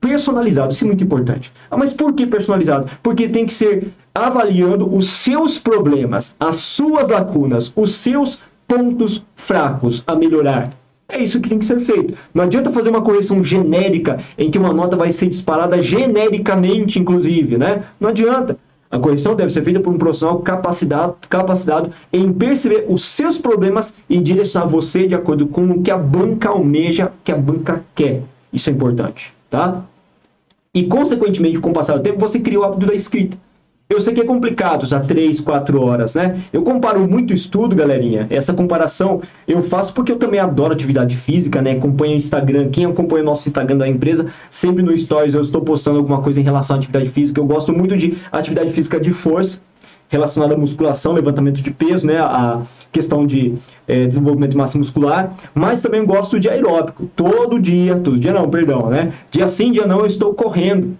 personalizado, 0.00 0.72
isso 0.72 0.84
é 0.84 0.86
muito 0.86 1.04
importante. 1.04 1.52
Ah, 1.70 1.76
mas 1.76 1.92
por 1.92 2.12
que 2.14 2.26
personalizado? 2.26 2.90
Porque 3.02 3.28
tem 3.28 3.46
que 3.46 3.52
ser 3.52 3.92
avaliando 4.14 4.92
os 4.92 5.08
seus 5.08 5.58
problemas, 5.58 6.34
as 6.40 6.56
suas 6.56 7.08
lacunas, 7.08 7.72
os 7.76 7.94
seus 7.94 8.40
pontos 8.66 9.24
fracos 9.36 10.02
a 10.06 10.16
melhorar. 10.16 10.72
É 11.08 11.22
isso 11.22 11.40
que 11.40 11.48
tem 11.48 11.58
que 11.58 11.66
ser 11.66 11.80
feito. 11.80 12.16
Não 12.32 12.44
adianta 12.44 12.70
fazer 12.70 12.88
uma 12.88 13.02
correção 13.02 13.42
genérica 13.42 14.20
em 14.38 14.50
que 14.50 14.58
uma 14.58 14.72
nota 14.72 14.96
vai 14.96 15.12
ser 15.12 15.28
disparada 15.28 15.82
genericamente, 15.82 16.98
inclusive, 16.98 17.58
né? 17.58 17.84
Não 17.98 18.10
adianta. 18.10 18.56
A 18.90 18.98
correção 18.98 19.36
deve 19.36 19.52
ser 19.52 19.62
feita 19.62 19.78
por 19.78 19.94
um 19.94 19.98
profissional 19.98 20.40
capacitado, 20.40 21.16
capacitado 21.28 21.92
em 22.12 22.32
perceber 22.32 22.86
os 22.88 23.04
seus 23.04 23.38
problemas 23.38 23.94
e 24.08 24.18
direcionar 24.18 24.66
você 24.66 25.06
de 25.06 25.14
acordo 25.14 25.46
com 25.46 25.64
o 25.70 25.82
que 25.82 25.92
a 25.92 25.96
banca 25.96 26.48
almeja, 26.48 27.12
que 27.22 27.30
a 27.30 27.36
banca 27.36 27.84
quer. 27.94 28.22
Isso 28.52 28.68
é 28.68 28.72
importante, 28.72 29.32
tá? 29.48 29.84
E, 30.74 30.84
consequentemente, 30.84 31.60
com 31.60 31.70
o 31.70 31.72
passar 31.72 31.98
do 31.98 32.02
tempo, 32.02 32.18
você 32.18 32.40
cria 32.40 32.58
o 32.58 32.64
hábito 32.64 32.86
da 32.86 32.94
escrita. 32.94 33.36
Eu 33.90 33.98
sei 33.98 34.14
que 34.14 34.20
é 34.20 34.24
complicado 34.24 34.86
já 34.86 35.00
3, 35.00 35.40
4 35.40 35.82
horas, 35.82 36.14
né? 36.14 36.40
Eu 36.52 36.62
comparo 36.62 37.00
muito 37.08 37.34
estudo, 37.34 37.74
galerinha. 37.74 38.24
Essa 38.30 38.54
comparação 38.54 39.20
eu 39.48 39.64
faço 39.64 39.92
porque 39.92 40.12
eu 40.12 40.16
também 40.16 40.38
adoro 40.38 40.72
atividade 40.72 41.16
física, 41.16 41.60
né? 41.60 41.72
Acompanho 41.72 42.12
o 42.12 42.16
Instagram. 42.16 42.68
Quem 42.70 42.84
acompanha 42.84 43.24
o 43.24 43.26
nosso 43.26 43.48
Instagram 43.48 43.78
da 43.78 43.88
empresa, 43.88 44.26
sempre 44.48 44.80
no 44.80 44.96
Stories 44.96 45.34
eu 45.34 45.40
estou 45.40 45.62
postando 45.62 45.98
alguma 45.98 46.22
coisa 46.22 46.38
em 46.38 46.44
relação 46.44 46.76
à 46.76 46.78
atividade 46.78 47.10
física. 47.10 47.40
Eu 47.40 47.46
gosto 47.46 47.72
muito 47.72 47.96
de 47.96 48.16
atividade 48.30 48.70
física 48.72 49.00
de 49.00 49.12
força 49.12 49.60
relacionada 50.08 50.54
à 50.54 50.56
musculação, 50.56 51.12
levantamento 51.12 51.60
de 51.60 51.72
peso, 51.72 52.06
né? 52.06 52.18
A 52.20 52.62
questão 52.92 53.26
de 53.26 53.54
é, 53.88 54.06
desenvolvimento 54.06 54.52
de 54.52 54.56
massa 54.56 54.78
muscular, 54.78 55.34
mas 55.52 55.82
também 55.82 56.04
gosto 56.04 56.38
de 56.38 56.48
aeróbico. 56.48 57.10
Todo 57.16 57.58
dia, 57.58 57.98
todo 57.98 58.16
dia 58.20 58.32
não, 58.32 58.48
perdão, 58.48 58.88
né? 58.88 59.12
Dia 59.32 59.48
sim, 59.48 59.72
dia 59.72 59.84
não, 59.84 59.98
eu 59.98 60.06
estou 60.06 60.32
correndo. 60.32 60.96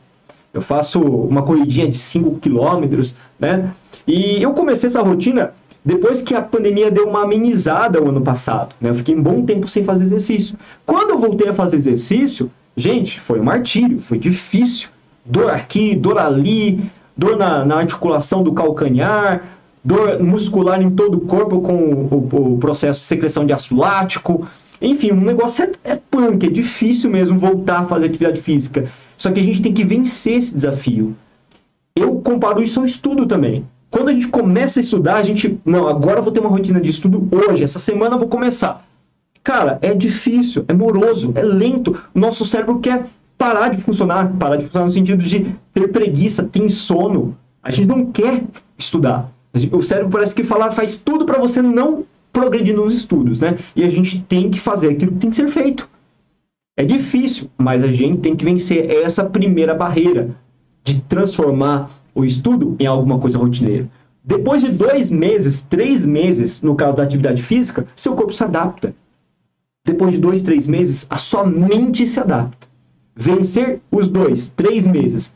Eu 0.52 0.60
faço 0.60 1.00
uma 1.00 1.42
corridinha 1.42 1.88
de 1.88 1.96
5 1.96 2.40
quilômetros, 2.40 3.14
né? 3.38 3.70
E 4.06 4.42
eu 4.42 4.52
comecei 4.52 4.88
essa 4.88 5.00
rotina 5.02 5.52
depois 5.84 6.20
que 6.20 6.34
a 6.34 6.42
pandemia 6.42 6.90
deu 6.90 7.08
uma 7.08 7.22
amenizada 7.22 8.02
o 8.02 8.08
ano 8.08 8.20
passado, 8.20 8.74
né? 8.80 8.90
Eu 8.90 8.94
fiquei 8.94 9.14
um 9.14 9.22
bom 9.22 9.44
tempo 9.44 9.68
sem 9.68 9.82
fazer 9.84 10.04
exercício. 10.04 10.56
Quando 10.84 11.10
eu 11.10 11.18
voltei 11.18 11.48
a 11.48 11.52
fazer 11.52 11.76
exercício, 11.76 12.50
gente, 12.76 13.20
foi 13.20 13.40
um 13.40 13.44
martírio, 13.44 13.98
foi 13.98 14.18
difícil. 14.18 14.88
Dor 15.24 15.50
aqui, 15.50 15.94
dor 15.94 16.18
ali, 16.18 16.90
dor 17.16 17.36
na, 17.36 17.64
na 17.64 17.76
articulação 17.76 18.42
do 18.42 18.52
calcanhar, 18.52 19.42
dor 19.84 20.22
muscular 20.22 20.82
em 20.82 20.90
todo 20.90 21.16
o 21.18 21.20
corpo 21.20 21.60
com 21.60 21.74
o, 21.74 22.54
o 22.54 22.58
processo 22.58 23.00
de 23.00 23.06
secreção 23.06 23.46
de 23.46 23.52
ácido 23.52 23.80
lático. 23.80 24.46
Enfim, 24.82 25.12
um 25.12 25.20
negócio 25.20 25.64
é, 25.64 25.92
é 25.92 25.96
punk, 25.96 26.46
é 26.46 26.50
difícil 26.50 27.10
mesmo 27.10 27.38
voltar 27.38 27.80
a 27.80 27.84
fazer 27.84 28.06
atividade 28.06 28.40
física. 28.40 28.90
Só 29.20 29.30
que 29.30 29.38
a 29.38 29.42
gente 29.42 29.60
tem 29.60 29.74
que 29.74 29.84
vencer 29.84 30.38
esse 30.38 30.54
desafio. 30.54 31.14
Eu 31.94 32.16
comparo 32.20 32.62
isso 32.62 32.80
ao 32.80 32.86
estudo 32.86 33.26
também. 33.26 33.66
Quando 33.90 34.08
a 34.08 34.14
gente 34.14 34.28
começa 34.28 34.80
a 34.80 34.82
estudar, 34.82 35.16
a 35.16 35.22
gente. 35.22 35.60
Não, 35.62 35.86
agora 35.86 36.20
eu 36.20 36.22
vou 36.22 36.32
ter 36.32 36.40
uma 36.40 36.48
rotina 36.48 36.80
de 36.80 36.88
estudo 36.88 37.28
hoje, 37.30 37.62
essa 37.62 37.78
semana 37.78 38.14
eu 38.14 38.18
vou 38.18 38.28
começar. 38.28 38.82
Cara, 39.44 39.78
é 39.82 39.94
difícil, 39.94 40.64
é 40.66 40.72
moroso, 40.72 41.32
é 41.34 41.42
lento. 41.42 42.02
O 42.14 42.18
nosso 42.18 42.46
cérebro 42.46 42.78
quer 42.78 43.04
parar 43.36 43.68
de 43.68 43.76
funcionar. 43.76 44.32
Parar 44.38 44.56
de 44.56 44.64
funcionar 44.64 44.86
no 44.86 44.90
sentido 44.90 45.22
de 45.22 45.54
ter 45.74 45.88
preguiça, 45.88 46.42
ter 46.42 46.70
sono. 46.70 47.36
A 47.62 47.70
gente 47.70 47.88
não 47.88 48.06
quer 48.06 48.42
estudar. 48.78 49.30
O 49.70 49.82
cérebro 49.82 50.10
parece 50.10 50.34
que 50.34 50.44
falar 50.44 50.70
faz 50.70 50.96
tudo 50.96 51.26
para 51.26 51.38
você 51.38 51.60
não 51.60 52.06
progredir 52.32 52.74
nos 52.74 52.94
estudos, 52.94 53.40
né? 53.40 53.58
E 53.76 53.84
a 53.84 53.90
gente 53.90 54.22
tem 54.22 54.50
que 54.50 54.58
fazer 54.58 54.88
aquilo 54.88 55.12
que 55.12 55.18
tem 55.18 55.28
que 55.28 55.36
ser 55.36 55.48
feito. 55.48 55.86
É 56.80 56.82
difícil, 56.82 57.50
mas 57.58 57.84
a 57.84 57.88
gente 57.88 58.22
tem 58.22 58.34
que 58.34 58.42
vencer 58.42 58.90
essa 58.90 59.22
primeira 59.22 59.74
barreira 59.74 60.30
de 60.82 60.98
transformar 61.02 61.90
o 62.14 62.24
estudo 62.24 62.74
em 62.80 62.86
alguma 62.86 63.18
coisa 63.18 63.36
rotineira. 63.36 63.86
Depois 64.24 64.62
de 64.62 64.72
dois 64.72 65.10
meses, 65.10 65.62
três 65.62 66.06
meses, 66.06 66.62
no 66.62 66.74
caso 66.74 66.96
da 66.96 67.02
atividade 67.02 67.42
física, 67.42 67.86
seu 67.94 68.14
corpo 68.14 68.32
se 68.32 68.42
adapta. 68.42 68.94
Depois 69.84 70.12
de 70.12 70.16
dois, 70.16 70.40
três 70.40 70.66
meses, 70.66 71.06
a 71.10 71.18
sua 71.18 71.44
mente 71.44 72.06
se 72.06 72.18
adapta. 72.18 72.66
Vencer 73.14 73.82
os 73.92 74.08
dois, 74.08 74.48
três 74.48 74.86
meses, 74.86 75.34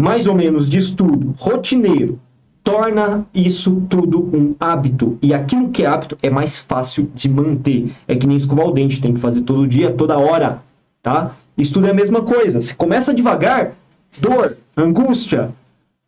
mais 0.00 0.26
ou 0.26 0.34
menos 0.34 0.70
de 0.70 0.78
estudo 0.78 1.34
rotineiro, 1.36 2.18
torna 2.66 3.24
isso 3.32 3.80
tudo 3.88 4.28
um 4.36 4.56
hábito. 4.58 5.16
E 5.22 5.32
aquilo 5.32 5.68
que 5.68 5.84
é 5.84 5.86
hábito 5.86 6.18
é 6.20 6.28
mais 6.28 6.58
fácil 6.58 7.08
de 7.14 7.28
manter. 7.28 7.94
É 8.08 8.16
que 8.16 8.26
nem 8.26 8.36
escovar 8.36 8.66
o 8.66 8.72
dente, 8.72 9.00
tem 9.00 9.14
que 9.14 9.20
fazer 9.20 9.42
todo 9.42 9.68
dia, 9.68 9.92
toda 9.92 10.18
hora, 10.18 10.60
tá? 11.00 11.36
Estudo 11.56 11.86
é 11.86 11.90
a 11.90 11.94
mesma 11.94 12.22
coisa. 12.22 12.60
Você 12.60 12.74
começa 12.74 13.14
devagar, 13.14 13.74
dor, 14.18 14.56
angústia, 14.76 15.50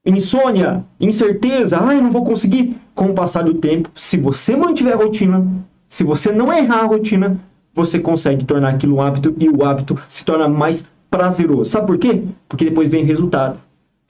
insônia, 0.04 0.84
incerteza, 1.00 1.78
ai, 1.80 2.00
não 2.00 2.10
vou 2.10 2.24
conseguir. 2.24 2.76
Com 2.92 3.10
o 3.10 3.14
passar 3.14 3.44
do 3.44 3.54
tempo, 3.54 3.88
se 3.94 4.16
você 4.16 4.56
mantiver 4.56 4.94
a 4.94 4.96
rotina, 4.96 5.46
se 5.88 6.02
você 6.02 6.32
não 6.32 6.52
errar 6.52 6.80
a 6.80 6.86
rotina, 6.86 7.38
você 7.72 8.00
consegue 8.00 8.44
tornar 8.44 8.70
aquilo 8.70 8.96
um 8.96 9.00
hábito 9.00 9.32
e 9.38 9.48
o 9.48 9.64
hábito 9.64 9.96
se 10.08 10.24
torna 10.24 10.48
mais 10.48 10.84
prazeroso. 11.08 11.70
Sabe 11.70 11.86
por 11.86 11.98
quê? 11.98 12.24
Porque 12.48 12.64
depois 12.64 12.88
vem 12.88 13.04
o 13.04 13.06
resultado. 13.06 13.60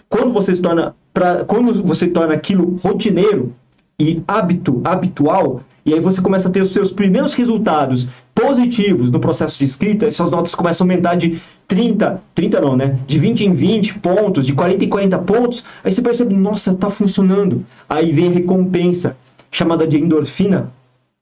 Quando 0.09 0.33
você 0.33 0.57
se 0.57 0.63
torna 0.63 0.95
pra, 1.19 1.45
quando 1.45 1.83
você 1.83 2.07
torna 2.07 2.35
aquilo 2.35 2.77
rotineiro 2.81 3.53
e 3.99 4.23
hábito, 4.29 4.81
habitual, 4.85 5.63
e 5.85 5.93
aí 5.93 5.99
você 5.99 6.23
começa 6.23 6.49
a 6.49 6.53
ter 6.53 6.63
os 6.63 6.73
seus 6.73 6.93
primeiros 6.93 7.35
resultados 7.35 8.07
positivos 8.33 9.11
no 9.11 9.19
processo 9.19 9.59
de 9.59 9.65
escrita, 9.65 10.07
e 10.07 10.13
suas 10.13 10.31
notas 10.31 10.55
começam 10.55 10.85
a 10.85 10.89
aumentar 10.89 11.17
de 11.17 11.41
30, 11.67 12.23
30 12.37 12.61
não, 12.61 12.77
né? 12.77 12.97
De 13.05 13.19
20 13.19 13.47
em 13.47 13.53
20 13.53 13.99
pontos, 13.99 14.47
de 14.47 14.53
40 14.53 14.85
em 14.85 14.89
40 14.89 15.19
pontos, 15.19 15.65
aí 15.83 15.91
você 15.91 16.01
percebe, 16.01 16.35
nossa, 16.35 16.73
tá 16.73 16.89
funcionando. 16.89 17.67
Aí 17.89 18.13
vem 18.13 18.29
a 18.29 18.35
recompensa, 18.35 19.17
chamada 19.51 19.89
de 19.89 19.99
endorfina, 19.99 20.71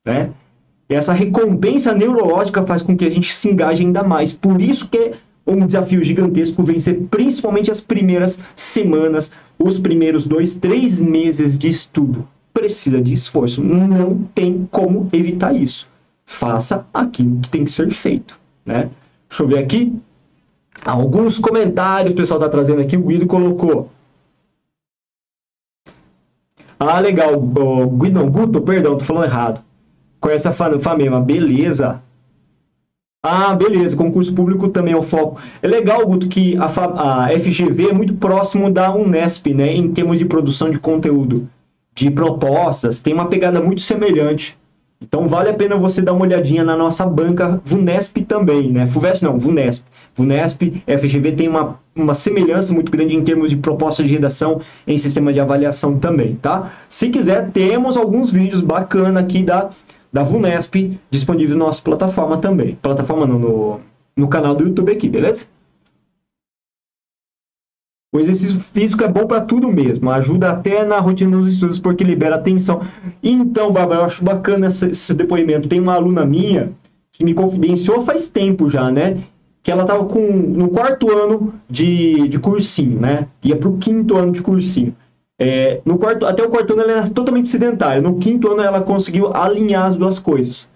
né? 0.04 0.28
E 0.90 0.94
essa 0.94 1.14
recompensa 1.14 1.94
neurológica 1.94 2.62
faz 2.64 2.82
com 2.82 2.94
que 2.94 3.06
a 3.06 3.10
gente 3.10 3.34
se 3.34 3.48
engaje 3.50 3.82
ainda 3.82 4.02
mais. 4.02 4.34
Por 4.34 4.60
isso 4.60 4.88
que 4.90 4.98
é 4.98 5.12
um 5.46 5.66
desafio 5.66 6.02
gigantesco 6.02 6.62
vencer 6.62 7.02
principalmente 7.10 7.70
as 7.70 7.80
primeiras 7.80 8.40
semanas, 8.56 9.30
os 9.58 9.78
primeiros 9.78 10.26
dois, 10.26 10.56
três 10.56 11.00
meses 11.00 11.56
de 11.56 11.68
estudo. 11.68 12.26
Precisa 12.52 13.00
de 13.00 13.12
esforço. 13.12 13.62
Não 13.62 14.24
tem 14.34 14.66
como 14.70 15.08
evitar 15.12 15.54
isso. 15.54 15.86
Faça 16.24 16.84
aquilo 16.92 17.40
que 17.40 17.48
tem 17.48 17.64
que 17.64 17.70
ser 17.70 17.90
feito. 17.90 18.38
Né? 18.64 18.90
Deixa 19.28 19.42
eu 19.42 19.46
ver 19.46 19.58
aqui. 19.58 19.94
Alguns 20.84 21.38
comentários 21.38 22.12
o 22.12 22.16
pessoal 22.16 22.40
está 22.40 22.50
trazendo 22.50 22.80
aqui. 22.80 22.96
O 22.96 23.02
Guido 23.02 23.26
colocou. 23.26 23.90
Ah, 26.78 26.98
legal. 26.98 27.34
O 27.34 27.90
Guido, 27.90 28.26
Guto, 28.26 28.60
perdão, 28.62 28.98
tô 28.98 29.04
falando 29.04 29.24
errado. 29.24 29.62
Conhece 30.20 30.48
a 30.48 30.52
Famema. 30.52 31.20
Beleza. 31.20 32.02
Ah, 33.28 33.54
beleza, 33.54 33.96
concurso 33.96 34.32
público 34.32 34.68
também 34.68 34.94
é 34.94 34.96
o 34.96 35.02
foco. 35.02 35.40
É 35.60 35.66
legal, 35.66 36.06
Guto, 36.06 36.28
que 36.28 36.56
a, 36.58 36.66
a 36.66 37.28
FGV 37.30 37.88
é 37.88 37.92
muito 37.92 38.14
próximo 38.14 38.70
da 38.70 38.94
Unesp, 38.94 39.48
né, 39.52 39.74
em 39.74 39.92
termos 39.92 40.18
de 40.18 40.24
produção 40.24 40.70
de 40.70 40.78
conteúdo, 40.78 41.48
de 41.92 42.08
propostas, 42.08 43.00
tem 43.00 43.12
uma 43.12 43.26
pegada 43.26 43.60
muito 43.60 43.80
semelhante. 43.80 44.56
Então 45.00 45.28
vale 45.28 45.50
a 45.50 45.54
pena 45.54 45.76
você 45.76 46.00
dar 46.00 46.12
uma 46.12 46.24
olhadinha 46.24 46.64
na 46.64 46.76
nossa 46.76 47.04
banca 47.04 47.60
Vunesp 47.64 48.18
também, 48.24 48.70
né? 48.70 48.86
FUVESP 48.86 49.24
não, 49.24 49.38
Vunesp. 49.38 49.84
Vunesp, 50.14 50.82
FGV 50.86 51.32
tem 51.32 51.48
uma, 51.48 51.78
uma 51.94 52.14
semelhança 52.14 52.72
muito 52.72 52.90
grande 52.90 53.14
em 53.14 53.22
termos 53.22 53.50
de 53.50 53.56
propostas 53.56 54.06
de 54.06 54.12
redação 54.12 54.60
em 54.86 54.96
sistema 54.96 55.32
de 55.32 55.40
avaliação 55.40 55.98
também, 55.98 56.36
tá? 56.36 56.72
Se 56.88 57.10
quiser, 57.10 57.50
temos 57.50 57.96
alguns 57.96 58.30
vídeos 58.30 58.62
bacanas 58.62 59.22
aqui 59.22 59.42
da 59.42 59.68
da 60.16 60.22
VUNESP 60.22 60.98
disponível 61.10 61.58
na 61.58 61.66
nossa 61.66 61.82
plataforma 61.82 62.38
também. 62.38 62.74
Plataforma 62.80 63.26
não, 63.26 63.38
no, 63.38 63.80
no 64.16 64.28
canal 64.28 64.54
do 64.54 64.64
YouTube 64.64 64.90
aqui, 64.90 65.10
beleza? 65.10 65.44
O 68.14 68.18
exercício 68.18 68.58
físico 68.58 69.04
é 69.04 69.08
bom 69.08 69.26
para 69.26 69.42
tudo 69.42 69.68
mesmo, 69.68 70.10
ajuda 70.10 70.52
até 70.52 70.86
na 70.86 70.98
rotina 71.00 71.36
dos 71.36 71.52
estudos 71.52 71.78
porque 71.78 72.02
libera 72.02 72.36
atenção. 72.36 72.80
Então, 73.22 73.70
Bárbara, 73.70 74.00
eu 74.00 74.04
acho 74.06 74.24
bacana 74.24 74.68
esse, 74.68 74.88
esse 74.88 75.12
depoimento. 75.12 75.68
Tem 75.68 75.80
uma 75.80 75.92
aluna 75.92 76.24
minha 76.24 76.72
que 77.12 77.22
me 77.22 77.34
confidenciou 77.34 78.00
faz 78.00 78.30
tempo 78.30 78.70
já, 78.70 78.90
né? 78.90 79.18
Que 79.62 79.70
ela 79.70 79.82
estava 79.82 80.06
com 80.06 80.32
no 80.32 80.70
quarto 80.70 81.10
ano 81.12 81.52
de, 81.68 82.26
de 82.26 82.38
cursinho, 82.38 82.98
né? 82.98 83.28
Ia 83.44 83.56
para 83.56 83.68
o 83.68 83.76
quinto 83.76 84.16
ano 84.16 84.32
de 84.32 84.40
cursinho. 84.40 84.96
É, 85.38 85.80
no 85.84 85.98
quarto, 85.98 86.24
até 86.24 86.42
o 86.42 86.48
quarto 86.48 86.72
ano 86.72 86.82
ela 86.82 86.92
era 86.92 87.10
totalmente 87.10 87.48
sedentária. 87.48 88.00
No 88.00 88.18
quinto 88.18 88.50
ano 88.50 88.62
ela 88.62 88.80
conseguiu 88.80 89.34
alinhar 89.34 89.86
as 89.86 89.96
duas 89.96 90.18
coisas. 90.18 90.68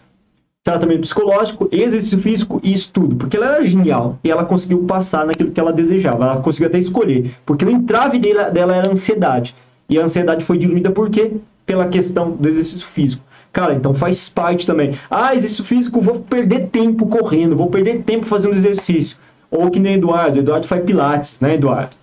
Tratamento 0.62 1.00
psicológico, 1.00 1.68
exercício 1.72 2.18
físico 2.18 2.60
e 2.62 2.72
estudo. 2.72 3.16
Porque 3.16 3.36
ela 3.36 3.54
era 3.54 3.64
genial 3.64 4.18
e 4.22 4.30
ela 4.30 4.44
conseguiu 4.44 4.84
passar 4.84 5.24
naquilo 5.24 5.50
que 5.50 5.58
ela 5.58 5.72
desejava. 5.72 6.24
Ela 6.24 6.42
conseguiu 6.42 6.68
até 6.68 6.78
escolher. 6.78 7.34
Porque 7.46 7.64
o 7.64 7.70
entrave 7.70 8.18
dela, 8.18 8.50
dela 8.50 8.76
era 8.76 8.88
a 8.88 8.92
ansiedade. 8.92 9.54
E 9.88 9.98
a 9.98 10.04
ansiedade 10.04 10.44
foi 10.44 10.58
diluída 10.58 10.90
por 10.90 11.08
quê? 11.08 11.32
Pela 11.64 11.88
questão 11.88 12.32
do 12.32 12.48
exercício 12.48 12.86
físico. 12.86 13.24
Cara, 13.52 13.74
então 13.74 13.94
faz 13.94 14.28
parte 14.28 14.66
também. 14.66 14.94
Ah, 15.10 15.34
exercício 15.34 15.64
físico, 15.64 16.00
vou 16.00 16.20
perder 16.20 16.68
tempo 16.68 17.06
correndo, 17.06 17.56
vou 17.56 17.68
perder 17.68 18.02
tempo 18.02 18.26
fazendo 18.26 18.54
exercício. 18.54 19.16
Ou 19.50 19.70
que 19.70 19.80
nem 19.80 19.94
Eduardo. 19.94 20.38
Eduardo 20.38 20.68
faz 20.68 20.84
pilates, 20.84 21.36
né, 21.40 21.54
Eduardo? 21.54 21.96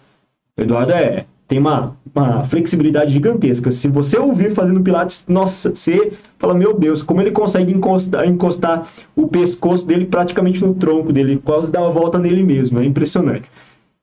Eduardo 0.58 0.92
é 0.92 1.26
tem 1.48 1.60
uma, 1.60 1.96
uma 2.14 2.44
flexibilidade 2.44 3.14
gigantesca. 3.14 3.72
Se 3.72 3.88
você 3.88 4.18
ouvir 4.18 4.52
fazendo 4.52 4.82
pilates, 4.82 5.24
nossa, 5.28 5.74
você 5.74 6.12
fala, 6.38 6.54
meu 6.54 6.74
Deus, 6.74 7.02
como 7.02 7.22
ele 7.22 7.32
consegue 7.32 7.74
encostar, 7.74 8.28
encostar 8.28 8.88
o 9.16 9.28
pescoço 9.28 9.88
dele 9.88 10.06
praticamente 10.06 10.64
no 10.64 10.74
tronco 10.74 11.14
dele, 11.14 11.42
quase 11.44 11.72
dar 11.72 11.82
uma 11.82 11.92
volta 11.92 12.20
nele 12.20 12.44
mesmo, 12.44 12.80
é 12.80 12.86
impressionante. 12.86 13.50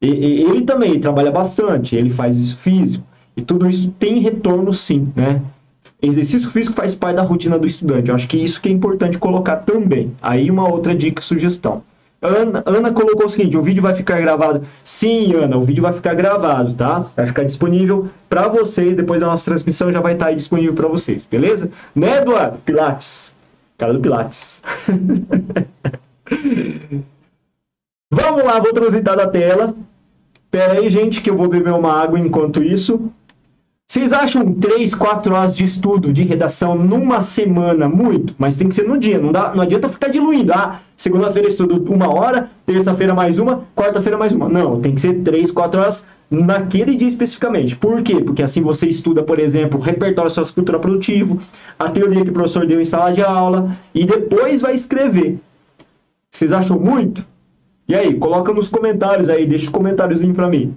E, 0.01 0.09
e, 0.09 0.43
ele 0.43 0.63
também 0.63 0.99
trabalha 0.99 1.31
bastante, 1.31 1.95
ele 1.95 2.11
faz 2.11 2.39
isso 2.39 2.57
físico, 2.57 3.07
e 3.37 3.43
tudo 3.43 3.69
isso 3.69 3.91
tem 3.99 4.21
retorno 4.21 4.73
sim, 4.73 5.13
né? 5.15 5.43
Exercício 6.01 6.51
físico 6.51 6.77
faz 6.77 6.95
parte 6.95 7.17
da 7.17 7.23
rotina 7.23 7.59
do 7.59 7.67
estudante. 7.67 8.11
Eu 8.11 8.15
acho 8.15 8.29
que 8.29 8.37
isso 8.37 8.61
que 8.61 8.69
é 8.69 8.73
importante 8.73 9.17
colocar 9.19 9.57
também. 9.57 10.13
Aí 10.21 10.51
uma 10.51 10.71
outra 10.71 10.95
dica, 10.95 11.23
sugestão. 11.23 11.83
Ana, 12.25 12.63
Ana 12.65 12.91
colocou 12.91 13.27
o 13.27 13.29
seguinte: 13.29 13.55
o 13.57 13.63
vídeo 13.63 13.83
vai 13.83 13.95
ficar 13.95 14.19
gravado. 14.19 14.67
Sim, 14.83 15.35
Ana, 15.35 15.59
o 15.59 15.63
vídeo 15.63 15.83
vai 15.83 15.93
ficar 15.93 16.15
gravado, 16.15 16.75
tá? 16.75 17.01
Vai 17.15 17.27
ficar 17.27 17.45
disponível 17.45 18.09
para 18.31 18.49
vocês. 18.49 18.97
Depois 18.97 19.21
da 19.21 19.27
nossa 19.27 19.45
transmissão 19.45 19.93
já 19.93 20.01
vai 20.01 20.15
estar 20.15 20.27
aí 20.27 20.37
disponível 20.37 20.73
para 20.73 20.89
vocês, 20.89 21.23
beleza? 21.25 21.71
Né, 21.95 22.23
Eduardo? 22.23 22.57
Pilates. 22.65 23.35
Cara 23.77 23.93
do 23.93 24.01
Pilates. 24.01 24.63
Vamos 28.11 28.45
lá, 28.45 28.59
vou 28.59 28.73
transitar 28.73 29.17
da 29.17 29.29
tela. 29.29 29.75
Pera 30.51 30.79
aí, 30.79 30.89
gente, 30.89 31.21
que 31.21 31.29
eu 31.29 31.37
vou 31.37 31.49
beber 31.49 31.75
uma 31.75 31.93
água 31.93 32.19
enquanto 32.19 32.63
isso. 32.63 33.13
Vocês 33.87 34.15
acham 34.15 34.53
3, 34.55 34.95
4 34.95 35.35
horas 35.35 35.55
de 35.55 35.63
estudo, 35.63 36.13
de 36.13 36.25
redação 36.25 36.75
numa 36.75 37.23
semana 37.23 37.87
muito? 37.87 38.35
Mas 38.39 38.57
tem 38.57 38.69
que 38.69 38.75
ser 38.75 38.89
no 38.89 38.99
dia, 38.99 39.19
não, 39.19 39.31
dá, 39.31 39.55
não 39.55 39.63
adianta 39.63 39.91
ficar 39.91 40.09
diluindo. 40.09 40.53
Ah, 40.55 40.81
segunda-feira 40.97 41.49
estudo 41.49 41.85
uma 41.93 42.09
hora, 42.09 42.51
terça-feira 42.65 43.15
mais 43.15 43.39
uma, 43.39 43.65
quarta-feira 43.77 44.17
mais 44.17 44.33
uma. 44.33 44.49
Não, 44.49 44.81
tem 44.81 44.95
que 44.95 45.03
ser 45.03 45.23
3, 45.23 45.51
4 45.51 45.81
horas 45.81 46.07
naquele 46.31 46.97
dia 46.97 47.07
especificamente. 47.07 47.77
Por 47.77 48.03
quê? 48.03 48.23
Porque 48.23 48.43
assim 48.43 48.63
você 48.63 48.89
estuda, 48.89 49.23
por 49.23 49.39
exemplo, 49.39 49.79
o 49.79 49.83
repertório 49.83 50.31
sociocultural 50.31 50.81
produtivo, 50.81 51.41
a 51.79 51.91
teoria 51.91 52.25
que 52.25 52.31
o 52.31 52.35
professor 52.35 52.67
deu 52.67 52.81
em 52.81 52.87
sala 52.87 53.13
de 53.13 53.23
aula, 53.23 53.77
e 53.95 54.07
depois 54.07 54.63
vai 54.63 54.75
escrever. 54.75 55.39
Vocês 56.33 56.53
acham 56.53 56.81
muito? 56.81 57.25
E 57.87 57.95
aí, 57.95 58.15
coloca 58.15 58.51
nos 58.53 58.71
comentários 58.71 59.29
aí, 59.29 59.47
deixa 59.47 59.69
um 59.69 59.73
comentáriozinho 59.73 60.35
para 60.35 60.49
mim. 60.49 60.75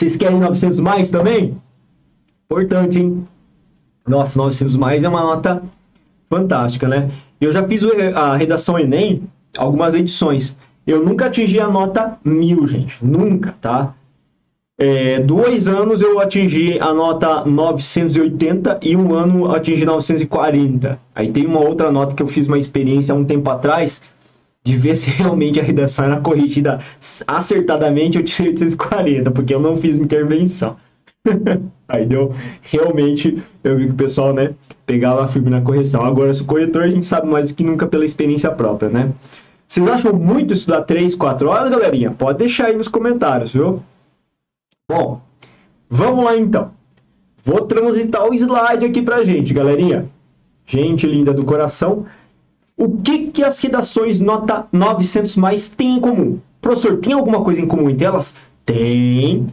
Vocês 0.00 0.16
querem 0.16 0.40
900 0.40 0.80
mais 0.80 1.10
também? 1.10 1.58
Importante, 2.46 2.98
hein? 2.98 3.22
Nossa, 4.08 4.38
900 4.38 4.74
mais 4.74 5.04
é 5.04 5.08
uma 5.10 5.20
nota 5.20 5.62
fantástica, 6.30 6.88
né? 6.88 7.10
Eu 7.38 7.52
já 7.52 7.62
fiz 7.64 7.82
a 8.14 8.34
redação 8.34 8.78
Enem, 8.78 9.24
algumas 9.58 9.94
edições. 9.94 10.56
Eu 10.86 11.04
nunca 11.04 11.26
atingi 11.26 11.60
a 11.60 11.68
nota 11.68 12.16
mil, 12.24 12.66
gente. 12.66 13.04
Nunca, 13.04 13.54
tá? 13.60 13.92
É, 14.78 15.20
dois 15.20 15.68
anos 15.68 16.00
eu 16.00 16.18
atingi 16.18 16.80
a 16.80 16.94
nota 16.94 17.44
980 17.44 18.80
e 18.82 18.96
um 18.96 19.12
ano 19.12 19.52
atingi 19.52 19.84
940. 19.84 20.98
Aí 21.14 21.30
tem 21.30 21.44
uma 21.44 21.60
outra 21.60 21.92
nota 21.92 22.14
que 22.14 22.22
eu 22.22 22.26
fiz 22.26 22.48
uma 22.48 22.58
experiência 22.58 23.14
há 23.14 23.18
um 23.18 23.26
tempo 23.26 23.50
atrás 23.50 24.00
de 24.62 24.76
ver 24.76 24.96
se 24.96 25.10
realmente 25.10 25.58
a 25.58 25.62
redação 25.62 26.04
era 26.04 26.20
corrigida 26.20 26.78
acertadamente, 27.26 28.18
eu 28.18 28.24
tirei 28.24 28.52
840, 28.52 29.30
porque 29.30 29.54
eu 29.54 29.60
não 29.60 29.76
fiz 29.76 29.98
intervenção. 29.98 30.76
Aí 31.88 32.06
deu, 32.06 32.34
realmente, 32.62 33.42
eu 33.64 33.76
vi 33.76 33.86
que 33.86 33.92
o 33.92 33.96
pessoal, 33.96 34.32
né, 34.32 34.54
pegava 34.86 35.26
firme 35.28 35.50
na 35.50 35.60
correção. 35.60 36.04
Agora, 36.04 36.32
se 36.32 36.42
o 36.42 36.46
corretor, 36.46 36.82
a 36.82 36.88
gente 36.88 37.06
sabe 37.06 37.26
mais 37.26 37.48
do 37.48 37.54
que 37.54 37.64
nunca 37.64 37.86
pela 37.86 38.04
experiência 38.04 38.50
própria, 38.50 38.88
né? 38.88 39.12
Vocês 39.66 39.86
acham 39.86 40.12
muito 40.12 40.52
estudar 40.52 40.82
3, 40.82 41.14
4 41.14 41.48
horas, 41.48 41.70
galerinha? 41.70 42.10
Pode 42.10 42.38
deixar 42.38 42.66
aí 42.66 42.76
nos 42.76 42.88
comentários, 42.88 43.52
viu? 43.52 43.82
Bom, 44.88 45.20
vamos 45.88 46.24
lá 46.24 46.36
então. 46.36 46.72
Vou 47.44 47.62
transitar 47.62 48.28
o 48.28 48.34
slide 48.34 48.84
aqui 48.84 49.00
pra 49.00 49.24
gente, 49.24 49.54
galerinha. 49.54 50.08
Gente 50.66 51.06
linda 51.06 51.32
do 51.32 51.44
coração. 51.44 52.06
O 52.80 52.88
que, 52.96 53.26
que 53.26 53.44
as 53.44 53.58
redações 53.58 54.20
nota 54.20 54.66
900 54.72 55.36
mais 55.36 55.68
têm 55.68 55.98
em 55.98 56.00
comum? 56.00 56.40
Professor, 56.62 56.96
tem 56.96 57.12
alguma 57.12 57.44
coisa 57.44 57.60
em 57.60 57.66
comum 57.66 57.90
entre 57.90 58.06
elas? 58.06 58.34
Tem. 58.64 59.48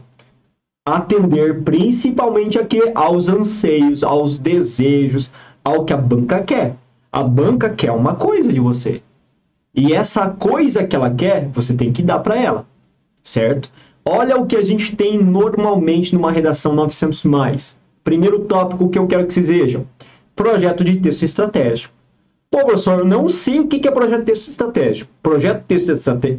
Atender 0.88 1.62
principalmente 1.62 2.58
aqui 2.58 2.80
aos 2.94 3.28
anseios, 3.28 4.02
aos 4.02 4.38
desejos, 4.38 5.30
ao 5.62 5.84
que 5.84 5.92
a 5.92 5.96
banca 5.98 6.42
quer. 6.42 6.76
A 7.12 7.22
banca 7.22 7.68
quer 7.68 7.92
uma 7.92 8.14
coisa 8.14 8.50
de 8.50 8.60
você. 8.60 9.02
E 9.74 9.92
essa 9.92 10.30
coisa 10.30 10.86
que 10.86 10.96
ela 10.96 11.10
quer, 11.10 11.48
você 11.48 11.74
tem 11.74 11.92
que 11.92 12.02
dar 12.02 12.20
para 12.20 12.40
ela. 12.40 12.66
Certo? 13.22 13.68
Olha 14.06 14.38
o 14.38 14.46
que 14.46 14.56
a 14.56 14.62
gente 14.62 14.96
tem 14.96 15.22
normalmente 15.22 16.14
numa 16.14 16.32
redação 16.32 16.74
900 16.74 17.24
mais. 17.24 17.78
Primeiro 18.02 18.46
tópico 18.46 18.88
que 18.88 18.98
eu 18.98 19.06
quero 19.06 19.26
que 19.26 19.34
vocês 19.34 19.48
vejam. 19.48 19.86
Projeto 20.34 20.82
de 20.82 20.96
texto 20.96 21.24
estratégico. 21.24 21.97
Pô, 22.50 22.64
professor, 22.64 23.00
eu 23.00 23.04
não 23.04 23.28
sei 23.28 23.60
o 23.60 23.68
que 23.68 23.86
é 23.86 23.90
projeto 23.90 24.20
de 24.20 24.32
texto 24.32 24.48
estratégico. 24.48 25.10
Projeto 25.22 25.60
de 25.60 25.64
texto 25.66 25.90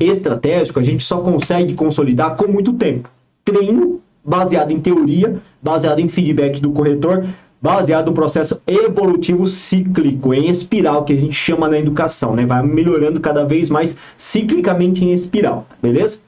estratégico 0.01 0.80
a 0.80 0.84
gente 0.84 1.03
só 1.03 1.22
consegue 1.22 1.76
consolidar 1.76 2.36
com 2.36 2.47
muito 2.47 2.74
tempo. 2.74 3.10
Treino 3.45 4.01
baseado 4.26 4.72
em 4.72 4.80
teoria, 4.80 5.39
baseado 5.62 5.99
em 5.99 6.07
feedback 6.07 6.60
do 6.60 6.72
corretor, 6.72 7.26
baseado 7.62 8.07
no 8.07 8.14
processo 8.14 8.60
evolutivo 8.66 9.47
cíclico, 9.47 10.34
em 10.34 10.49
espiral, 10.49 11.03
que 11.03 11.14
a 11.14 11.18
gente 11.18 11.34
chama 11.34 11.68
na 11.68 11.78
educação, 11.78 12.36
né? 12.36 12.45
Vai 12.45 12.64
melhorando 12.64 13.20
cada 13.20 13.45
vez 13.45 13.70
mais 13.70 13.95
ciclicamente 14.18 15.03
em 15.03 15.14
espiral, 15.14 15.68
beleza? 15.82 16.20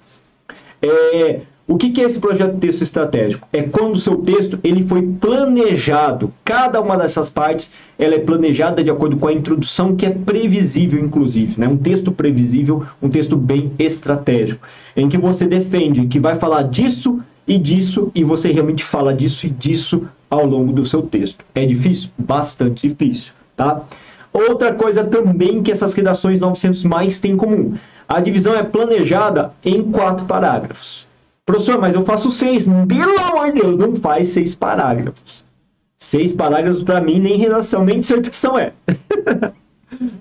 É, 0.82 1.42
o 1.72 1.78
que, 1.78 2.02
é 2.02 2.04
esse 2.04 2.20
projeto 2.20 2.56
de 2.56 2.60
texto 2.60 2.82
estratégico? 2.82 3.48
É 3.54 3.64
quando 3.64 3.96
o 3.96 4.00
seu 4.00 4.18
texto 4.18 4.60
ele 4.62 4.84
foi 4.84 5.02
planejado. 5.02 6.34
Cada 6.44 6.82
uma 6.82 6.98
dessas 6.98 7.30
partes 7.30 7.72
ela 7.98 8.16
é 8.16 8.20
planejada 8.20 8.84
de 8.84 8.92
acordo 8.92 9.16
com 9.16 9.30
a 9.30 9.32
introdução 9.32 9.96
que 9.96 10.06
é 10.06 10.10
previsível, 10.10 11.02
inclusive. 11.02 11.58
Né? 11.58 11.70
Um 11.70 11.78
texto 11.78 12.12
previsível, 12.12 12.86
um 13.02 13.08
texto 13.08 13.38
bem 13.38 13.72
estratégico, 13.80 14.68
em 14.98 15.08
que 15.08 15.18
você 15.18 15.48
defende 15.48 16.08
que 16.08 16.20
vai 16.20 16.36
falar 16.36 16.64
disso 16.64 17.22
e 17.48 17.58
disso, 17.58 18.12
e 18.14 18.22
você 18.22 18.52
realmente 18.52 18.84
fala 18.84 19.14
disso 19.14 19.48
e 19.48 19.50
disso 19.50 20.06
ao 20.30 20.46
longo 20.46 20.74
do 20.74 20.86
seu 20.86 21.02
texto. 21.02 21.46
É 21.56 21.66
difícil? 21.66 22.10
Bastante 22.18 22.90
difícil. 22.90 23.32
Tá? 23.56 23.82
Outra 24.34 24.74
coisa 24.74 25.06
também 25.06 25.64
que 25.64 25.72
essas 25.72 25.94
redações 25.94 26.38
900 26.38 26.84
mais 26.84 27.18
têm 27.18 27.32
em 27.32 27.38
comum. 27.38 27.76
A 28.10 28.20
divisão 28.20 28.54
é 28.54 28.62
planejada 28.62 29.54
em 29.64 29.84
quatro 29.84 30.26
parágrafos. 30.26 31.10
Professor, 31.52 31.82
mas 31.82 31.93
eu 31.93 32.06
faço 32.06 32.32
seis. 32.32 32.66
Pelo 32.66 33.20
amor 33.20 33.52
de 33.52 33.62
Deus, 33.62 33.78
não 33.78 33.93
faz 33.93 34.30
seis 34.30 34.56
parágrafos. 34.56 35.43
Seis 35.99 36.32
parágrafos 36.32 36.82
para 36.82 37.02
mim 37.02 37.20
nem 37.20 37.38
redação, 37.38 37.84
nem 37.84 37.99
dissertação 37.99 38.58
é. 38.58 38.72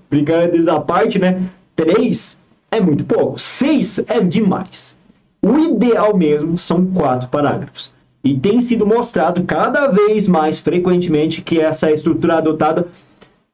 Brincadeiras 0.09 0.67
à 0.67 0.81
parte, 0.81 1.17
né? 1.17 1.41
Três 1.73 2.37
é 2.69 2.81
muito 2.81 3.05
pouco. 3.05 3.39
Seis 3.39 3.97
é 4.07 4.19
demais. 4.19 4.97
O 5.41 5.57
ideal 5.57 6.17
mesmo 6.17 6.57
são 6.57 6.85
quatro 6.87 7.29
parágrafos. 7.29 7.93
E 8.25 8.37
tem 8.37 8.59
sido 8.59 8.85
mostrado 8.85 9.43
cada 9.43 9.87
vez 9.87 10.27
mais 10.27 10.59
frequentemente 10.59 11.41
que 11.41 11.61
essa 11.61 11.89
é 11.89 11.93
estrutura 11.93 12.39
adotada 12.39 12.87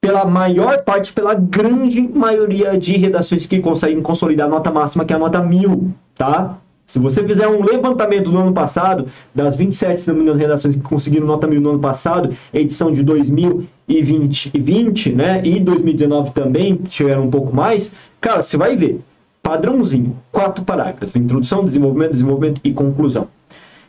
pela 0.02 0.26
maior 0.26 0.84
parte, 0.84 1.14
pela 1.14 1.36
grande 1.36 2.02
maioria 2.02 2.76
de 2.76 2.98
redações 2.98 3.46
que 3.46 3.60
conseguem 3.60 4.02
consolidar 4.02 4.48
a 4.48 4.50
nota 4.50 4.72
máxima, 4.72 5.06
que 5.06 5.14
é 5.14 5.16
a 5.16 5.20
nota 5.20 5.40
mil, 5.42 5.94
tá? 6.16 6.58
Se 6.88 7.00
você 7.00 7.22
fizer 7.22 7.46
um 7.50 7.66
levantamento 7.66 8.32
do 8.32 8.38
ano 8.38 8.54
passado, 8.54 9.08
das 9.36 9.58
27, 9.58 10.00
se 10.00 10.08
não 10.08 10.16
me 10.16 10.22
engano, 10.22 10.40
redações 10.40 10.74
que 10.74 10.82
conseguiram 10.82 11.28
nota 11.28 11.46
mil 11.46 11.60
no 11.60 11.72
ano 11.72 11.80
passado, 11.80 12.34
edição 12.54 12.94
de 12.94 13.04
2020 13.04 14.52
e 14.54 14.60
20, 14.60 15.12
né? 15.12 15.42
E 15.44 15.60
2019 15.60 16.32
também, 16.32 16.78
tiveram 16.78 17.26
um 17.26 17.30
pouco 17.30 17.54
mais, 17.54 17.94
cara, 18.22 18.42
você 18.42 18.56
vai 18.56 18.78
ver. 18.78 19.02
Padrãozinho, 19.44 20.16
quatro 20.32 20.64
parágrafos: 20.64 21.14
introdução, 21.18 21.66
desenvolvimento, 21.66 22.12
desenvolvimento 22.14 22.62
e 22.64 22.72
conclusão. 22.72 23.28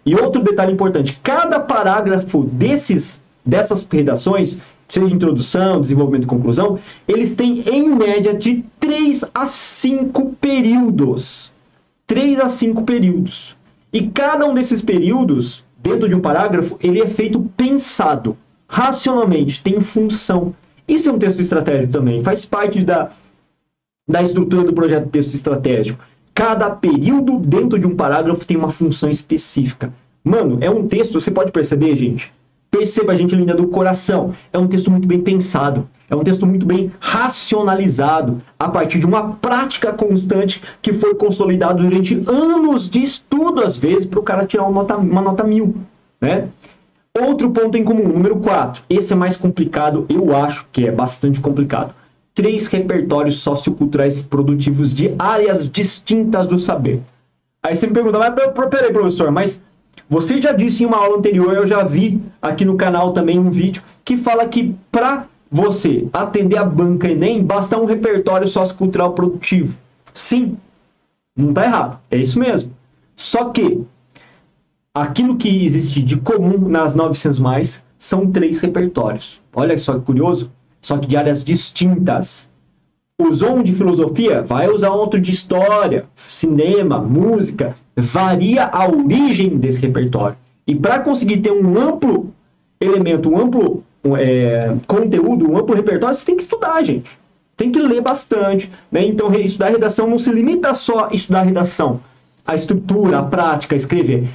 E 0.04 0.16
outro 0.16 0.42
detalhe 0.42 0.72
importante: 0.72 1.20
cada 1.22 1.60
parágrafo 1.60 2.42
desses, 2.42 3.22
dessas 3.46 3.86
redações, 3.88 4.58
seja 4.88 5.06
introdução, 5.06 5.80
desenvolvimento 5.80 6.24
e 6.24 6.26
conclusão, 6.26 6.80
eles 7.06 7.36
têm 7.36 7.60
em 7.60 7.94
média 7.94 8.34
de 8.34 8.64
3 8.80 9.24
a 9.32 9.46
5 9.46 10.34
períodos. 10.40 11.52
3 12.08 12.40
a 12.40 12.48
5 12.48 12.84
períodos. 12.84 13.54
E 13.92 14.08
cada 14.08 14.46
um 14.46 14.54
desses 14.54 14.80
períodos, 14.80 15.62
dentro 15.76 16.08
de 16.08 16.14
um 16.14 16.20
parágrafo, 16.20 16.76
ele 16.82 17.00
é 17.02 17.06
feito 17.06 17.40
pensado, 17.54 18.36
racionalmente, 18.66 19.62
tem 19.62 19.78
função. 19.80 20.54
Isso 20.88 21.10
é 21.10 21.12
um 21.12 21.18
texto 21.18 21.40
estratégico 21.40 21.92
também, 21.92 22.22
faz 22.22 22.46
parte 22.46 22.82
da, 22.82 23.10
da 24.08 24.22
estrutura 24.22 24.64
do 24.64 24.72
projeto 24.72 25.04
de 25.04 25.10
texto 25.10 25.34
estratégico. 25.34 26.02
Cada 26.34 26.70
período 26.70 27.38
dentro 27.38 27.78
de 27.78 27.86
um 27.86 27.94
parágrafo 27.94 28.44
tem 28.44 28.56
uma 28.56 28.72
função 28.72 29.10
específica. 29.10 29.92
Mano, 30.24 30.58
é 30.62 30.70
um 30.70 30.88
texto, 30.88 31.20
você 31.20 31.30
pode 31.30 31.52
perceber, 31.52 31.94
gente, 31.96 32.32
Perceba, 32.70 33.16
gente 33.16 33.34
linda 33.34 33.54
do 33.54 33.68
coração, 33.68 34.34
é 34.52 34.58
um 34.58 34.66
texto 34.66 34.90
muito 34.90 35.08
bem 35.08 35.20
pensado, 35.20 35.88
é 36.10 36.14
um 36.14 36.22
texto 36.22 36.46
muito 36.46 36.66
bem 36.66 36.92
racionalizado, 37.00 38.42
a 38.58 38.68
partir 38.68 38.98
de 38.98 39.06
uma 39.06 39.32
prática 39.36 39.92
constante 39.92 40.62
que 40.82 40.92
foi 40.92 41.14
consolidado 41.14 41.82
durante 41.82 42.22
anos 42.26 42.88
de 42.88 43.02
estudo, 43.02 43.62
às 43.62 43.76
vezes, 43.76 44.06
para 44.06 44.20
o 44.20 44.22
cara 44.22 44.46
tirar 44.46 44.64
uma 44.64 44.82
nota, 44.82 44.96
uma 44.96 45.22
nota 45.22 45.44
mil. 45.44 45.74
Né? 46.20 46.48
Outro 47.18 47.50
ponto 47.50 47.76
em 47.76 47.84
comum, 47.84 48.08
número 48.08 48.36
4. 48.36 48.82
Esse 48.88 49.12
é 49.12 49.16
mais 49.16 49.36
complicado, 49.36 50.04
eu 50.08 50.36
acho 50.36 50.66
que 50.70 50.86
é 50.86 50.90
bastante 50.90 51.40
complicado. 51.40 51.94
Três 52.34 52.66
repertórios 52.66 53.38
socioculturais 53.38 54.22
produtivos 54.22 54.94
de 54.94 55.14
áreas 55.18 55.68
distintas 55.68 56.46
do 56.46 56.58
saber. 56.58 57.00
Aí 57.62 57.74
você 57.74 57.86
me 57.86 57.92
pergunta, 57.92 58.18
mas 58.18 58.34
peraí, 58.70 58.92
professor, 58.92 59.32
mas 59.32 59.60
você 60.08 60.38
já 60.38 60.52
disse 60.52 60.82
em 60.82 60.86
uma 60.86 60.98
aula 60.98 61.18
anterior, 61.18 61.54
eu 61.54 61.66
já 61.66 61.82
vi 61.82 62.20
aqui 62.40 62.64
no 62.64 62.76
canal 62.76 63.12
também 63.12 63.38
um 63.38 63.50
vídeo 63.50 63.82
que 64.04 64.16
fala 64.16 64.46
que 64.46 64.74
para 64.90 65.26
você 65.50 66.06
atender 66.12 66.58
a 66.58 66.64
banca 66.64 67.08
Enem, 67.08 67.42
basta 67.42 67.78
um 67.78 67.84
repertório 67.84 68.46
sociocultural 68.46 69.12
produtivo. 69.12 69.76
Sim, 70.14 70.56
não 71.36 71.50
está 71.50 71.64
errado, 71.64 71.98
é 72.10 72.18
isso 72.18 72.38
mesmo. 72.38 72.72
Só 73.16 73.46
que 73.50 73.82
aquilo 74.94 75.36
que 75.36 75.64
existe 75.64 76.02
de 76.02 76.16
comum 76.16 76.68
nas 76.68 76.94
900 76.94 77.38
mais 77.38 77.82
são 77.98 78.30
três 78.30 78.60
repertórios. 78.60 79.40
Olha 79.54 79.76
só 79.78 79.94
que 79.94 80.04
curioso, 80.04 80.50
só 80.80 80.98
que 80.98 81.08
de 81.08 81.16
áreas 81.16 81.44
distintas. 81.44 82.48
Usou 83.20 83.56
um 83.56 83.62
de 83.62 83.72
filosofia, 83.72 84.42
vai 84.42 84.68
usar 84.68 84.90
outro 84.90 85.20
de 85.20 85.32
história, 85.32 86.06
cinema, 86.28 87.00
música. 87.00 87.74
Varia 87.96 88.64
a 88.64 88.88
origem 88.88 89.58
desse 89.58 89.80
repertório. 89.80 90.36
E 90.66 90.74
para 90.74 91.00
conseguir 91.00 91.38
ter 91.38 91.50
um 91.50 91.78
amplo 91.78 92.32
elemento, 92.80 93.30
um 93.30 93.38
amplo 93.38 93.82
é, 94.16 94.76
conteúdo, 94.86 95.50
um 95.50 95.58
amplo 95.58 95.74
repertório, 95.74 96.14
você 96.14 96.26
tem 96.26 96.36
que 96.36 96.42
estudar, 96.42 96.80
gente. 96.82 97.18
Tem 97.56 97.72
que 97.72 97.80
ler 97.80 98.00
bastante. 98.00 98.70
Né? 98.90 99.04
Então, 99.04 99.34
estudar 99.34 99.70
redação 99.70 100.08
não 100.08 100.18
se 100.18 100.30
limita 100.30 100.72
só 100.74 101.08
a 101.10 101.14
estudar 101.14 101.42
redação, 101.42 102.00
a 102.46 102.54
estrutura, 102.54 103.18
a 103.18 103.22
prática, 103.24 103.74
escrever 103.74 104.28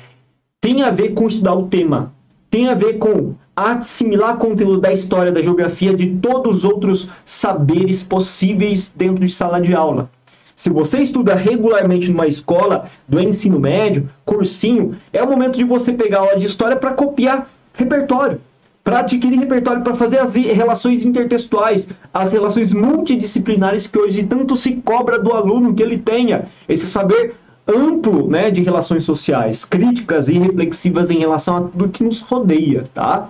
tem 0.64 0.82
a 0.82 0.90
ver 0.90 1.10
com 1.10 1.28
estudar 1.28 1.56
o 1.56 1.68
tema, 1.68 2.14
tem 2.50 2.70
a 2.70 2.74
ver 2.74 2.94
com 2.94 3.36
assimilar 3.56 4.38
conteúdo 4.38 4.82
da 4.82 4.92
história, 4.92 5.32
da 5.32 5.42
geografia, 5.42 5.94
de 5.94 6.08
todos 6.16 6.58
os 6.58 6.66
outros 6.66 7.08
saberes 7.26 8.02
possíveis 8.02 8.92
dentro 8.96 9.26
de 9.26 9.34
sala 9.34 9.62
de 9.62 9.74
aula. 9.74 10.10
Se 10.56 10.70
você 10.70 11.00
estuda 11.00 11.36
regularmente 11.36 12.10
numa 12.10 12.28
escola 12.28 12.86
do 13.08 13.20
ensino 13.20 13.60
médio, 13.60 14.10
cursinho, 14.24 14.96
é 15.12 15.22
o 15.22 15.30
momento 15.30 15.58
de 15.58 15.64
você 15.64 15.92
pegar 15.92 16.20
aula 16.20 16.38
de 16.38 16.46
história 16.46 16.76
para 16.76 16.94
copiar 16.94 17.50
repertório, 17.74 18.40
para 18.84 19.00
adquirir 19.00 19.40
repertório, 19.40 19.84
para 19.84 19.96
fazer 19.96 20.20
as 20.20 20.36
relações 20.36 21.06
intertextuais, 21.06 21.88
as 22.14 22.32
relações 22.32 22.74
multidisciplinares 22.74 23.88
que 23.88 23.98
hoje 24.00 24.24
tanto 24.24 24.56
se 24.56 24.74
cobra 24.74 25.20
do 25.20 25.32
aluno 25.32 25.74
que 25.74 25.82
ele 25.82 25.98
tenha 25.98 26.46
esse 26.68 26.86
saber 26.86 27.36
amplo 27.68 28.30
né, 28.30 28.52
de 28.52 28.62
relações 28.62 29.06
sociais, 29.06 29.64
críticas 29.64 30.28
e 30.28 30.38
reflexivas 30.38 31.10
em 31.10 31.20
relação 31.20 31.58
a 31.58 31.62
tudo 31.62 31.90
que 31.90 32.04
nos 32.04 32.20
rodeia, 32.20 32.86
tá? 32.94 33.30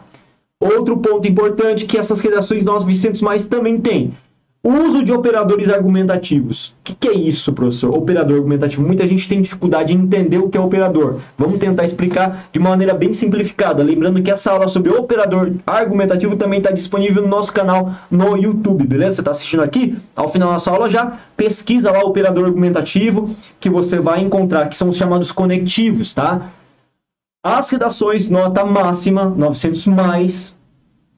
Outro 0.64 0.98
ponto 0.98 1.28
importante 1.28 1.86
que 1.86 1.98
essas 1.98 2.22
redações 2.22 2.64
nós 2.64 2.84
Vicentes 2.84 3.22
Mais 3.22 3.48
também 3.48 3.80
tem 3.80 4.14
Uso 4.66 5.04
de 5.04 5.12
operadores 5.12 5.68
argumentativos. 5.68 6.70
O 6.70 6.74
que, 6.86 6.96
que, 6.96 7.10
é 7.10 7.14
isso, 7.14 7.52
professor? 7.52 7.94
Operador 7.94 8.38
argumentativo. 8.38 8.82
Muita 8.82 9.06
gente 9.06 9.28
tem 9.28 9.42
dificuldade 9.42 9.92
em 9.92 9.98
entender 9.98 10.38
o 10.38 10.48
que 10.48 10.58
é 10.58 10.62
operador. 10.62 11.20
Vamos 11.38 11.60
tentar 11.60 11.84
explicar 11.84 12.46
de 12.50 12.62
maneira 12.62 12.94
bem 12.94 13.12
simplificada. 13.12 13.84
Lembrando 13.84 14.24
que 14.24 14.32
essa 14.32 14.54
aula 14.54 14.70
sobre 14.70 14.90
operador 14.90 15.52
argumentativo 15.68 16.38
também 16.38 16.60
está 16.60 16.72
disponível 16.72 17.22
no 17.22 17.28
nosso 17.28 17.52
canal 17.52 17.94
no 18.10 18.38
YouTube, 18.38 18.88
beleza? 18.88 19.16
Você 19.16 19.22
está 19.22 19.32
assistindo 19.32 19.64
aqui? 19.64 19.98
Ao 20.16 20.30
final 20.30 20.48
da 20.48 20.54
nossa 20.54 20.72
aula 20.72 20.88
já 20.88 21.20
pesquisa 21.36 21.92
lá 21.92 22.00
operador 22.00 22.46
argumentativo 22.46 23.36
que 23.60 23.70
você 23.70 24.00
vai 24.00 24.22
encontrar, 24.22 24.70
que 24.70 24.78
são 24.78 24.88
os 24.88 24.96
chamados 24.96 25.30
conectivos, 25.30 26.14
tá? 26.14 26.54
As 27.44 27.70
redações 27.70 28.30
nota 28.30 28.64
máxima, 28.64 29.26
900 29.26 29.88
mais, 29.88 30.58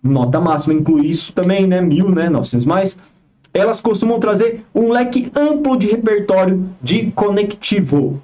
nota 0.02 0.42
máxima 0.42 0.74
inclui 0.74 1.08
isso 1.08 1.32
também, 1.32 1.68
né? 1.68 1.80
1000, 1.82 2.10
né? 2.10 2.30
900 2.30 2.66
mais 2.66 2.98
elas 3.56 3.80
costumam 3.80 4.20
trazer 4.20 4.66
um 4.76 4.92
leque 4.92 5.32
amplo 5.34 5.78
de 5.78 5.88
repertório 5.88 6.70
de 6.82 7.10
conectivo. 7.12 8.22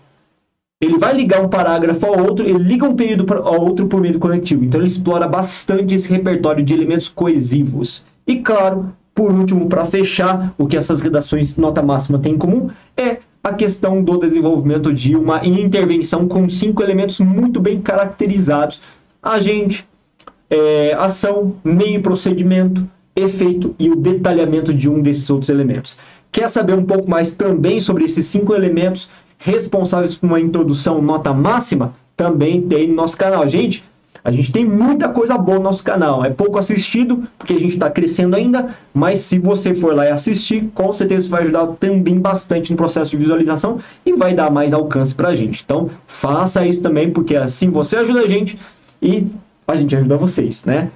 Ele 0.82 0.98
vai 0.98 1.14
ligar 1.14 1.42
um 1.42 1.48
parágrafo 1.48 2.06
ao 2.06 2.22
outro, 2.22 2.46
ele 2.46 2.60
liga 2.60 2.86
um 2.86 2.96
período 2.96 3.32
ao 3.34 3.62
outro 3.62 3.88
por 3.88 4.02
meio 4.02 4.16
do 4.16 4.20
conectivo. 4.20 4.66
Então 4.66 4.82
ele 4.82 4.90
explora 4.90 5.28
bastante 5.28 5.96
esse 5.96 6.10
repertório 6.10 6.66
de 6.66 6.74
elementos 6.74 7.08
coesivos. 7.08 8.04
E 8.28 8.42
claro, 8.42 8.92
por 9.16 9.32
último, 9.32 9.70
para 9.70 9.86
fechar, 9.86 10.54
o 10.58 10.68
que 10.68 10.76
essas 10.76 11.00
redações 11.02 11.56
nota 11.56 11.82
máxima 11.82 12.20
têm 12.20 12.34
em 12.34 12.38
comum 12.38 12.70
é 12.98 13.20
a 13.44 13.54
questão 13.54 14.04
do 14.04 14.18
desenvolvimento 14.18 14.94
de 14.94 15.16
uma 15.16 15.46
intervenção 15.46 16.28
com 16.28 16.48
cinco 16.50 16.84
elementos 16.84 17.20
muito 17.20 17.60
bem 17.60 17.82
caracterizados: 17.82 18.82
agente, 19.22 19.88
é, 20.50 20.94
ação, 20.94 21.56
meio 21.64 22.02
procedimento, 22.02 22.88
efeito 23.16 23.76
e 23.80 23.90
o 23.90 23.96
detalhamento 23.96 24.74
de 24.74 24.90
um 24.90 25.02
desses 25.02 25.30
outros 25.30 25.50
elementos. 25.50 25.98
Quer 26.32 26.50
saber 26.50 26.74
um 26.74 26.86
pouco 26.86 27.10
mais 27.10 27.34
também 27.34 27.80
sobre 27.80 28.06
esses 28.06 28.26
cinco 28.28 28.54
elementos 28.54 29.10
responsáveis 29.38 30.16
por 30.16 30.28
uma 30.28 30.40
introdução 30.40 31.02
nota 31.02 31.34
máxima? 31.34 31.94
Também 32.16 32.62
tem 32.62 32.88
no 32.88 32.96
nosso 32.96 33.18
canal. 33.18 33.48
Gente, 33.48 33.84
a 34.24 34.32
gente 34.32 34.52
tem 34.52 34.64
muita 34.64 35.10
coisa 35.10 35.38
boa 35.38 35.58
no 35.58 35.64
nosso 35.64 35.84
canal. 35.84 36.24
É 36.24 36.30
pouco 36.30 36.60
assistido, 36.60 37.24
porque 37.38 37.54
a 37.54 37.60
gente 37.60 37.74
está 37.74 37.90
crescendo 37.90 38.36
ainda, 38.36 38.76
mas 38.94 39.20
se 39.20 39.40
você 39.40 39.74
for 39.74 39.96
lá 39.96 40.06
e 40.06 40.12
assistir, 40.12 40.70
com 40.76 40.94
certeza 40.94 41.22
isso 41.22 41.32
vai 41.32 41.42
ajudar 41.42 41.68
também 41.80 42.20
bastante 42.20 42.72
no 42.72 42.78
processo 42.78 43.12
de 43.12 43.18
visualização 43.18 43.80
e 44.06 44.14
vai 44.14 44.34
dar 44.34 44.52
mais 44.52 44.74
alcance 44.74 45.16
para 45.16 45.30
a 45.30 45.36
gente. 45.36 45.64
Então, 45.64 45.90
faça 46.06 46.66
isso 46.66 46.82
também, 46.82 47.10
porque 47.10 47.36
assim 47.36 47.70
você 47.70 47.98
ajuda 47.98 48.22
a 48.22 48.28
gente 48.28 48.60
e 49.02 49.28
a 49.68 49.76
gente 49.76 49.96
ajuda 49.96 50.18
vocês, 50.18 50.66
né? 50.66 50.92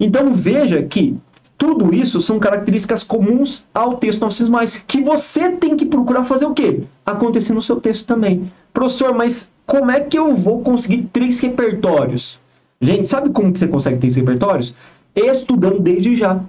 Então, 0.00 0.32
veja 0.32 0.82
que 0.82 1.16
tudo 1.56 1.92
isso 1.92 2.22
são 2.22 2.38
características 2.38 3.02
comuns 3.02 3.64
ao 3.74 3.96
texto 3.96 4.20
900 4.20 4.48
mais, 4.50 4.76
que 4.76 5.02
você 5.02 5.50
tem 5.50 5.76
que 5.76 5.86
procurar 5.86 6.24
fazer 6.24 6.46
o 6.46 6.54
quê? 6.54 6.82
Acontecer 7.04 7.52
no 7.52 7.62
seu 7.62 7.80
texto 7.80 8.06
também. 8.06 8.50
Professor, 8.72 9.12
mas 9.12 9.50
como 9.66 9.90
é 9.90 10.00
que 10.00 10.18
eu 10.18 10.34
vou 10.34 10.62
conseguir 10.62 11.08
três 11.12 11.40
repertórios? 11.40 12.38
Gente, 12.80 13.08
sabe 13.08 13.30
como 13.30 13.52
que 13.52 13.58
você 13.58 13.66
consegue 13.66 13.98
três 13.98 14.14
repertórios? 14.14 14.74
Estudando 15.14 15.80
desde 15.80 16.14
já 16.14 16.40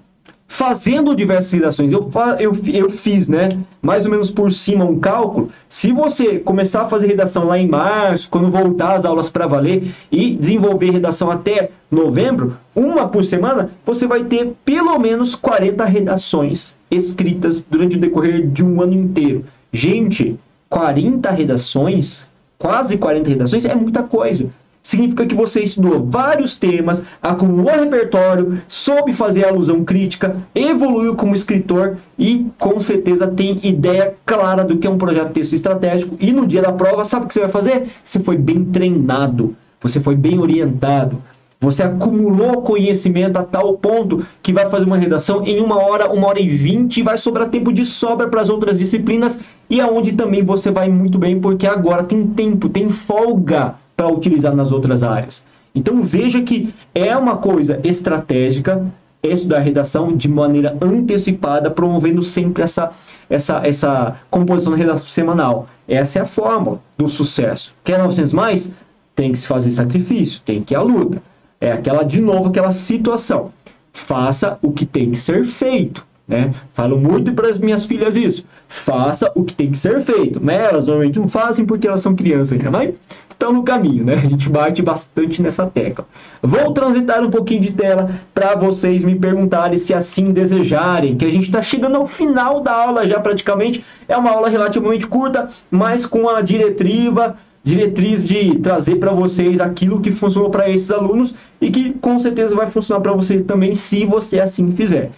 fazendo 0.50 1.16
diversas 1.16 1.52
redações. 1.52 1.92
Eu, 1.92 2.10
eu, 2.40 2.56
eu 2.74 2.90
fiz, 2.90 3.28
né, 3.28 3.50
mais 3.82 4.06
ou 4.06 4.12
menos 4.12 4.30
por 4.30 4.52
cima 4.52 4.84
um 4.84 5.00
cálculo. 5.00 5.50
Se 5.70 5.92
você 5.92 6.40
começar 6.40 6.82
a 6.82 6.90
fazer 6.90 7.08
redação 7.08 7.46
lá 7.46 7.58
em 7.58 7.68
março, 7.68 8.30
quando 8.30 8.50
voltar 8.50 8.96
as 8.96 9.06
aulas 9.06 9.30
para 9.30 9.48
valer 9.48 9.94
e 10.12 10.36
desenvolver 10.36 10.92
redação 10.92 11.32
até 11.32 11.70
novembro, 11.90 12.58
uma 12.76 13.08
por 13.08 13.24
semana, 13.24 13.70
você 13.86 14.06
vai 14.08 14.24
ter 14.24 14.54
pelo 14.66 14.98
menos 15.00 15.36
40 15.36 15.86
redações 15.86 16.76
escritas 16.92 17.64
durante 17.70 17.98
o 17.98 18.00
decorrer 18.00 18.48
de 18.48 18.66
um 18.66 18.82
ano 18.82 18.94
inteiro. 18.94 19.46
Gente, 19.72 20.40
40 20.68 21.30
redações, 21.30 22.28
quase 22.58 22.98
40 22.98 23.30
redações 23.30 23.66
é 23.66 23.76
muita 23.76 24.02
coisa 24.02 24.50
significa 24.82 25.26
que 25.26 25.36
você 25.36 25.62
estudou 25.62 26.06
vários 26.06 26.56
temas, 26.56 27.04
acumulou 27.22 27.80
repertório, 27.80 28.62
soube 28.68 29.14
fazer 29.14 29.46
alusão 29.46 29.84
crítica, 29.84 30.38
evoluiu 30.56 31.16
como 31.16 31.36
escritor 31.36 31.98
e 32.18 32.48
com 32.58 32.80
certeza 32.80 33.28
tem 33.28 33.60
ideia 33.64 34.14
clara 34.26 34.64
do 34.64 34.78
que 34.78 34.88
é 34.88 34.90
um 34.90 34.98
projeto 34.98 35.28
de 35.28 35.34
texto 35.34 35.54
estratégico. 35.54 36.16
E 36.20 36.32
no 36.32 36.48
dia 36.48 36.62
da 36.62 36.72
prova, 36.72 37.06
sabe 37.06 37.26
o 37.26 37.28
que 37.28 37.34
você 37.34 37.42
vai 37.42 37.50
fazer? 37.50 37.88
Você 38.04 38.20
foi 38.20 38.38
bem 38.38 38.66
treinado, 38.66 39.56
você 39.82 40.00
foi 40.00 40.16
bem 40.16 40.40
orientado. 40.40 41.22
Você 41.62 41.84
acumulou 41.84 42.62
conhecimento 42.62 43.36
a 43.36 43.44
tal 43.44 43.78
ponto 43.78 44.26
que 44.42 44.54
vai 44.54 44.70
fazer 44.70 44.86
uma 44.86 44.96
redação 44.96 45.46
em 45.46 45.60
uma 45.60 45.76
hora, 45.76 46.10
uma 46.10 46.28
hora 46.28 46.40
e 46.40 46.48
vinte, 46.48 47.02
e 47.02 47.04
vai 47.04 47.18
sobrar 47.18 47.50
tempo 47.50 47.74
de 47.74 47.84
sobra 47.84 48.30
para 48.30 48.40
as 48.40 48.50
outras 48.50 48.80
disciplinas 48.80 49.42
e 49.70 49.82
aonde 49.82 50.14
também 50.14 50.42
você 50.42 50.72
vai 50.72 50.88
muito 50.88 51.18
bem, 51.18 51.38
porque 51.38 51.68
agora 51.68 52.02
tem 52.02 52.26
tempo, 52.26 52.70
tem 52.70 52.90
folga 52.90 53.76
para 54.00 54.08
utilizar 54.08 54.56
nas 54.56 54.72
outras 54.72 55.04
áreas. 55.04 55.44
Então 55.76 56.02
veja 56.02 56.42
que 56.42 56.74
é 56.96 57.18
uma 57.18 57.36
coisa 57.36 57.82
estratégica 57.84 58.90
estudar 59.22 59.60
redação 59.60 60.16
de 60.16 60.30
maneira 60.30 60.78
antecipada, 60.82 61.70
promovendo 61.70 62.24
sempre 62.24 62.64
essa, 62.64 62.92
essa, 63.30 63.60
essa 63.68 64.16
composição 64.32 64.72
da 64.72 64.78
redação 64.78 65.06
semanal. 65.06 65.68
Essa 65.86 66.20
é 66.20 66.22
a 66.22 66.26
fórmula 66.26 66.80
do 66.98 67.10
sucesso. 67.10 67.76
Quer 67.84 68.00
900 68.00 68.32
mais? 68.32 68.72
Tem 69.14 69.34
que 69.34 69.40
se 69.40 69.46
fazer 69.46 69.74
sacrifício, 69.74 70.40
tem 70.46 70.64
que 70.64 70.74
ir 70.74 70.78
à 70.78 70.82
luta. 70.82 71.22
É 71.60 71.74
aquela, 71.74 72.04
de 72.04 72.22
novo, 72.22 72.48
aquela 72.48 72.72
situação. 72.72 73.52
Faça 73.92 74.58
o 74.62 74.72
que 74.72 74.86
tem 74.86 75.12
que 75.12 75.18
ser 75.18 75.44
feito. 75.46 76.08
Né? 76.30 76.52
Falo 76.74 76.98
muito 76.98 77.34
para 77.34 77.50
as 77.50 77.58
minhas 77.58 77.86
filhas 77.86 78.16
isso. 78.16 78.46
Faça 78.68 79.32
o 79.34 79.44
que 79.44 79.56
tem 79.56 79.72
que 79.72 79.78
ser 79.80 80.00
feito. 80.02 80.40
Né? 80.40 80.68
Elas 80.70 80.86
normalmente 80.86 81.20
não 81.20 81.28
fazem 81.28 81.66
porque 81.66 81.88
elas 81.88 82.02
são 82.02 82.16
crianças 82.16 82.54
ainda, 82.54 82.70
mas 82.70 82.94
estão 83.32 83.52
no 83.52 83.64
caminho, 83.64 84.04
né? 84.04 84.16
A 84.16 84.28
gente 84.28 84.50
bate 84.50 84.82
bastante 84.82 85.42
nessa 85.42 85.66
tecla. 85.66 86.06
Vou 86.42 86.74
transitar 86.74 87.24
um 87.24 87.32
pouquinho 87.32 87.62
de 87.62 87.72
tela 87.72 88.12
para 88.34 88.56
vocês 88.56 89.04
me 89.04 89.18
perguntarem 89.18 89.78
se 89.78 89.94
assim 89.94 90.32
desejarem, 90.32 91.16
que 91.16 91.26
a 91.26 91.32
gente 91.32 91.46
está 91.46 91.62
chegando 91.62 91.96
ao 91.96 92.06
final 92.06 92.62
da 92.62 92.74
aula 92.74 93.08
já 93.08 93.20
praticamente. 93.20 93.84
É 94.08 94.16
uma 94.16 94.32
aula 94.32 94.50
relativamente 94.50 95.08
curta, 95.08 95.50
mas 95.72 96.06
com 96.06 96.30
a 96.30 96.42
diretriva 96.42 97.38
diretriz 97.64 98.26
de 98.26 98.58
trazer 98.60 98.96
para 98.96 99.12
vocês 99.12 99.60
aquilo 99.60 100.02
que 100.02 100.12
funcionou 100.12 100.50
para 100.50 100.70
esses 100.70 100.92
alunos 100.92 101.36
e 101.60 101.70
que 101.70 101.92
com 101.94 102.18
certeza 102.18 102.56
vai 102.56 102.68
funcionar 102.68 103.02
para 103.02 103.12
vocês 103.12 103.44
também 103.44 103.76
se 103.76 104.06
você 104.06 104.40
assim 104.40 104.72
fizer. 104.72 105.12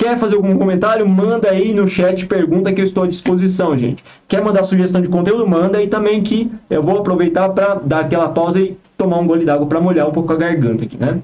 Quer 0.00 0.18
fazer 0.18 0.36
algum 0.36 0.56
comentário? 0.56 1.06
Manda 1.06 1.50
aí 1.50 1.74
no 1.74 1.86
chat, 1.86 2.24
pergunta 2.24 2.72
que 2.72 2.80
eu 2.80 2.86
estou 2.86 3.04
à 3.04 3.06
disposição, 3.06 3.76
gente. 3.76 4.02
Quer 4.26 4.42
mandar 4.42 4.64
sugestão 4.64 5.02
de 5.02 5.10
conteúdo? 5.10 5.46
Manda 5.46 5.76
aí 5.76 5.88
também 5.88 6.22
que 6.22 6.50
eu 6.70 6.82
vou 6.82 7.00
aproveitar 7.00 7.50
para 7.50 7.74
dar 7.74 8.00
aquela 8.00 8.30
pausa 8.30 8.58
e 8.58 8.78
tomar 8.96 9.18
um 9.18 9.26
gole 9.26 9.44
d'água 9.44 9.66
para 9.66 9.78
molhar 9.78 10.08
um 10.08 10.12
pouco 10.12 10.32
a 10.32 10.36
garganta 10.36 10.84
aqui, 10.84 10.96
né? 10.96 11.22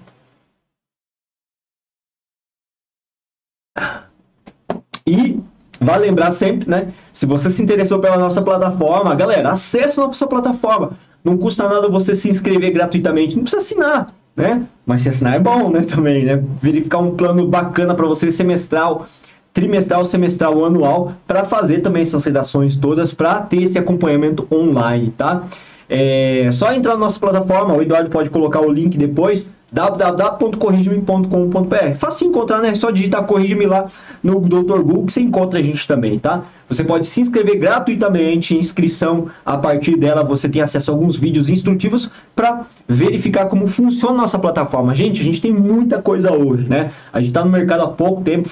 E 5.06 5.40
Vale 5.80 6.06
lembrar 6.06 6.30
sempre, 6.32 6.68
né? 6.68 6.92
Se 7.12 7.26
você 7.26 7.48
se 7.48 7.62
interessou 7.62 7.98
pela 7.98 8.18
nossa 8.18 8.42
plataforma, 8.42 9.14
galera, 9.14 9.52
acesse 9.52 10.00
a 10.00 10.06
nossa 10.06 10.26
plataforma. 10.26 10.98
Não 11.24 11.36
custa 11.36 11.68
nada 11.68 11.88
você 11.88 12.14
se 12.14 12.28
inscrever 12.28 12.72
gratuitamente, 12.72 13.36
não 13.36 13.42
precisa 13.42 13.62
assinar, 13.62 14.14
né? 14.36 14.66
Mas 14.84 15.02
se 15.02 15.08
assinar 15.08 15.34
é 15.34 15.38
bom, 15.38 15.70
né? 15.70 15.80
Também, 15.82 16.24
né? 16.24 16.42
Verificar 16.60 16.98
um 16.98 17.16
plano 17.16 17.48
bacana 17.48 17.94
para 17.94 18.06
você 18.06 18.30
semestral, 18.30 19.06
trimestral, 19.54 20.04
semestral, 20.04 20.64
anual, 20.64 21.14
para 21.26 21.44
fazer 21.44 21.80
também 21.80 22.02
essas 22.02 22.24
redações 22.24 22.76
todas, 22.76 23.14
para 23.14 23.40
ter 23.40 23.62
esse 23.62 23.78
acompanhamento 23.78 24.46
online, 24.52 25.10
tá? 25.16 25.44
É 25.88 26.50
só 26.52 26.72
entrar 26.72 26.94
na 26.94 27.00
nossa 27.00 27.18
plataforma, 27.18 27.74
o 27.74 27.80
Eduardo 27.80 28.10
pode 28.10 28.28
colocar 28.28 28.60
o 28.60 28.70
link 28.70 28.98
depois 28.98 29.50
www.corrigeme.com.br. 29.72 31.94
Fácil 31.98 32.28
encontrar, 32.28 32.62
né? 32.62 32.68
É 32.68 32.74
só 32.74 32.90
digitar 32.90 33.24
Corrigeme 33.24 33.66
lá 33.66 33.86
no 34.22 34.40
Dr. 34.40 34.80
Google 34.80 35.06
que 35.06 35.12
você 35.12 35.20
encontra 35.20 35.58
a 35.58 35.62
gente 35.62 35.88
também, 35.88 36.18
tá? 36.18 36.44
Você 36.68 36.84
pode 36.84 37.06
se 37.06 37.20
inscrever 37.20 37.58
gratuitamente, 37.58 38.56
inscrição, 38.56 39.26
a 39.44 39.58
partir 39.58 39.96
dela 39.96 40.22
você 40.24 40.48
tem 40.48 40.62
acesso 40.62 40.90
a 40.90 40.94
alguns 40.94 41.16
vídeos 41.16 41.48
instrutivos 41.48 42.10
para 42.34 42.66
verificar 42.88 43.46
como 43.46 43.66
funciona 43.66 44.14
a 44.14 44.18
nossa 44.22 44.38
plataforma. 44.38 44.94
Gente, 44.94 45.20
a 45.20 45.24
gente 45.24 45.42
tem 45.42 45.52
muita 45.52 46.00
coisa 46.00 46.32
hoje, 46.32 46.68
né? 46.68 46.92
A 47.12 47.20
gente 47.20 47.30
está 47.30 47.44
no 47.44 47.50
mercado 47.50 47.82
há 47.82 47.88
pouco 47.88 48.22
tempo, 48.22 48.48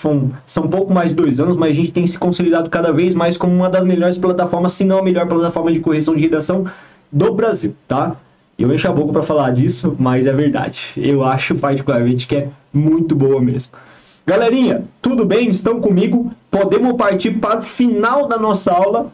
são 0.46 0.68
pouco 0.68 0.92
mais 0.92 1.10
de 1.10 1.16
dois 1.16 1.38
anos, 1.40 1.56
mas 1.56 1.70
a 1.70 1.74
gente 1.74 1.92
tem 1.92 2.06
se 2.06 2.18
consolidado 2.18 2.68
cada 2.70 2.92
vez 2.92 3.14
mais 3.14 3.36
como 3.36 3.52
uma 3.52 3.70
das 3.70 3.84
melhores 3.84 4.18
plataformas, 4.18 4.72
se 4.72 4.84
não 4.84 4.98
a 4.98 5.02
melhor 5.02 5.26
plataforma 5.26 5.72
de 5.72 5.80
correção 5.80 6.14
de 6.14 6.20
redação 6.20 6.64
do 7.10 7.32
Brasil, 7.32 7.74
tá? 7.86 8.16
Eu 8.56 8.72
encho 8.72 8.88
a 8.88 8.92
boca 8.92 9.12
para 9.12 9.22
falar 9.22 9.50
disso, 9.50 9.96
mas 9.98 10.26
é 10.26 10.32
verdade. 10.32 10.92
Eu 10.96 11.24
acho 11.24 11.56
particularmente 11.56 12.26
que 12.26 12.36
é 12.36 12.48
muito 12.72 13.14
boa 13.14 13.40
mesmo. 13.40 13.72
Galerinha, 14.24 14.84
tudo 15.02 15.24
bem? 15.24 15.48
Estão 15.50 15.80
comigo? 15.80 16.30
Podemos 16.50 16.94
partir 16.94 17.32
para 17.32 17.58
o 17.58 17.62
final 17.62 18.28
da 18.28 18.38
nossa 18.38 18.72
aula. 18.72 19.12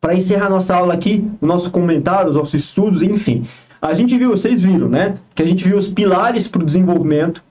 Para 0.00 0.14
encerrar 0.14 0.48
nossa 0.48 0.76
aula 0.76 0.94
aqui, 0.94 1.28
o 1.40 1.46
nosso 1.46 1.70
comentário, 1.70 2.30
os 2.30 2.36
nossos 2.36 2.54
estudos, 2.54 3.02
enfim. 3.02 3.44
A 3.82 3.92
gente 3.92 4.16
viu, 4.16 4.30
vocês 4.30 4.62
viram, 4.62 4.88
né? 4.88 5.16
Que 5.34 5.42
a 5.42 5.46
gente 5.46 5.66
viu 5.66 5.76
os 5.76 5.88
pilares 5.88 6.46
para 6.46 6.62
o 6.62 6.64
desenvolvimento. 6.64 7.42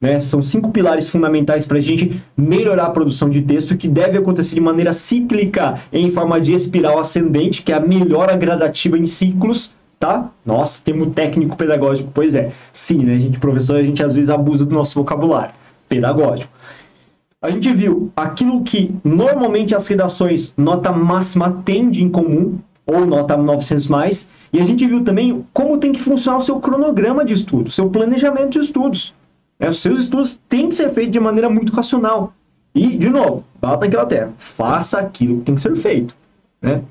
Né? 0.00 0.18
São 0.20 0.42
cinco 0.42 0.70
pilares 0.70 1.08
fundamentais 1.08 1.66
para 1.66 1.78
a 1.78 1.80
gente 1.80 2.20
melhorar 2.36 2.86
a 2.86 2.90
produção 2.90 3.30
de 3.30 3.42
texto, 3.42 3.76
que 3.76 3.88
deve 3.88 4.18
acontecer 4.18 4.54
de 4.54 4.60
maneira 4.60 4.92
cíclica, 4.92 5.80
em 5.92 6.10
forma 6.10 6.40
de 6.40 6.52
espiral 6.52 6.98
ascendente, 6.98 7.62
que 7.62 7.72
é 7.72 7.76
a 7.76 7.80
melhora 7.80 8.36
gradativa 8.36 8.98
em 8.98 9.06
ciclos 9.06 9.72
tá? 9.98 10.30
Nossa, 10.44 10.82
termo 10.82 11.10
técnico 11.10 11.56
pedagógico, 11.56 12.10
pois 12.14 12.34
é. 12.34 12.52
Sim, 12.72 12.98
né, 12.98 13.18
gente, 13.18 13.38
professor, 13.38 13.76
a 13.76 13.82
gente 13.82 14.02
às 14.02 14.14
vezes 14.14 14.30
abusa 14.30 14.64
do 14.64 14.74
nosso 14.74 14.94
vocabulário 14.94 15.54
pedagógico. 15.88 16.52
A 17.40 17.50
gente 17.50 17.72
viu 17.72 18.10
aquilo 18.16 18.62
que 18.62 18.94
normalmente 19.04 19.74
as 19.74 19.86
redações 19.86 20.52
nota 20.56 20.90
máxima 20.92 21.62
têm 21.64 21.88
de 21.88 22.02
em 22.02 22.08
comum, 22.08 22.58
ou 22.84 23.06
nota 23.06 23.36
900 23.36 23.86
mais, 23.86 24.28
e 24.52 24.58
a 24.60 24.64
gente 24.64 24.86
viu 24.86 25.04
também 25.04 25.44
como 25.52 25.78
tem 25.78 25.92
que 25.92 26.00
funcionar 26.00 26.38
o 26.38 26.42
seu 26.42 26.58
cronograma 26.58 27.24
de 27.24 27.34
estudos, 27.34 27.74
seu 27.74 27.90
planejamento 27.90 28.58
de 28.58 28.66
estudos. 28.66 29.14
Né? 29.58 29.68
Os 29.68 29.80
seus 29.80 30.00
estudos 30.00 30.40
têm 30.48 30.68
que 30.68 30.74
ser 30.74 30.90
feitos 30.90 31.12
de 31.12 31.20
maneira 31.20 31.48
muito 31.48 31.72
racional. 31.72 32.32
E, 32.74 32.96
de 32.96 33.08
novo, 33.08 33.44
bata 33.60 33.84
naquela 33.84 34.06
terra, 34.06 34.32
faça 34.38 34.98
aquilo 34.98 35.38
que 35.38 35.44
tem 35.44 35.54
que 35.54 35.60
ser 35.60 35.76
feito. 35.76 36.16
Né? 36.62 36.82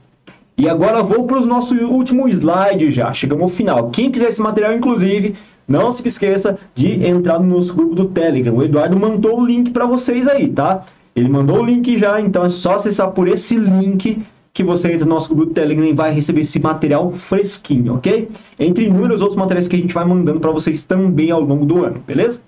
E 0.60 0.68
agora 0.68 1.04
vou 1.04 1.28
para 1.28 1.38
o 1.38 1.46
nosso 1.46 1.76
último 1.86 2.28
slide 2.28 2.90
já. 2.90 3.14
Chegamos 3.14 3.44
ao 3.44 3.48
final. 3.48 3.92
Quem 3.92 4.10
quiser 4.10 4.30
esse 4.30 4.42
material, 4.42 4.74
inclusive, 4.74 5.36
não 5.68 5.92
se 5.92 6.08
esqueça 6.08 6.58
de 6.74 7.06
entrar 7.06 7.38
no 7.40 7.58
nosso 7.58 7.76
grupo 7.76 7.94
do 7.94 8.06
Telegram. 8.06 8.56
O 8.56 8.64
Eduardo 8.64 9.00
mandou 9.00 9.40
o 9.40 9.46
link 9.46 9.70
para 9.70 9.86
vocês 9.86 10.28
aí, 10.28 10.50
tá? 10.50 10.84
Ele 11.16 11.30
mandou 11.30 11.60
o 11.60 11.64
link 11.64 11.96
já, 12.00 12.20
então 12.20 12.44
é 12.44 12.50
só 12.50 12.74
acessar 12.74 13.12
por 13.12 13.28
esse 13.28 13.56
link 13.56 14.20
que 14.52 14.64
você 14.64 14.92
entra 14.94 15.06
no 15.06 15.14
nosso 15.14 15.28
grupo 15.28 15.46
do 15.46 15.54
Telegram 15.54 15.86
e 15.86 15.94
vai 15.94 16.12
receber 16.12 16.42
esse 16.42 16.60
material 16.60 17.12
fresquinho, 17.12 17.94
ok? 17.94 18.28
Entre 18.60 18.86
inúmeros 18.86 19.22
outros 19.22 19.38
materiais 19.38 19.68
que 19.68 19.76
a 19.76 19.80
gente 19.80 19.94
vai 19.94 20.06
mandando 20.06 20.40
para 20.40 20.50
vocês 20.50 20.84
também 20.84 21.30
ao 21.30 21.42
longo 21.42 21.68
do 21.68 21.86
ano, 21.86 22.00
beleza? 22.00 22.42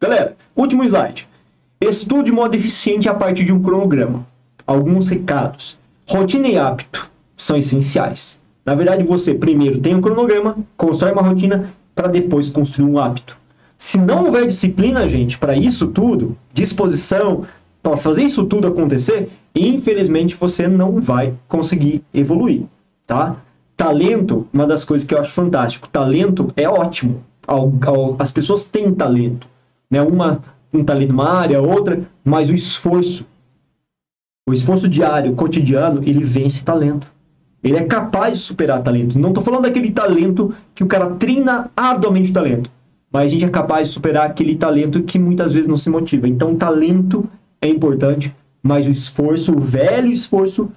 Galera, 0.00 0.36
último 0.54 0.84
slide. 0.84 1.26
Estude 1.80 2.26
de 2.26 2.32
modo 2.32 2.54
eficiente 2.54 3.08
a 3.08 3.14
partir 3.14 3.42
de 3.42 3.52
um 3.52 3.60
cronograma. 3.60 4.24
Alguns 4.64 5.08
recados. 5.08 5.76
Rotina 6.06 6.46
e 6.46 6.56
hábito 6.56 7.17
são 7.38 7.56
essenciais. 7.56 8.38
Na 8.66 8.74
verdade, 8.74 9.02
você 9.02 9.32
primeiro 9.32 9.78
tem 9.78 9.94
um 9.94 10.02
cronograma, 10.02 10.58
constrói 10.76 11.12
uma 11.12 11.22
rotina 11.22 11.72
para 11.94 12.08
depois 12.08 12.50
construir 12.50 12.84
um 12.84 12.98
hábito. 12.98 13.38
Se 13.78 13.96
não 13.96 14.26
houver 14.26 14.46
disciplina, 14.46 15.08
gente, 15.08 15.38
para 15.38 15.56
isso 15.56 15.86
tudo, 15.86 16.36
disposição 16.52 17.46
para 17.82 17.96
fazer 17.96 18.24
isso 18.24 18.44
tudo 18.44 18.68
acontecer, 18.68 19.30
infelizmente 19.54 20.34
você 20.34 20.68
não 20.68 21.00
vai 21.00 21.32
conseguir 21.48 22.02
evoluir, 22.12 22.64
tá? 23.06 23.36
Talento, 23.74 24.46
uma 24.52 24.66
das 24.66 24.84
coisas 24.84 25.06
que 25.06 25.14
eu 25.14 25.20
acho 25.20 25.32
fantástico, 25.32 25.88
talento 25.88 26.52
é 26.54 26.68
ótimo. 26.68 27.24
As 28.18 28.30
pessoas 28.30 28.66
têm 28.66 28.92
talento, 28.92 29.46
né? 29.90 30.02
Uma 30.02 30.42
um 30.72 30.84
talento 30.84 31.10
numa 31.10 31.30
área, 31.30 31.60
outra, 31.60 32.02
mas 32.24 32.50
o 32.50 32.54
esforço, 32.54 33.26
o 34.48 34.52
esforço 34.52 34.88
diário, 34.88 35.34
cotidiano, 35.34 36.02
ele 36.02 36.24
vence 36.24 36.64
talento. 36.64 37.10
Ele 37.62 37.76
é 37.76 37.84
capaz 37.84 38.38
de 38.38 38.44
superar 38.44 38.82
talento. 38.82 39.18
Não 39.18 39.30
estou 39.30 39.42
falando 39.42 39.62
daquele 39.62 39.90
talento 39.90 40.54
que 40.74 40.84
o 40.84 40.86
cara 40.86 41.10
treina 41.10 41.70
arduamente 41.76 42.30
o 42.30 42.34
talento. 42.34 42.70
Mas 43.10 43.24
a 43.24 43.28
gente 43.28 43.44
é 43.44 43.48
capaz 43.48 43.88
de 43.88 43.94
superar 43.94 44.26
aquele 44.26 44.54
talento 44.54 45.02
que 45.02 45.18
muitas 45.18 45.52
vezes 45.52 45.68
não 45.68 45.76
se 45.76 45.90
motiva. 45.90 46.28
Então, 46.28 46.54
talento 46.54 47.28
é 47.60 47.68
importante, 47.68 48.34
mas 48.62 48.86
o 48.86 48.90
esforço, 48.90 49.52
o 49.56 49.60
velho 49.60 50.12
esforço, 50.12 50.70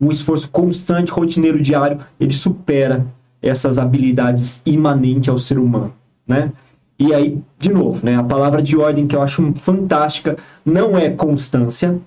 um 0.00 0.10
esforço 0.10 0.48
constante, 0.50 1.10
rotineiro, 1.10 1.60
diário, 1.60 1.98
ele 2.18 2.32
supera 2.32 3.06
essas 3.42 3.78
habilidades 3.78 4.62
imanentes 4.64 5.28
ao 5.28 5.38
ser 5.38 5.58
humano, 5.58 5.92
né? 6.26 6.52
E 6.98 7.14
aí, 7.14 7.38
de 7.58 7.72
novo, 7.72 8.04
né, 8.04 8.16
a 8.16 8.22
palavra 8.22 8.62
de 8.62 8.76
ordem 8.76 9.06
que 9.06 9.16
eu 9.16 9.22
acho 9.22 9.54
fantástica 9.54 10.36
não 10.62 10.98
é 10.98 11.08
constância, 11.08 11.98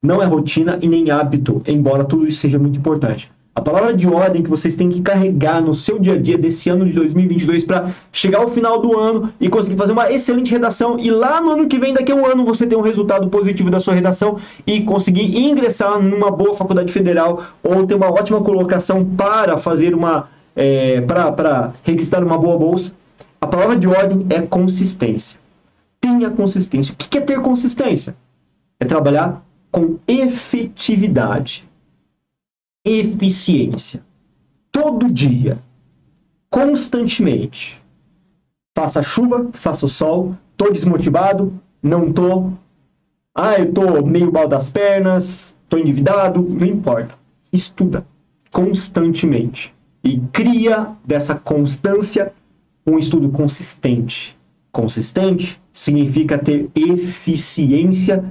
não 0.00 0.22
é 0.22 0.24
rotina 0.24 0.78
e 0.80 0.86
nem 0.86 1.10
hábito, 1.10 1.60
embora 1.66 2.04
tudo 2.04 2.28
isso 2.28 2.38
seja 2.38 2.56
muito 2.56 2.78
importante. 2.78 3.30
A 3.52 3.60
palavra 3.60 3.92
de 3.92 4.06
ordem 4.06 4.44
que 4.44 4.48
vocês 4.48 4.76
têm 4.76 4.88
que 4.88 5.02
carregar 5.02 5.60
no 5.60 5.74
seu 5.74 5.98
dia 5.98 6.14
a 6.14 6.16
dia 6.16 6.38
desse 6.38 6.70
ano 6.70 6.86
de 6.86 6.92
2022 6.92 7.64
para 7.64 7.92
chegar 8.12 8.38
ao 8.38 8.48
final 8.48 8.80
do 8.80 8.96
ano 8.96 9.32
e 9.40 9.48
conseguir 9.48 9.76
fazer 9.76 9.90
uma 9.90 10.10
excelente 10.12 10.52
redação 10.52 10.96
e 11.00 11.10
lá 11.10 11.40
no 11.40 11.50
ano 11.50 11.66
que 11.66 11.76
vem, 11.76 11.92
daqui 11.92 12.12
a 12.12 12.14
um 12.14 12.24
ano, 12.24 12.44
você 12.44 12.64
ter 12.64 12.76
um 12.76 12.80
resultado 12.80 13.28
positivo 13.28 13.68
da 13.68 13.80
sua 13.80 13.92
redação 13.92 14.38
e 14.64 14.82
conseguir 14.82 15.36
ingressar 15.36 16.00
numa 16.00 16.30
boa 16.30 16.54
faculdade 16.54 16.92
federal 16.92 17.42
ou 17.60 17.84
ter 17.84 17.96
uma 17.96 18.08
ótima 18.08 18.40
colocação 18.40 19.04
para 19.04 19.58
fazer 19.58 19.96
uma 19.96 20.28
é, 20.54 21.00
para 21.00 21.72
requisitar 21.82 22.22
uma 22.22 22.38
boa 22.38 22.56
bolsa. 22.56 22.92
A 23.40 23.48
palavra 23.48 23.76
de 23.76 23.88
ordem 23.88 24.26
é 24.30 24.40
consistência. 24.42 25.40
Tenha 26.00 26.30
consistência. 26.30 26.92
O 26.92 26.96
que 26.96 27.18
é 27.18 27.20
ter 27.20 27.40
consistência? 27.40 28.14
É 28.78 28.84
trabalhar 28.84 29.42
com 29.72 29.96
efetividade 30.06 31.68
eficiência. 32.84 34.02
Todo 34.72 35.10
dia, 35.10 35.58
constantemente. 36.48 37.80
Faça 38.76 39.02
chuva, 39.02 39.50
faça 39.52 39.86
sol, 39.88 40.34
tô 40.56 40.70
desmotivado, 40.70 41.52
não 41.82 42.12
tô. 42.12 42.52
Ah, 43.34 43.58
eu 43.58 43.72
tô 43.72 44.04
meio 44.04 44.32
mal 44.32 44.48
das 44.48 44.70
pernas, 44.70 45.54
tô 45.68 45.76
endividado, 45.78 46.40
não 46.42 46.66
importa. 46.66 47.14
Estuda 47.52 48.06
constantemente 48.50 49.74
e 50.02 50.18
cria 50.32 50.92
dessa 51.04 51.34
constância 51.34 52.32
um 52.86 52.98
estudo 52.98 53.28
consistente. 53.30 54.38
Consistente 54.72 55.60
significa 55.72 56.38
ter 56.38 56.70
eficiência 56.74 58.24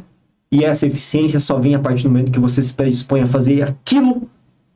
E 0.52 0.64
essa 0.66 0.88
eficiência 0.88 1.40
só 1.40 1.60
vem 1.60 1.76
a 1.76 1.80
partir 1.80 2.04
do 2.04 2.10
momento 2.10 2.32
que 2.32 2.40
você 2.40 2.64
se 2.64 2.74
predispõe 2.74 3.22
a 3.22 3.28
fazer 3.28 3.62
aquilo 3.62 4.28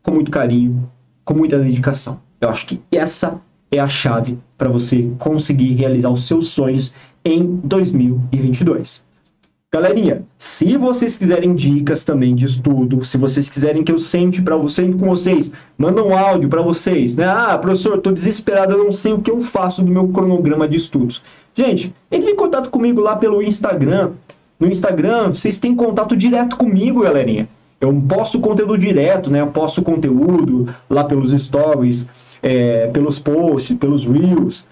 com 0.03 0.11
muito 0.11 0.29
carinho, 0.29 0.89
com 1.25 1.33
muita 1.33 1.57
dedicação. 1.57 2.19
Eu 2.39 2.49
acho 2.49 2.67
que 2.67 2.79
essa 2.91 3.39
é 3.71 3.79
a 3.79 3.87
chave 3.87 4.37
para 4.57 4.69
você 4.69 5.09
conseguir 5.17 5.73
realizar 5.73 6.09
os 6.09 6.27
seus 6.27 6.49
sonhos 6.49 6.93
em 7.25 7.55
2022. 7.63 9.03
Galerinha, 9.73 10.23
se 10.37 10.77
vocês 10.77 11.17
quiserem 11.17 11.55
dicas 11.55 12.03
também 12.03 12.35
de 12.35 12.45
estudo, 12.45 13.03
se 13.03 13.17
vocês 13.17 13.49
quiserem 13.49 13.83
que 13.83 13.91
eu 13.91 13.97
sente 13.97 14.39
para 14.39 14.55
vocês 14.55 14.93
com 14.93 15.07
vocês, 15.07 15.51
manda 15.75 16.03
um 16.03 16.15
áudio 16.15 16.47
para 16.47 16.61
vocês, 16.61 17.15
né? 17.15 17.25
Ah, 17.25 17.57
professor, 17.57 17.97
estou 17.97 18.13
desesperado, 18.13 18.73
eu 18.73 18.83
não 18.83 18.91
sei 18.91 19.13
o 19.13 19.21
que 19.21 19.31
eu 19.31 19.41
faço 19.41 19.81
do 19.81 19.89
meu 19.89 20.07
cronograma 20.09 20.67
de 20.67 20.77
estudos. 20.77 21.23
Gente, 21.55 21.91
entre 22.11 22.29
em 22.29 22.35
contato 22.35 22.69
comigo 22.69 23.01
lá 23.01 23.15
pelo 23.15 23.41
Instagram. 23.41 24.11
No 24.59 24.67
Instagram, 24.67 25.29
vocês 25.29 25.57
têm 25.57 25.75
contato 25.75 26.15
direto 26.15 26.55
comigo, 26.55 27.01
galerinha. 27.01 27.49
Eu 27.83 27.93
posto 28.07 28.39
conteúdo 28.39 28.77
direto, 28.77 29.29
né? 29.29 29.41
Eu 29.41 29.47
posto 29.47 29.81
conteúdo 29.81 30.73
lá 30.89 31.03
pelos 31.03 31.31
stories, 31.33 32.07
é, 32.41 32.87
pelos 32.87 33.19
posts, 33.19 33.75
pelos 33.75 34.07
reels. 34.07 34.63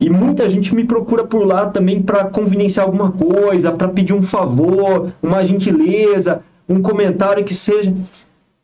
E 0.00 0.10
muita 0.10 0.48
gente 0.48 0.74
me 0.74 0.82
procura 0.82 1.22
por 1.22 1.46
lá 1.46 1.68
também 1.68 2.02
para 2.02 2.24
convenienciar 2.24 2.84
alguma 2.86 3.12
coisa, 3.12 3.70
para 3.70 3.86
pedir 3.86 4.12
um 4.12 4.22
favor, 4.22 5.12
uma 5.22 5.46
gentileza, 5.46 6.42
um 6.68 6.82
comentário 6.82 7.44
que 7.44 7.54
seja. 7.54 7.94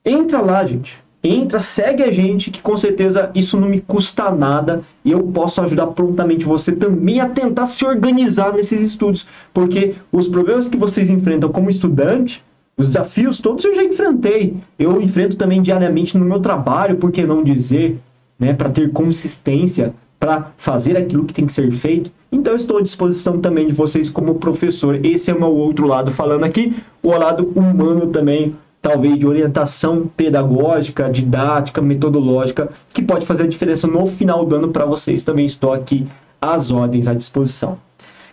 Entra 0.05 0.41
lá, 0.41 0.65
gente. 0.65 0.99
Entra, 1.23 1.61
segue 1.61 2.03
a 2.03 2.11
gente, 2.11 2.51
que 2.51 2.61
com 2.61 2.77
certeza 2.77 3.31
isso 3.33 3.57
não 3.57 3.69
me 3.69 3.81
custa 3.81 4.29
nada 4.29 4.83
e 5.05 5.13
eu 5.13 5.23
posso 5.23 5.63
ajudar 5.63 5.87
prontamente 5.87 6.45
você 6.45 6.73
também 6.73 7.21
a 7.21 7.29
tentar 7.29 7.67
se 7.67 7.87
organizar 7.87 8.53
nesses 8.53 8.83
estudos, 8.83 9.27
porque 9.55 9.95
os 10.11 10.27
problemas 10.27 10.67
que 10.67 10.77
vocês 10.77 11.09
enfrentam 11.09 11.51
como 11.51 11.71
estudante, 11.71 12.43
os 12.77 12.89
desafios 12.89 13.39
todos 13.41 13.65
eu 13.65 13.75
já 13.75 13.85
enfrentei. 13.85 14.57
Eu 14.79 15.01
enfrento 15.01 15.37
também 15.37 15.63
diariamente 15.63 16.19
no 16.19 16.25
meu 16.25 16.41
trabalho, 16.41 16.97
por 16.97 17.13
que 17.13 17.25
não 17.25 17.45
dizer, 17.45 18.01
né, 18.39 18.53
para 18.53 18.71
ter 18.71 18.91
consistência 18.91 19.95
para 20.19 20.53
fazer 20.57 20.97
aquilo 20.97 21.25
que 21.25 21.35
tem 21.35 21.47
que 21.47 21.53
ser 21.53 21.71
feito. 21.71 22.11
Então, 22.33 22.57
estou 22.57 22.79
à 22.79 22.83
disposição 22.83 23.39
também 23.41 23.67
de 23.67 23.75
vocês 23.75 24.09
como 24.09 24.37
professor. 24.37 25.05
Esse 25.05 25.31
é 25.31 25.35
o 25.35 25.39
meu 25.39 25.51
outro 25.51 25.87
lado 25.87 26.11
falando 26.11 26.45
aqui, 26.45 26.75
o 27.03 27.11
lado 27.11 27.53
humano 27.55 28.07
também, 28.07 28.57
talvez 28.81 29.19
de 29.19 29.27
orientação 29.27 30.11
pedagógica, 30.17 31.11
didática, 31.11 31.83
metodológica, 31.83 32.71
que 32.93 33.03
pode 33.03 33.27
fazer 33.27 33.45
a 33.45 33.49
diferença 33.49 33.87
no 33.87 34.07
final 34.07 34.47
do 34.47 34.57
ano 34.57 34.69
para 34.69 34.87
vocês. 34.87 35.23
Também 35.23 35.45
estou 35.45 35.73
aqui 35.73 36.07
às 36.41 36.71
ordens 36.71 37.07
à 37.07 37.13
disposição. 37.13 37.79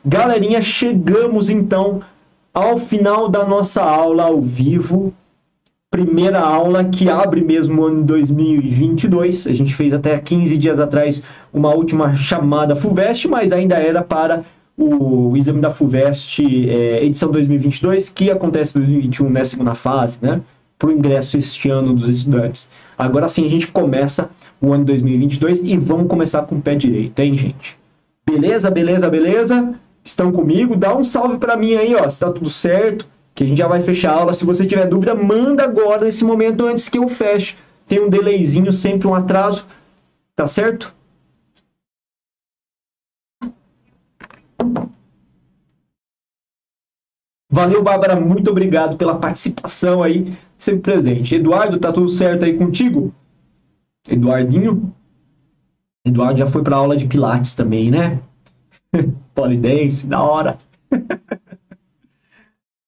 Galerinha, 0.04 0.62
chegamos 0.62 1.50
então 1.50 2.02
ao 2.54 2.78
final 2.78 3.30
da 3.30 3.46
nossa 3.46 3.82
aula 3.82 4.24
ao 4.24 4.42
vivo 4.42 5.14
primeira 5.92 6.40
aula 6.40 6.86
que 6.86 7.10
abre 7.10 7.42
mesmo 7.42 7.82
o 7.82 7.86
ano 7.86 8.04
2022. 8.04 9.46
A 9.46 9.54
gente 9.54 9.76
fez 9.76 9.94
até 9.94 10.18
15 10.18 10.58
dias 10.58 10.80
atrás 10.80 11.22
uma 11.54 11.76
última 11.76 12.16
chamada 12.16 12.78
FUVEST, 12.78 13.28
mas 13.28 13.52
ainda 13.52 13.76
era 13.76 14.02
para 14.02 14.46
o 14.78 15.36
exame 15.36 15.60
da 15.60 15.70
FUVEST 15.70 16.70
é, 16.70 17.04
edição 17.04 17.30
2022, 17.30 18.08
que 18.08 18.32
acontece 18.32 18.78
em 18.78 18.82
2021, 18.82 19.30
né, 19.30 19.44
segunda 19.44 19.76
fase, 19.76 20.18
né, 20.22 20.42
para 20.80 20.88
o 20.88 20.92
ingresso 20.94 21.38
este 21.38 21.70
ano 21.70 21.94
dos 21.94 22.08
estudantes. 22.08 22.70
Agora 22.98 23.28
sim 23.28 23.46
a 23.46 23.50
gente 23.50 23.68
começa 23.68 24.30
o 24.62 24.72
ano 24.72 24.86
2022 24.86 25.62
e 25.62 25.76
vamos 25.76 26.08
começar 26.08 26.44
com 26.44 26.56
o 26.56 26.62
pé 26.62 26.74
direito, 26.74 27.20
hein, 27.20 27.38
gente? 27.38 27.78
Beleza, 28.26 28.72
beleza, 28.72 29.10
beleza? 29.10 29.76
Estão 30.04 30.32
comigo? 30.32 30.76
Dá 30.76 30.96
um 30.96 31.04
salve 31.04 31.38
para 31.38 31.56
mim 31.56 31.76
aí, 31.76 31.96
ó, 31.96 32.10
se 32.10 32.20
tá 32.20 32.32
tudo 32.32 32.50
certo 32.50 33.08
que 33.34 33.44
a 33.44 33.48
gente 33.48 33.58
já 33.58 33.68
vai 33.68 33.82
fechar 33.82 34.12
a 34.12 34.20
aula. 34.20 34.34
Se 34.34 34.46
você 34.46 34.66
tiver 34.66 34.88
dúvida, 34.88 35.16
manda 35.16 35.64
agora 35.64 36.06
nesse 36.06 36.24
momento 36.24 36.66
antes 36.66 36.90
que 36.90 36.98
eu 36.98 37.08
feche. 37.08 37.56
Tem 37.88 38.00
um 38.00 38.10
delayzinho, 38.10 38.72
sempre 38.72 39.08
um 39.08 39.16
atraso, 39.16 39.66
tá 40.36 40.48
certo? 40.48 40.94
Valeu, 47.50 47.84
Bárbara, 47.84 48.18
muito 48.18 48.50
obrigado 48.50 48.96
pela 48.96 49.20
participação 49.20 50.02
aí, 50.02 50.38
sempre 50.58 50.82
presente. 50.84 51.36
Eduardo, 51.36 51.80
tá 51.80 51.92
tudo 51.92 52.08
certo 52.08 52.46
aí 52.46 52.58
contigo? 52.58 53.14
Eduardinho? 54.10 54.96
Eduardo 56.06 56.40
já 56.40 56.48
foi 56.48 56.64
para 56.64 56.78
aula 56.78 56.96
de 56.96 57.08
Pilates 57.08 57.54
também, 57.54 57.92
né? 57.92 58.22
Polidense, 59.34 60.08
da 60.08 60.22
hora. 60.22 60.58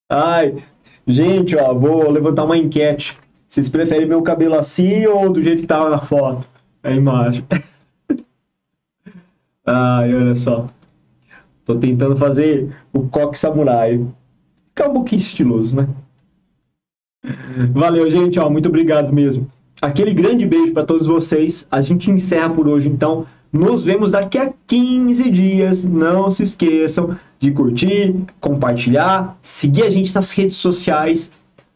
Ai, 0.09 0.63
gente, 1.07 1.55
ó, 1.55 1.73
vou 1.73 2.09
levantar 2.09 2.45
uma 2.45 2.57
enquete. 2.57 3.17
Vocês 3.47 3.69
preferem 3.69 4.07
meu 4.07 4.21
cabelo 4.21 4.55
assim 4.55 5.05
ou 5.05 5.31
do 5.31 5.41
jeito 5.41 5.61
que 5.61 5.67
tava 5.67 5.89
na 5.89 5.99
foto? 5.99 6.47
A 6.81 6.91
imagem. 6.91 7.45
Ai, 9.65 10.13
olha 10.13 10.35
só. 10.35 10.65
Tô 11.65 11.75
tentando 11.75 12.17
fazer 12.17 12.75
o 12.91 13.07
coque 13.07 13.37
samurai. 13.37 14.05
Ficar 14.69 14.89
um 14.89 14.93
pouquinho 14.93 15.21
estiloso, 15.21 15.75
né? 15.75 15.87
Valeu, 17.71 18.09
gente, 18.11 18.39
ó, 18.39 18.49
muito 18.49 18.67
obrigado 18.67 19.13
mesmo. 19.13 19.47
Aquele 19.81 20.13
grande 20.13 20.45
beijo 20.45 20.73
para 20.73 20.85
todos 20.85 21.07
vocês. 21.07 21.65
A 21.71 21.79
gente 21.79 22.11
encerra 22.11 22.49
por 22.49 22.67
hoje, 22.67 22.89
então. 22.89 23.25
Nos 23.53 23.83
vemos 23.83 24.09
daqui 24.09 24.39
a 24.39 24.51
15 24.65 25.29
dias. 25.29 25.85
Não 25.85 26.31
se 26.31 26.41
esqueçam 26.41 27.15
de 27.39 27.51
curtir, 27.51 28.15
compartilhar, 28.41 29.37
seguir 29.43 29.83
a 29.83 29.89
gente 29.91 30.13
nas 30.15 30.31
redes 30.31 30.57
sociais, 30.57 31.31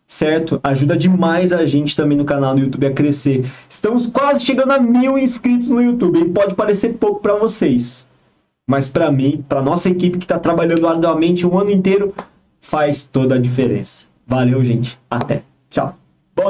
certo? 0.07 0.59
Ajuda 0.63 0.97
demais 0.97 1.53
a 1.53 1.67
gente 1.67 1.95
também 1.95 2.17
no 2.17 2.25
canal 2.25 2.55
do 2.55 2.61
YouTube 2.61 2.87
a 2.87 2.93
crescer. 2.93 3.45
Estamos 3.69 4.07
quase 4.07 4.43
chegando 4.43 4.71
a 4.71 4.79
mil 4.79 5.19
inscritos 5.19 5.69
no 5.69 5.79
YouTube. 5.79 6.19
E 6.19 6.29
pode 6.29 6.55
parecer 6.55 6.93
pouco 6.95 7.21
para 7.21 7.35
vocês, 7.35 8.07
mas 8.67 8.89
para 8.89 9.11
mim, 9.11 9.45
para 9.47 9.61
nossa 9.61 9.87
equipe 9.87 10.17
que 10.17 10.25
está 10.25 10.39
trabalhando 10.39 10.87
arduamente 10.87 11.45
o 11.45 11.59
ano 11.59 11.69
inteiro, 11.69 12.11
faz 12.59 13.03
toda 13.03 13.35
a 13.35 13.39
diferença. 13.39 14.07
Valeu, 14.25 14.63
gente. 14.65 14.97
Até. 15.11 15.43
Tchau. 15.69 15.95
Bom... 16.35 16.49